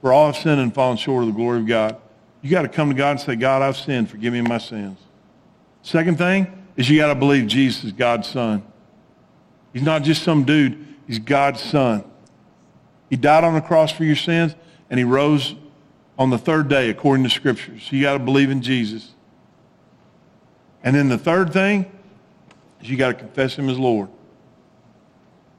For 0.00 0.12
all 0.12 0.26
have 0.26 0.36
sinned 0.36 0.60
and 0.60 0.74
fallen 0.74 0.96
short 0.96 1.22
of 1.22 1.28
the 1.28 1.34
glory 1.34 1.60
of 1.60 1.66
God. 1.66 1.96
You 2.40 2.50
got 2.50 2.62
to 2.62 2.68
come 2.68 2.88
to 2.88 2.94
God 2.94 3.12
and 3.12 3.20
say, 3.20 3.36
God, 3.36 3.62
I've 3.62 3.76
sinned. 3.76 4.10
Forgive 4.10 4.32
me 4.32 4.40
my 4.42 4.58
sins. 4.58 4.98
Second 5.82 6.18
thing 6.18 6.46
is 6.76 6.90
you 6.90 6.98
got 6.98 7.08
to 7.08 7.14
believe 7.14 7.46
Jesus 7.46 7.84
is 7.84 7.92
God's 7.92 8.28
son. 8.28 8.64
He's 9.72 9.82
not 9.82 10.02
just 10.02 10.22
some 10.22 10.44
dude. 10.44 10.86
He's 11.06 11.18
God's 11.18 11.60
son. 11.60 12.04
He 13.10 13.16
died 13.16 13.44
on 13.44 13.54
the 13.54 13.60
cross 13.60 13.92
for 13.92 14.04
your 14.04 14.16
sins, 14.16 14.54
and 14.88 14.98
he 14.98 15.04
rose 15.04 15.54
on 16.18 16.30
the 16.30 16.38
third 16.38 16.68
day 16.68 16.90
according 16.90 17.24
to 17.24 17.30
scriptures. 17.30 17.90
You 17.90 18.02
got 18.02 18.14
to 18.14 18.18
believe 18.18 18.50
in 18.50 18.62
Jesus. 18.62 19.10
And 20.84 20.96
then 20.96 21.08
the 21.08 21.18
third 21.18 21.52
thing 21.52 21.90
is 22.80 22.90
you 22.90 22.96
got 22.96 23.08
to 23.08 23.14
confess 23.14 23.56
him 23.56 23.68
as 23.68 23.78
Lord. 23.78 24.08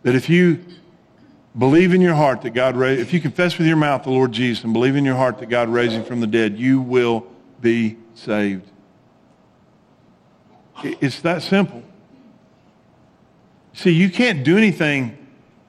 That 0.04 0.16
if 0.16 0.30
you 0.30 0.64
believe 1.58 1.94
in 1.94 2.02
your 2.02 2.16
heart 2.16 2.42
that 2.42 2.52
God 2.52 2.76
raised, 2.76 3.02
if 3.02 3.14
you 3.14 3.22
confess 3.22 3.58
with 3.58 3.68
your 3.68 3.78
mouth 3.78 4.04
the 4.04 4.10
Lord 4.10 4.32
Jesus 4.32 4.64
and 4.64 4.74
believe 4.74 4.96
in 4.96 5.06
your 5.06 5.16
heart 5.16 5.38
that 5.40 5.50
God 5.50 5.70
raised 5.70 5.94
him 5.94 6.04
from 6.04 6.20
the 6.20 6.28
dead, 6.28 6.58
you 6.58 6.82
will 6.82 7.28
be 7.62 7.98
saved. 8.16 8.70
It's 10.84 11.22
that 11.22 11.42
simple. 11.42 11.84
See, 13.74 13.92
you 13.92 14.10
can't 14.10 14.44
do 14.44 14.58
anything 14.58 15.18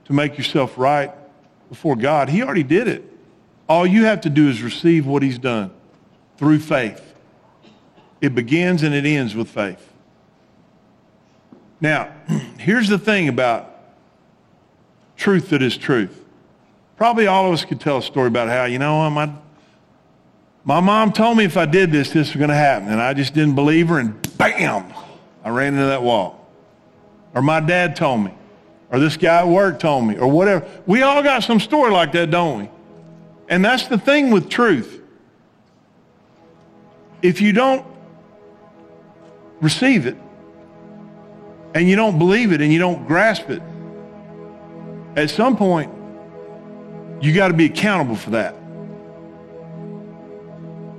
to 0.05 0.12
make 0.12 0.36
yourself 0.36 0.76
right 0.76 1.11
before 1.68 1.96
God. 1.96 2.28
He 2.28 2.42
already 2.42 2.62
did 2.62 2.86
it. 2.86 3.11
All 3.68 3.86
you 3.86 4.05
have 4.05 4.20
to 4.22 4.30
do 4.30 4.48
is 4.48 4.62
receive 4.62 5.07
what 5.07 5.22
he's 5.22 5.38
done 5.38 5.70
through 6.36 6.59
faith. 6.59 7.14
It 8.20 8.34
begins 8.34 8.82
and 8.82 8.94
it 8.94 9.07
ends 9.07 9.34
with 9.34 9.48
faith. 9.48 9.90
Now, 11.80 12.12
here's 12.59 12.88
the 12.88 12.98
thing 12.98 13.28
about 13.28 13.70
truth 15.16 15.50
that 15.50 15.62
is 15.62 15.76
truth. 15.76 16.24
Probably 16.96 17.26
all 17.26 17.48
of 17.48 17.55
us 17.55 17.64
could 17.64 17.80
tell 17.80 17.98
a 17.98 18.02
story 18.02 18.28
about 18.28 18.48
how, 18.48 18.64
you 18.64 18.78
know, 18.78 19.09
my, 19.11 19.32
my 20.64 20.80
mom 20.80 21.12
told 21.12 21.38
me 21.38 21.44
if 21.44 21.57
I 21.57 21.66
did 21.66 21.90
this, 21.90 22.11
this 22.11 22.28
was 22.28 22.36
going 22.36 22.50
to 22.50 22.55
happen. 22.55 22.88
And 22.88 23.00
I 23.00 23.14
just 23.14 23.34
didn't 23.34 23.55
believe 23.55 23.88
her, 23.88 23.98
and 23.98 24.38
bam, 24.38 24.92
I 25.42 25.48
ran 25.48 25.74
into 25.74 25.86
that 25.86 26.02
wall. 26.02 26.43
Or 27.35 27.43
my 27.43 27.61
dad 27.61 27.97
told 27.97 28.20
me. 28.20 28.32
Or 28.91 28.99
this 28.99 29.16
guy 29.16 29.41
at 29.41 29.49
work 29.49 29.80
told 29.80 30.07
me. 30.07 30.16
Or 30.16 30.28
whatever. 30.28 30.66
We 30.87 31.03
all 31.03 31.22
got 31.22 31.43
some 31.43 31.61
story 31.61 31.91
like 31.91 32.12
that, 32.12 32.30
don't 32.30 32.61
we? 32.61 32.70
And 33.49 33.64
that's 33.64 33.89
the 33.89 33.99
thing 33.99 34.30
with 34.30 34.49
truth. 34.49 35.01
If 37.22 37.41
you 37.41 37.53
don't 37.53 37.85
receive 39.61 40.07
it, 40.07 40.16
and 41.74 41.89
you 41.89 41.97
don't 41.97 42.18
believe 42.18 42.53
it, 42.53 42.61
and 42.61 42.72
you 42.72 42.78
don't 42.78 43.07
grasp 43.07 43.51
it, 43.51 43.62
at 45.16 45.30
some 45.30 45.57
point, 45.57 45.93
you 47.20 47.32
got 47.32 47.49
to 47.49 47.55
be 47.55 47.66
accountable 47.66 48.16
for 48.16 48.30
that. 48.30 48.55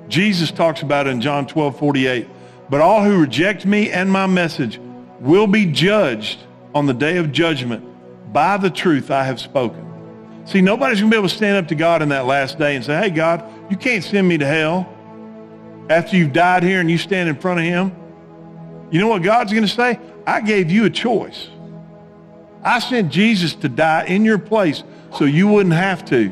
Jesus 0.09 0.51
talks 0.51 0.81
about 0.81 1.07
it 1.07 1.11
in 1.11 1.21
John 1.21 1.47
12, 1.47 1.77
48. 1.77 2.27
But 2.69 2.81
all 2.81 3.03
who 3.03 3.19
reject 3.19 3.65
me 3.65 3.91
and 3.91 4.11
my 4.11 4.27
message 4.27 4.79
will 5.19 5.47
be 5.47 5.65
judged 5.65 6.39
on 6.73 6.85
the 6.85 6.93
day 6.93 7.17
of 7.17 7.31
judgment 7.31 7.83
by 8.33 8.57
the 8.57 8.69
truth 8.69 9.11
I 9.11 9.23
have 9.23 9.39
spoken. 9.39 9.83
See, 10.45 10.61
nobody's 10.61 10.99
going 10.99 11.09
to 11.09 11.15
be 11.15 11.17
able 11.17 11.29
to 11.29 11.35
stand 11.35 11.57
up 11.57 11.67
to 11.69 11.75
God 11.75 12.01
in 12.01 12.09
that 12.09 12.25
last 12.25 12.59
day 12.59 12.75
and 12.75 12.85
say, 12.85 12.97
hey, 12.97 13.09
God, 13.09 13.43
you 13.71 13.77
can't 13.77 14.03
send 14.03 14.27
me 14.27 14.37
to 14.37 14.45
hell 14.45 14.87
after 15.89 16.17
you've 16.17 16.33
died 16.33 16.63
here 16.63 16.79
and 16.79 16.89
you 16.89 16.97
stand 16.97 17.29
in 17.29 17.35
front 17.35 17.59
of 17.59 17.65
him. 17.65 17.95
You 18.91 18.99
know 18.99 19.07
what 19.07 19.23
God's 19.23 19.51
going 19.51 19.65
to 19.65 19.69
say? 19.69 19.99
I 20.27 20.41
gave 20.41 20.69
you 20.69 20.85
a 20.85 20.89
choice. 20.89 21.49
I 22.63 22.79
sent 22.79 23.11
Jesus 23.11 23.53
to 23.55 23.69
die 23.69 24.05
in 24.05 24.25
your 24.25 24.37
place 24.37 24.83
so 25.13 25.25
you 25.25 25.47
wouldn't 25.47 25.75
have 25.75 26.05
to. 26.05 26.31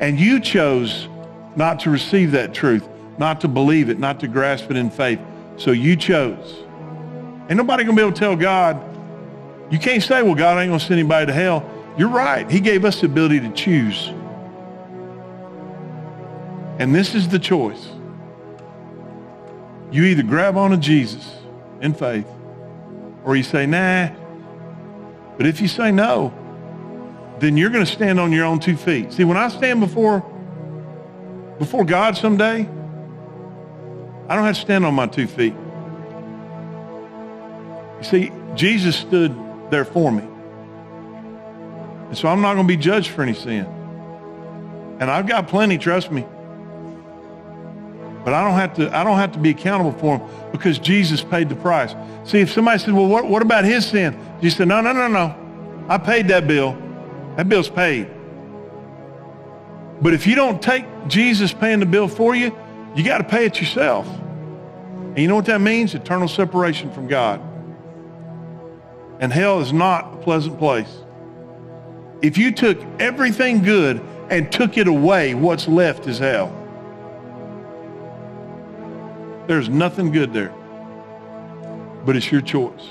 And 0.00 0.18
you 0.18 0.40
chose 0.40 1.08
not 1.56 1.80
to 1.80 1.90
receive 1.90 2.32
that 2.32 2.54
truth, 2.54 2.88
not 3.18 3.40
to 3.42 3.48
believe 3.48 3.88
it, 3.88 3.98
not 3.98 4.20
to 4.20 4.28
grasp 4.28 4.70
it 4.70 4.76
in 4.76 4.90
faith. 4.90 5.20
So 5.56 5.70
you 5.70 5.96
chose. 5.96 6.64
Ain't 7.48 7.56
nobody 7.56 7.84
to 7.84 7.92
be 7.92 8.00
able 8.00 8.12
to 8.12 8.18
tell 8.18 8.36
God, 8.36 8.80
you 9.70 9.78
can't 9.78 10.02
say, 10.02 10.22
well, 10.22 10.34
God 10.34 10.58
ain't 10.58 10.72
to 10.72 10.80
send 10.80 11.00
anybody 11.00 11.26
to 11.26 11.32
hell. 11.32 11.68
You're 11.96 12.08
right. 12.08 12.50
He 12.50 12.60
gave 12.60 12.84
us 12.84 13.00
the 13.00 13.06
ability 13.06 13.40
to 13.40 13.50
choose. 13.52 14.08
And 16.78 16.94
this 16.94 17.14
is 17.14 17.28
the 17.28 17.38
choice. 17.38 17.88
You 19.90 20.04
either 20.04 20.22
grab 20.22 20.56
onto 20.56 20.76
Jesus 20.76 21.36
in 21.80 21.94
faith 21.94 22.26
or 23.24 23.36
you 23.36 23.42
say, 23.42 23.66
nah, 23.66 24.08
but 25.36 25.46
if 25.46 25.60
you 25.60 25.68
say 25.68 25.90
no, 25.90 26.32
then 27.38 27.56
you're 27.56 27.70
going 27.70 27.84
to 27.84 27.90
stand 27.90 28.20
on 28.20 28.32
your 28.32 28.44
own 28.44 28.60
two 28.60 28.76
feet. 28.76 29.12
See, 29.12 29.24
when 29.24 29.36
I 29.36 29.48
stand 29.48 29.80
before, 29.80 30.20
before 31.58 31.84
God 31.84 32.16
someday, 32.16 32.68
I 34.28 34.34
don't 34.34 34.44
have 34.44 34.54
to 34.54 34.60
stand 34.60 34.86
on 34.86 34.94
my 34.94 35.06
two 35.06 35.26
feet. 35.26 35.54
You 38.02 38.08
see, 38.08 38.32
Jesus 38.56 38.96
stood 38.96 39.32
there 39.70 39.84
for 39.84 40.10
me. 40.10 40.24
And 42.08 42.18
so 42.18 42.26
I'm 42.26 42.40
not 42.40 42.54
going 42.54 42.66
to 42.66 42.76
be 42.76 42.76
judged 42.76 43.10
for 43.10 43.22
any 43.22 43.32
sin. 43.32 43.64
And 44.98 45.08
I've 45.08 45.28
got 45.28 45.46
plenty, 45.46 45.78
trust 45.78 46.10
me. 46.10 46.26
But 48.24 48.34
I 48.34 48.42
don't 48.42 48.54
have 48.54 48.74
to, 48.74 48.96
I 48.96 49.04
don't 49.04 49.18
have 49.18 49.30
to 49.32 49.38
be 49.38 49.50
accountable 49.50 49.92
for 49.92 50.18
them 50.18 50.28
because 50.50 50.80
Jesus 50.80 51.22
paid 51.22 51.48
the 51.48 51.54
price. 51.54 51.94
See, 52.24 52.40
if 52.40 52.50
somebody 52.50 52.80
said, 52.80 52.92
well, 52.92 53.06
what, 53.06 53.28
what 53.28 53.40
about 53.40 53.64
his 53.64 53.86
sin? 53.86 54.18
You 54.40 54.50
said, 54.50 54.66
no, 54.66 54.80
no, 54.80 54.92
no, 54.92 55.06
no. 55.06 55.86
I 55.88 55.96
paid 55.98 56.26
that 56.26 56.48
bill. 56.48 56.76
That 57.36 57.48
bill's 57.48 57.70
paid. 57.70 58.10
But 60.00 60.12
if 60.12 60.26
you 60.26 60.34
don't 60.34 60.60
take 60.60 60.84
Jesus 61.06 61.52
paying 61.52 61.78
the 61.78 61.86
bill 61.86 62.08
for 62.08 62.34
you, 62.34 62.52
you 62.96 63.04
got 63.04 63.18
to 63.18 63.24
pay 63.24 63.46
it 63.46 63.60
yourself. 63.60 64.08
And 64.08 65.18
you 65.18 65.28
know 65.28 65.36
what 65.36 65.46
that 65.46 65.60
means? 65.60 65.94
Eternal 65.94 66.26
separation 66.26 66.92
from 66.92 67.06
God. 67.06 67.40
And 69.22 69.32
hell 69.32 69.60
is 69.60 69.72
not 69.72 70.14
a 70.14 70.16
pleasant 70.16 70.58
place. 70.58 70.92
If 72.22 72.36
you 72.36 72.50
took 72.50 72.76
everything 72.98 73.62
good 73.62 74.02
and 74.30 74.50
took 74.50 74.76
it 74.76 74.88
away, 74.88 75.34
what's 75.34 75.68
left 75.68 76.08
is 76.08 76.18
hell. 76.18 76.48
There's 79.46 79.68
nothing 79.68 80.10
good 80.10 80.32
there. 80.32 80.52
But 82.04 82.16
it's 82.16 82.32
your 82.32 82.40
choice. 82.40 82.82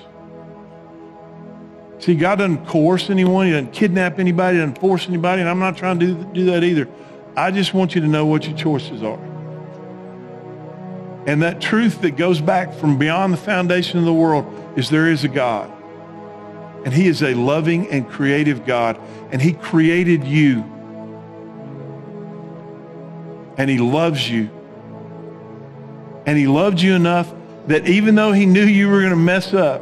See, 1.99 2.15
God 2.15 2.37
doesn't 2.37 2.65
coerce 2.65 3.09
anyone. 3.09 3.47
He 3.47 3.51
doesn't 3.51 3.73
kidnap 3.73 4.17
anybody. 4.17 4.55
He 4.55 4.61
doesn't 4.61 4.79
force 4.79 5.09
anybody. 5.09 5.41
And 5.41 5.49
I'm 5.49 5.59
not 5.59 5.75
trying 5.75 5.99
to 5.99 6.13
do, 6.13 6.23
do 6.33 6.45
that 6.45 6.63
either. 6.63 6.87
I 7.35 7.51
just 7.51 7.73
want 7.73 7.93
you 7.93 7.99
to 7.99 8.07
know 8.07 8.25
what 8.25 8.47
your 8.47 8.55
choices 8.55 9.03
are. 9.03 9.19
And 11.27 11.41
that 11.41 11.59
truth 11.59 11.99
that 12.03 12.11
goes 12.11 12.39
back 12.39 12.73
from 12.73 12.97
beyond 12.97 13.33
the 13.33 13.37
foundation 13.37 13.99
of 13.99 14.05
the 14.05 14.13
world 14.13 14.45
is 14.77 14.89
there 14.89 15.11
is 15.11 15.25
a 15.25 15.27
God. 15.27 15.69
And 16.83 16.93
he 16.93 17.07
is 17.07 17.21
a 17.21 17.33
loving 17.33 17.87
and 17.89 18.09
creative 18.09 18.65
God. 18.65 18.99
And 19.31 19.41
he 19.41 19.53
created 19.53 20.23
you. 20.23 20.63
And 23.57 23.69
he 23.69 23.77
loves 23.77 24.29
you. 24.29 24.49
And 26.25 26.37
he 26.37 26.47
loved 26.47 26.81
you 26.81 26.95
enough 26.95 27.31
that 27.67 27.87
even 27.87 28.15
though 28.15 28.31
he 28.31 28.45
knew 28.45 28.63
you 28.63 28.89
were 28.89 28.99
going 28.99 29.11
to 29.11 29.15
mess 29.15 29.53
up, 29.53 29.81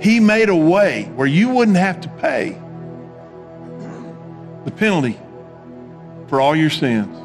he 0.00 0.18
made 0.18 0.48
a 0.48 0.56
way 0.56 1.04
where 1.14 1.26
you 1.26 1.50
wouldn't 1.50 1.76
have 1.76 2.00
to 2.00 2.08
pay 2.08 2.58
the 4.64 4.70
penalty 4.70 5.18
for 6.28 6.40
all 6.40 6.56
your 6.56 6.70
sins. 6.70 7.16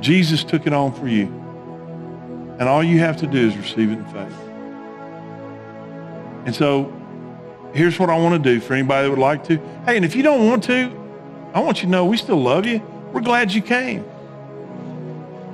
Jesus 0.00 0.44
took 0.44 0.66
it 0.66 0.72
on 0.72 0.92
for 0.92 1.08
you. 1.08 1.26
And 2.58 2.62
all 2.62 2.82
you 2.82 2.98
have 2.98 3.18
to 3.18 3.26
do 3.26 3.48
is 3.48 3.56
receive 3.56 3.90
it 3.90 3.98
in 3.98 4.04
faith. 4.06 4.38
And 6.46 6.54
so 6.54 6.92
here's 7.78 7.98
what 7.98 8.10
I 8.10 8.18
want 8.18 8.42
to 8.42 8.54
do 8.54 8.60
for 8.60 8.74
anybody 8.74 9.04
that 9.04 9.10
would 9.10 9.18
like 9.18 9.44
to. 9.44 9.56
Hey, 9.86 9.96
and 9.96 10.04
if 10.04 10.14
you 10.14 10.22
don't 10.22 10.46
want 10.46 10.64
to, 10.64 10.90
I 11.54 11.60
want 11.60 11.78
you 11.78 11.84
to 11.84 11.90
know 11.90 12.04
we 12.04 12.16
still 12.16 12.40
love 12.42 12.66
you. 12.66 12.80
We're 13.12 13.22
glad 13.22 13.52
you 13.52 13.62
came. 13.62 14.04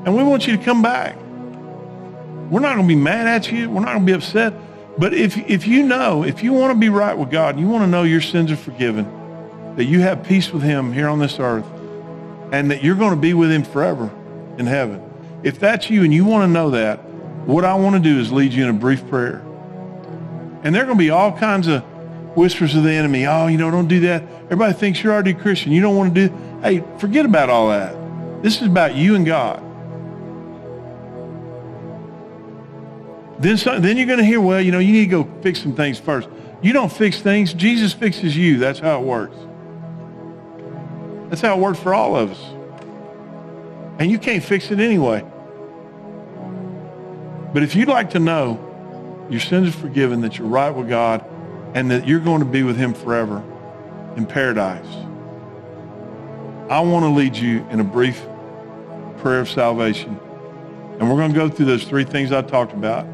And 0.04 0.16
we 0.16 0.22
want 0.22 0.46
you 0.46 0.56
to 0.56 0.62
come 0.62 0.82
back. 0.82 1.16
We're 2.50 2.60
not 2.60 2.74
going 2.74 2.88
to 2.88 2.94
be 2.94 3.00
mad 3.00 3.26
at 3.26 3.52
you. 3.52 3.70
We're 3.70 3.80
not 3.80 3.92
going 3.92 4.06
to 4.06 4.06
be 4.06 4.12
upset. 4.12 4.54
But 4.98 5.14
if, 5.14 5.36
if 5.36 5.66
you 5.66 5.82
know, 5.82 6.24
if 6.24 6.42
you 6.42 6.52
want 6.52 6.72
to 6.72 6.78
be 6.78 6.88
right 6.88 7.16
with 7.16 7.30
God, 7.30 7.58
you 7.58 7.68
want 7.68 7.84
to 7.84 7.86
know 7.86 8.02
your 8.02 8.20
sins 8.20 8.50
are 8.50 8.56
forgiven, 8.56 9.06
that 9.76 9.84
you 9.84 10.00
have 10.00 10.24
peace 10.24 10.52
with 10.52 10.62
him 10.62 10.92
here 10.92 11.08
on 11.08 11.18
this 11.18 11.38
earth, 11.38 11.66
and 12.52 12.70
that 12.70 12.82
you're 12.82 12.94
going 12.94 13.10
to 13.10 13.20
be 13.20 13.34
with 13.34 13.50
him 13.50 13.64
forever 13.64 14.10
in 14.58 14.66
heaven. 14.66 15.02
If 15.42 15.58
that's 15.58 15.90
you 15.90 16.04
and 16.04 16.14
you 16.14 16.24
want 16.24 16.48
to 16.48 16.52
know 16.52 16.70
that, 16.70 17.02
what 17.46 17.64
I 17.64 17.74
want 17.74 17.96
to 17.96 18.00
do 18.00 18.18
is 18.18 18.32
lead 18.32 18.52
you 18.52 18.62
in 18.64 18.70
a 18.70 18.78
brief 18.78 19.06
prayer. 19.08 19.44
And 20.62 20.74
there 20.74 20.82
are 20.82 20.86
going 20.86 20.96
to 20.96 21.04
be 21.04 21.10
all 21.10 21.32
kinds 21.32 21.66
of 21.66 21.84
whispers 22.37 22.74
of 22.74 22.82
the 22.82 22.93
enemy. 22.93 23.26
Oh, 23.26 23.47
you 23.47 23.59
know, 23.59 23.70
don't 23.70 23.89
do 23.89 24.01
that. 24.01 24.22
Everybody 24.45 24.72
thinks 24.74 25.03
you're 25.03 25.12
already 25.12 25.30
a 25.30 25.35
Christian. 25.35 25.72
You 25.72 25.80
don't 25.80 25.97
want 25.97 26.14
to 26.14 26.28
do. 26.28 26.35
Hey, 26.62 26.85
forget 26.99 27.24
about 27.24 27.51
all 27.51 27.68
that. 27.68 27.95
This 28.43 28.61
is 28.61 28.66
about 28.66 28.95
you 28.95 29.14
and 29.14 29.24
God. 29.24 29.61
Then, 33.39 33.57
then 33.82 33.97
you're 33.97 34.07
going 34.07 34.18
to 34.18 34.24
hear, 34.24 34.41
well, 34.41 34.61
you 34.61 34.72
know, 34.72 34.78
you 34.78 34.93
need 34.93 35.11
to 35.11 35.22
go 35.22 35.28
fix 35.43 35.61
some 35.61 35.74
things 35.74 35.99
first. 35.99 36.28
You 36.62 36.72
don't 36.72 36.93
fix 36.93 37.20
things. 37.20 37.53
Jesus 37.53 37.93
fixes 37.93 38.37
you. 38.37 38.59
That's 38.59 38.78
how 38.78 39.01
it 39.01 39.05
works. 39.05 39.37
That's 41.28 41.43
how 41.43 41.57
it 41.57 41.61
works 41.61 41.78
for 41.78 41.93
all 41.93 42.16
of 42.16 42.30
us. 42.30 42.41
And 43.99 44.11
you 44.11 44.18
can't 44.18 44.43
fix 44.43 44.70
it 44.70 44.80
anyway. 44.80 45.24
But 47.53 47.62
if 47.62 47.74
you'd 47.76 47.89
like 47.89 48.11
to 48.11 48.18
know 48.18 49.26
your 49.30 49.41
sins 49.41 49.68
are 49.68 49.78
forgiven, 49.78 50.22
that 50.22 50.39
you're 50.39 50.49
right 50.49 50.70
with 50.70 50.89
God, 50.89 51.24
and 51.74 51.90
that 51.90 52.06
you're 52.06 52.20
going 52.20 52.38
to 52.38 52.46
be 52.46 52.62
with 52.62 52.76
him 52.76 52.94
forever 52.94 53.42
in 54.16 54.24
paradise, 54.24 54.86
I 56.70 56.80
want 56.80 57.04
to 57.04 57.10
lead 57.10 57.36
you 57.36 57.66
in 57.70 57.80
a 57.80 57.84
brief 57.84 58.24
prayer 59.18 59.40
of 59.40 59.50
salvation. 59.50 60.18
And 60.98 61.10
we're 61.10 61.16
going 61.16 61.32
to 61.32 61.38
go 61.38 61.48
through 61.48 61.66
those 61.66 61.84
three 61.84 62.04
things 62.04 62.32
I 62.32 62.42
talked 62.42 62.72
about. 62.72 63.06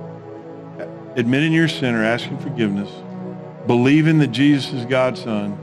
Admitting 1.17 1.53
you're 1.53 1.65
a 1.65 1.69
sinner, 1.69 2.05
asking 2.05 2.39
forgiveness, 2.39 2.91
believing 3.67 4.19
that 4.19 4.29
Jesus 4.29 4.73
is 4.73 4.85
God's 4.85 5.23
son, 5.23 5.59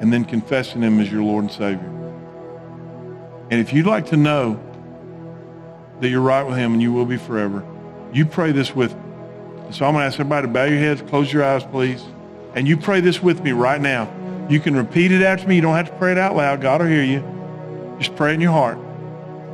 and 0.00 0.12
then 0.12 0.24
confessing 0.24 0.80
him 0.80 1.00
as 1.00 1.12
your 1.12 1.22
Lord 1.22 1.44
and 1.44 1.52
Savior. 1.52 1.88
And 3.50 3.60
if 3.60 3.72
you'd 3.72 3.86
like 3.86 4.06
to 4.06 4.16
know 4.16 4.58
that 6.00 6.08
you're 6.08 6.22
right 6.22 6.44
with 6.44 6.56
him 6.56 6.72
and 6.72 6.80
you 6.80 6.92
will 6.92 7.04
be 7.04 7.18
forever, 7.18 7.66
you 8.12 8.24
pray 8.24 8.52
this 8.52 8.74
with 8.74 8.94
me. 8.94 9.09
So 9.72 9.86
I'm 9.86 9.92
going 9.92 10.02
to 10.02 10.06
ask 10.06 10.14
everybody 10.14 10.46
to 10.46 10.52
bow 10.52 10.64
your 10.64 10.78
heads, 10.78 11.02
close 11.02 11.32
your 11.32 11.44
eyes, 11.44 11.62
please. 11.64 12.04
And 12.54 12.66
you 12.66 12.76
pray 12.76 13.00
this 13.00 13.22
with 13.22 13.42
me 13.42 13.52
right 13.52 13.80
now. 13.80 14.12
You 14.50 14.58
can 14.58 14.74
repeat 14.74 15.12
it 15.12 15.22
after 15.22 15.46
me. 15.46 15.56
You 15.56 15.62
don't 15.62 15.76
have 15.76 15.90
to 15.90 15.96
pray 15.96 16.12
it 16.12 16.18
out 16.18 16.34
loud. 16.34 16.60
God 16.60 16.80
will 16.80 16.88
hear 16.88 17.04
you. 17.04 17.96
Just 17.98 18.16
pray 18.16 18.34
in 18.34 18.40
your 18.40 18.50
heart. 18.50 18.78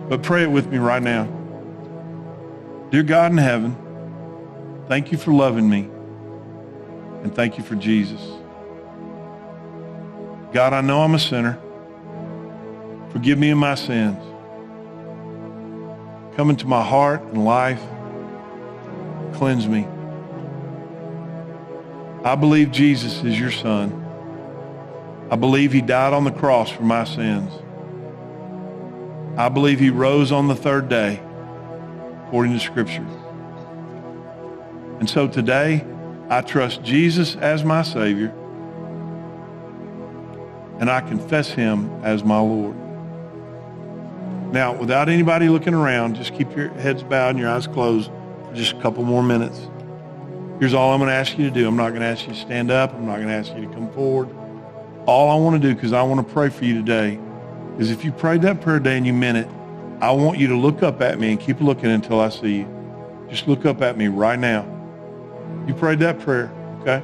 But 0.09 0.23
pray 0.23 0.43
it 0.43 0.51
with 0.51 0.69
me 0.69 0.79
right 0.79 1.03
now. 1.03 1.25
Dear 2.91 3.03
God 3.03 3.33
in 3.33 3.39
heaven, 3.39 3.77
thank 4.89 5.13
you 5.13 5.19
for 5.19 5.33
loving 5.33 5.69
me. 5.69 5.91
And 7.23 7.35
thank 7.35 7.59
you 7.59 7.65
for 7.65 7.75
Jesus. 7.75 8.21
God, 10.53 10.73
I 10.73 10.81
know 10.81 11.03
I'm 11.03 11.15
a 11.15 11.19
sinner. 11.19 11.59
Forgive 13.11 13.39
me 13.39 13.51
of 13.51 13.59
my 13.59 13.75
sins. 13.75 14.17
Come 16.37 16.51
into 16.51 16.67
my 16.67 16.83
heart 16.83 17.21
and 17.23 17.45
life. 17.45 17.83
Cleanse 19.35 19.67
me. 19.69 19.87
I 22.27 22.35
believe 22.35 22.73
Jesus 22.73 23.23
is 23.23 23.39
your 23.39 23.53
son. 23.53 24.05
I 25.31 25.37
believe 25.37 25.71
he 25.71 25.81
died 25.81 26.13
on 26.13 26.25
the 26.25 26.33
cross 26.33 26.69
for 26.69 26.83
my 26.83 27.05
sins. 27.05 27.53
I 29.39 29.49
believe 29.49 29.79
he 29.79 29.91
rose 29.91 30.33
on 30.33 30.49
the 30.49 30.57
third 30.57 30.89
day, 30.89 31.23
according 32.27 32.55
to 32.55 32.59
Scripture. 32.59 33.07
And 34.99 35.09
so 35.09 35.29
today, 35.29 35.87
I 36.29 36.41
trust 36.41 36.83
Jesus 36.83 37.37
as 37.37 37.63
my 37.63 37.83
Savior, 37.83 38.35
and 40.81 40.91
I 40.91 41.03
confess 41.03 41.49
him 41.51 41.89
as 42.03 42.25
my 42.25 42.41
Lord. 42.41 42.75
Now, 44.53 44.75
without 44.75 45.09
anybody 45.09 45.49
looking 45.49 45.75
around, 45.75 46.17
just 46.17 46.35
keep 46.35 46.57
your 46.57 46.71
heads 46.71 47.05
bowed 47.05 47.31
and 47.31 47.39
your 47.39 47.51
eyes 47.51 47.69
closed 47.69 48.11
for 48.47 48.53
just 48.53 48.73
a 48.73 48.81
couple 48.81 49.05
more 49.05 49.23
minutes. 49.23 49.69
Here's 50.59 50.73
all 50.73 50.95
I'm 50.95 51.01
going 51.01 51.11
to 51.11 51.15
ask 51.15 51.37
you 51.37 51.45
to 51.45 51.51
do. 51.51 51.69
I'm 51.69 51.77
not 51.77 51.91
going 51.91 52.01
to 52.01 52.07
ask 52.07 52.27
you 52.27 52.33
to 52.33 52.39
stand 52.39 52.71
up. 52.71 52.95
I'm 52.95 53.05
not 53.05 53.17
going 53.17 53.29
to 53.29 53.35
ask 53.35 53.55
you 53.55 53.67
to 53.67 53.75
come 53.75 53.93
forward. 53.93 54.35
All 55.05 55.31
I 55.31 55.35
want 55.37 55.61
to 55.61 55.69
do, 55.69 55.75
because 55.75 55.93
I 55.93 56.03
want 56.03 56.27
to 56.27 56.33
pray 56.33 56.49
for 56.49 56.65
you 56.65 56.75
today, 56.75 57.21
is 57.79 57.91
if 57.91 58.07
you 58.07 58.11
prayed 58.11 58.41
that 58.43 58.63
prayer 58.63 58.79
today 58.79 58.97
and 58.97 59.07
you 59.07 59.13
meant 59.13 59.37
it, 59.37 59.49
I 60.01 60.13
want 60.13 60.39
you 60.39 60.47
to 60.49 60.57
look 60.57 60.83
up 60.83 61.03
at 61.03 61.19
me 61.19 61.31
and 61.31 61.39
keep 61.39 61.61
looking 61.61 61.91
until 61.91 62.21
I 62.21 62.31
see 62.31 62.59
you. 62.59 63.27
Just 63.29 63.47
look 63.49 63.67
up 63.67 63.83
at 63.83 63.99
me 63.99 64.09
right 64.09 64.39
now. 64.39 64.65
You 65.67 65.75
prayed 65.75 65.99
that 65.99 66.21
prayer, 66.21 66.51
okay? 66.81 67.03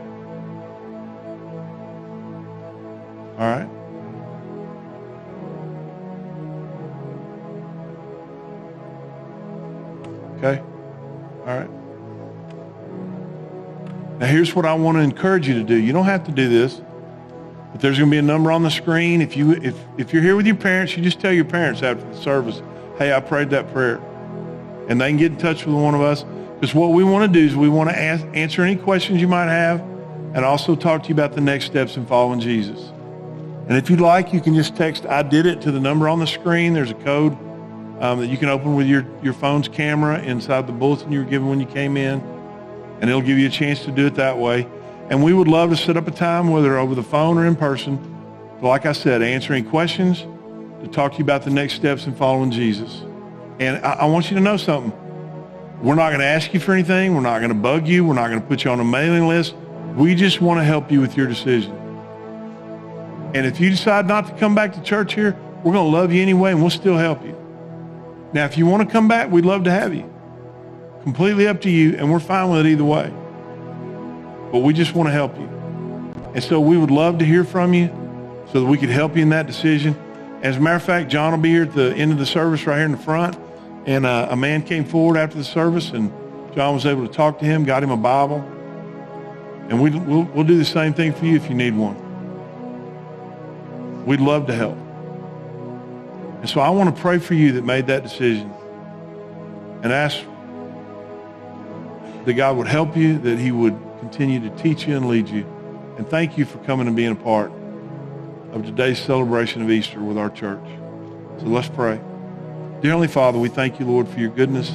All 3.38 3.50
right? 3.50 3.68
Okay? 10.38 10.62
All 11.46 11.58
right. 11.58 11.81
Now 14.22 14.28
here's 14.28 14.54
what 14.54 14.64
I 14.64 14.74
want 14.74 14.98
to 14.98 15.02
encourage 15.02 15.48
you 15.48 15.54
to 15.54 15.64
do. 15.64 15.74
You 15.74 15.92
don't 15.92 16.04
have 16.04 16.22
to 16.26 16.30
do 16.30 16.48
this, 16.48 16.80
but 17.72 17.80
there's 17.80 17.98
going 17.98 18.08
to 18.08 18.14
be 18.14 18.18
a 18.18 18.22
number 18.22 18.52
on 18.52 18.62
the 18.62 18.70
screen. 18.70 19.20
If 19.20 19.36
you 19.36 19.50
if 19.54 19.76
if 19.98 20.12
you're 20.12 20.22
here 20.22 20.36
with 20.36 20.46
your 20.46 20.54
parents, 20.54 20.96
you 20.96 21.02
just 21.02 21.18
tell 21.18 21.32
your 21.32 21.44
parents 21.44 21.82
after 21.82 22.04
the 22.04 22.16
service, 22.16 22.62
"Hey, 22.98 23.12
I 23.12 23.18
prayed 23.18 23.50
that 23.50 23.72
prayer," 23.72 24.00
and 24.88 25.00
they 25.00 25.08
can 25.08 25.16
get 25.16 25.32
in 25.32 25.38
touch 25.38 25.66
with 25.66 25.74
one 25.74 25.96
of 25.96 26.02
us. 26.02 26.24
Because 26.54 26.72
what 26.72 26.92
we 26.92 27.02
want 27.02 27.32
to 27.32 27.40
do 27.40 27.44
is 27.44 27.56
we 27.56 27.68
want 27.68 27.90
to 27.90 28.00
ask, 28.00 28.24
answer 28.32 28.62
any 28.62 28.76
questions 28.76 29.20
you 29.20 29.26
might 29.26 29.48
have, 29.48 29.80
and 30.34 30.44
also 30.44 30.76
talk 30.76 31.02
to 31.02 31.08
you 31.08 31.14
about 31.16 31.32
the 31.32 31.40
next 31.40 31.64
steps 31.64 31.96
in 31.96 32.06
following 32.06 32.38
Jesus. 32.38 32.92
And 33.66 33.76
if 33.76 33.90
you'd 33.90 34.00
like, 34.00 34.32
you 34.32 34.40
can 34.40 34.54
just 34.54 34.76
text 34.76 35.04
"I 35.04 35.24
did 35.24 35.46
it" 35.46 35.60
to 35.62 35.72
the 35.72 35.80
number 35.80 36.08
on 36.08 36.20
the 36.20 36.28
screen. 36.28 36.74
There's 36.74 36.92
a 36.92 36.94
code 36.94 37.36
um, 37.98 38.20
that 38.20 38.28
you 38.28 38.36
can 38.36 38.50
open 38.50 38.76
with 38.76 38.86
your 38.86 39.04
your 39.20 39.34
phone's 39.34 39.66
camera 39.66 40.20
inside 40.20 40.68
the 40.68 40.72
bulletin 40.72 41.10
you 41.10 41.18
were 41.18 41.24
given 41.24 41.48
when 41.48 41.58
you 41.58 41.66
came 41.66 41.96
in 41.96 42.31
and 43.00 43.10
it'll 43.10 43.22
give 43.22 43.38
you 43.38 43.46
a 43.46 43.50
chance 43.50 43.84
to 43.84 43.90
do 43.90 44.06
it 44.06 44.14
that 44.14 44.38
way. 44.38 44.66
And 45.10 45.22
we 45.22 45.32
would 45.32 45.48
love 45.48 45.70
to 45.70 45.76
set 45.76 45.96
up 45.96 46.06
a 46.06 46.10
time, 46.10 46.50
whether 46.50 46.78
over 46.78 46.94
the 46.94 47.02
phone 47.02 47.38
or 47.38 47.46
in 47.46 47.56
person, 47.56 47.98
to, 48.60 48.66
like 48.66 48.86
I 48.86 48.92
said, 48.92 49.22
answer 49.22 49.52
any 49.52 49.68
questions, 49.68 50.26
to 50.82 50.88
talk 50.88 51.12
to 51.12 51.18
you 51.18 51.24
about 51.24 51.42
the 51.42 51.50
next 51.50 51.74
steps 51.74 52.06
in 52.06 52.14
following 52.14 52.50
Jesus. 52.50 53.02
And 53.58 53.84
I, 53.84 53.92
I 53.92 54.04
want 54.06 54.30
you 54.30 54.36
to 54.36 54.42
know 54.42 54.56
something. 54.56 54.92
We're 55.82 55.96
not 55.96 56.10
going 56.10 56.20
to 56.20 56.26
ask 56.26 56.54
you 56.54 56.60
for 56.60 56.72
anything. 56.72 57.14
We're 57.14 57.20
not 57.20 57.38
going 57.38 57.50
to 57.50 57.54
bug 57.54 57.88
you. 57.88 58.04
We're 58.04 58.14
not 58.14 58.28
going 58.28 58.40
to 58.40 58.46
put 58.46 58.64
you 58.64 58.70
on 58.70 58.78
a 58.78 58.84
mailing 58.84 59.26
list. 59.26 59.54
We 59.96 60.14
just 60.14 60.40
want 60.40 60.60
to 60.60 60.64
help 60.64 60.92
you 60.92 61.00
with 61.00 61.16
your 61.16 61.26
decision. 61.26 61.76
And 63.34 63.46
if 63.46 63.60
you 63.60 63.70
decide 63.70 64.06
not 64.06 64.26
to 64.28 64.34
come 64.34 64.54
back 64.54 64.72
to 64.74 64.82
church 64.82 65.14
here, 65.14 65.36
we're 65.64 65.72
going 65.72 65.90
to 65.90 65.96
love 65.96 66.12
you 66.12 66.22
anyway 66.22 66.52
and 66.52 66.60
we'll 66.60 66.70
still 66.70 66.96
help 66.96 67.24
you. 67.24 67.36
Now, 68.32 68.44
if 68.44 68.56
you 68.56 68.66
want 68.66 68.86
to 68.86 68.92
come 68.92 69.08
back, 69.08 69.30
we'd 69.30 69.44
love 69.44 69.64
to 69.64 69.70
have 69.70 69.94
you. 69.94 70.11
Completely 71.02 71.48
up 71.48 71.60
to 71.62 71.70
you, 71.70 71.96
and 71.96 72.10
we're 72.10 72.20
fine 72.20 72.50
with 72.50 72.64
it 72.64 72.70
either 72.70 72.84
way. 72.84 73.12
But 74.52 74.58
we 74.58 74.72
just 74.72 74.94
want 74.94 75.08
to 75.08 75.12
help 75.12 75.36
you. 75.38 75.48
And 76.34 76.42
so 76.42 76.60
we 76.60 76.76
would 76.76 76.90
love 76.90 77.18
to 77.18 77.24
hear 77.24 77.44
from 77.44 77.74
you 77.74 77.88
so 78.52 78.60
that 78.60 78.66
we 78.66 78.78
could 78.78 78.90
help 78.90 79.16
you 79.16 79.22
in 79.22 79.30
that 79.30 79.46
decision. 79.46 79.96
As 80.42 80.56
a 80.56 80.60
matter 80.60 80.76
of 80.76 80.82
fact, 80.82 81.10
John 81.10 81.32
will 81.32 81.38
be 81.38 81.50
here 81.50 81.62
at 81.62 81.74
the 81.74 81.94
end 81.94 82.12
of 82.12 82.18
the 82.18 82.26
service 82.26 82.66
right 82.66 82.76
here 82.76 82.84
in 82.84 82.92
the 82.92 82.98
front. 82.98 83.36
And 83.86 84.06
uh, 84.06 84.28
a 84.30 84.36
man 84.36 84.62
came 84.62 84.84
forward 84.84 85.16
after 85.16 85.36
the 85.36 85.44
service, 85.44 85.90
and 85.90 86.12
John 86.54 86.74
was 86.74 86.86
able 86.86 87.06
to 87.06 87.12
talk 87.12 87.38
to 87.40 87.44
him, 87.44 87.64
got 87.64 87.82
him 87.82 87.90
a 87.90 87.96
Bible. 87.96 88.38
And 89.68 89.80
we, 89.80 89.90
we'll, 89.90 90.24
we'll 90.24 90.44
do 90.44 90.56
the 90.56 90.64
same 90.64 90.94
thing 90.94 91.12
for 91.12 91.24
you 91.24 91.36
if 91.36 91.48
you 91.48 91.54
need 91.54 91.74
one. 91.74 91.96
We'd 94.06 94.20
love 94.20 94.46
to 94.46 94.54
help. 94.54 94.76
And 96.40 96.48
so 96.50 96.60
I 96.60 96.70
want 96.70 96.94
to 96.94 97.00
pray 97.00 97.18
for 97.18 97.34
you 97.34 97.52
that 97.52 97.64
made 97.64 97.86
that 97.86 98.02
decision 98.02 98.52
and 99.82 99.92
ask 99.92 100.18
that 102.24 102.34
God 102.34 102.56
would 102.56 102.68
help 102.68 102.96
you, 102.96 103.18
that 103.18 103.38
he 103.38 103.52
would 103.52 103.78
continue 104.00 104.40
to 104.40 104.50
teach 104.56 104.86
you 104.86 104.96
and 104.96 105.08
lead 105.08 105.28
you. 105.28 105.46
And 105.96 106.08
thank 106.08 106.38
you 106.38 106.44
for 106.44 106.58
coming 106.58 106.86
and 106.86 106.96
being 106.96 107.12
a 107.12 107.16
part 107.16 107.52
of 108.52 108.64
today's 108.64 108.98
celebration 108.98 109.62
of 109.62 109.70
Easter 109.70 110.00
with 110.00 110.18
our 110.18 110.30
church. 110.30 110.64
So 111.38 111.46
let's 111.46 111.68
pray. 111.68 111.96
Dear 112.80 112.90
Heavenly 112.90 113.08
Father, 113.08 113.38
we 113.38 113.48
thank 113.48 113.80
you, 113.80 113.86
Lord, 113.86 114.08
for 114.08 114.20
your 114.20 114.30
goodness. 114.30 114.72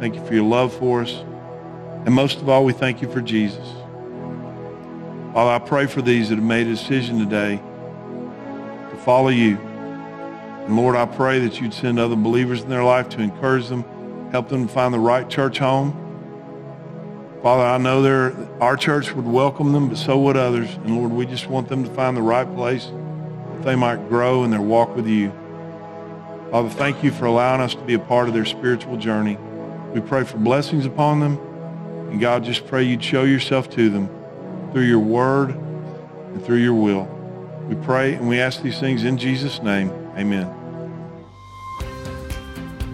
Thank 0.00 0.14
you 0.14 0.24
for 0.24 0.34
your 0.34 0.44
love 0.44 0.72
for 0.76 1.02
us. 1.02 1.12
And 2.04 2.14
most 2.14 2.40
of 2.40 2.48
all, 2.48 2.64
we 2.64 2.72
thank 2.72 3.02
you 3.02 3.10
for 3.10 3.20
Jesus. 3.20 3.66
Father, 5.32 5.50
I 5.50 5.58
pray 5.58 5.86
for 5.86 6.02
these 6.02 6.28
that 6.30 6.36
have 6.36 6.44
made 6.44 6.66
a 6.66 6.70
decision 6.70 7.18
today 7.18 7.60
to 8.90 8.96
follow 9.04 9.28
you. 9.28 9.56
And 9.56 10.76
Lord, 10.76 10.96
I 10.96 11.06
pray 11.06 11.38
that 11.40 11.60
you'd 11.60 11.74
send 11.74 11.98
other 11.98 12.16
believers 12.16 12.62
in 12.62 12.68
their 12.68 12.84
life 12.84 13.08
to 13.10 13.20
encourage 13.20 13.68
them, 13.68 13.84
help 14.30 14.48
them 14.48 14.66
to 14.66 14.72
find 14.72 14.92
the 14.92 14.98
right 14.98 15.28
church 15.28 15.58
home. 15.58 16.07
Father, 17.42 17.62
I 17.62 17.78
know 17.78 18.02
there, 18.02 18.34
our 18.60 18.76
church 18.76 19.12
would 19.12 19.26
welcome 19.26 19.72
them, 19.72 19.88
but 19.88 19.98
so 19.98 20.18
would 20.18 20.36
others. 20.36 20.68
And 20.84 20.96
Lord, 20.96 21.12
we 21.12 21.24
just 21.24 21.46
want 21.46 21.68
them 21.68 21.84
to 21.84 21.90
find 21.94 22.16
the 22.16 22.22
right 22.22 22.52
place 22.54 22.86
that 22.86 23.62
they 23.62 23.76
might 23.76 24.08
grow 24.08 24.42
in 24.42 24.50
their 24.50 24.60
walk 24.60 24.96
with 24.96 25.06
you. 25.06 25.32
Father, 26.50 26.68
thank 26.70 27.04
you 27.04 27.12
for 27.12 27.26
allowing 27.26 27.60
us 27.60 27.74
to 27.74 27.82
be 27.82 27.94
a 27.94 27.98
part 27.98 28.26
of 28.26 28.34
their 28.34 28.44
spiritual 28.44 28.96
journey. 28.96 29.38
We 29.94 30.00
pray 30.00 30.24
for 30.24 30.38
blessings 30.38 30.84
upon 30.84 31.20
them. 31.20 31.38
And 32.10 32.20
God, 32.20 32.42
just 32.42 32.66
pray 32.66 32.82
you'd 32.82 33.04
show 33.04 33.24
yourself 33.24 33.70
to 33.70 33.90
them 33.90 34.08
through 34.72 34.84
your 34.84 34.98
word 34.98 35.50
and 35.50 36.44
through 36.44 36.56
your 36.56 36.74
will. 36.74 37.04
We 37.68 37.76
pray 37.76 38.14
and 38.14 38.28
we 38.28 38.40
ask 38.40 38.62
these 38.62 38.80
things 38.80 39.04
in 39.04 39.18
Jesus' 39.18 39.62
name. 39.62 39.90
Amen. 40.16 40.57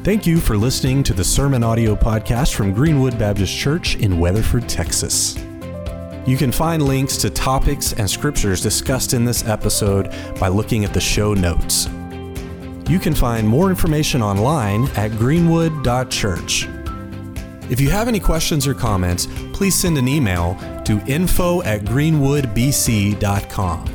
Thank 0.05 0.27
you 0.27 0.39
for 0.39 0.57
listening 0.59 1.03
to 1.05 1.15
the 1.15 1.25
Sermon 1.25 1.65
Audio 1.65 1.97
Podcast 1.97 2.53
from 2.53 2.75
Greenwood 2.75 3.19
Baptist 3.19 3.57
Church 3.57 3.97
in 3.97 4.19
Weatherford, 4.19 4.69
Texas. 4.69 5.35
You 6.27 6.37
can 6.37 6.53
find 6.53 6.83
links 6.83 7.17
to 7.17 7.31
topics 7.31 7.95
and 7.95 8.11
scriptures 8.11 8.61
discussed 8.61 9.15
in 9.15 9.25
this 9.25 9.47
episode 9.47 10.15
by 10.39 10.49
looking 10.49 10.85
at 10.85 10.93
the 10.93 11.01
show 11.01 11.33
notes. 11.33 11.87
You 12.87 12.99
can 12.99 13.15
find 13.15 13.49
more 13.49 13.71
information 13.71 14.21
online 14.21 14.89
at 14.89 15.13
greenwood.church. 15.13 16.69
If 17.71 17.81
you 17.81 17.89
have 17.89 18.07
any 18.07 18.21
questions 18.21 18.67
or 18.67 18.75
comments, 18.75 19.27
please 19.55 19.75
send 19.75 19.97
an 19.97 20.07
email 20.07 20.59
to 20.85 21.01
info 21.07 21.63
at 21.63 21.81
greenwoodbc.com. 21.81 23.94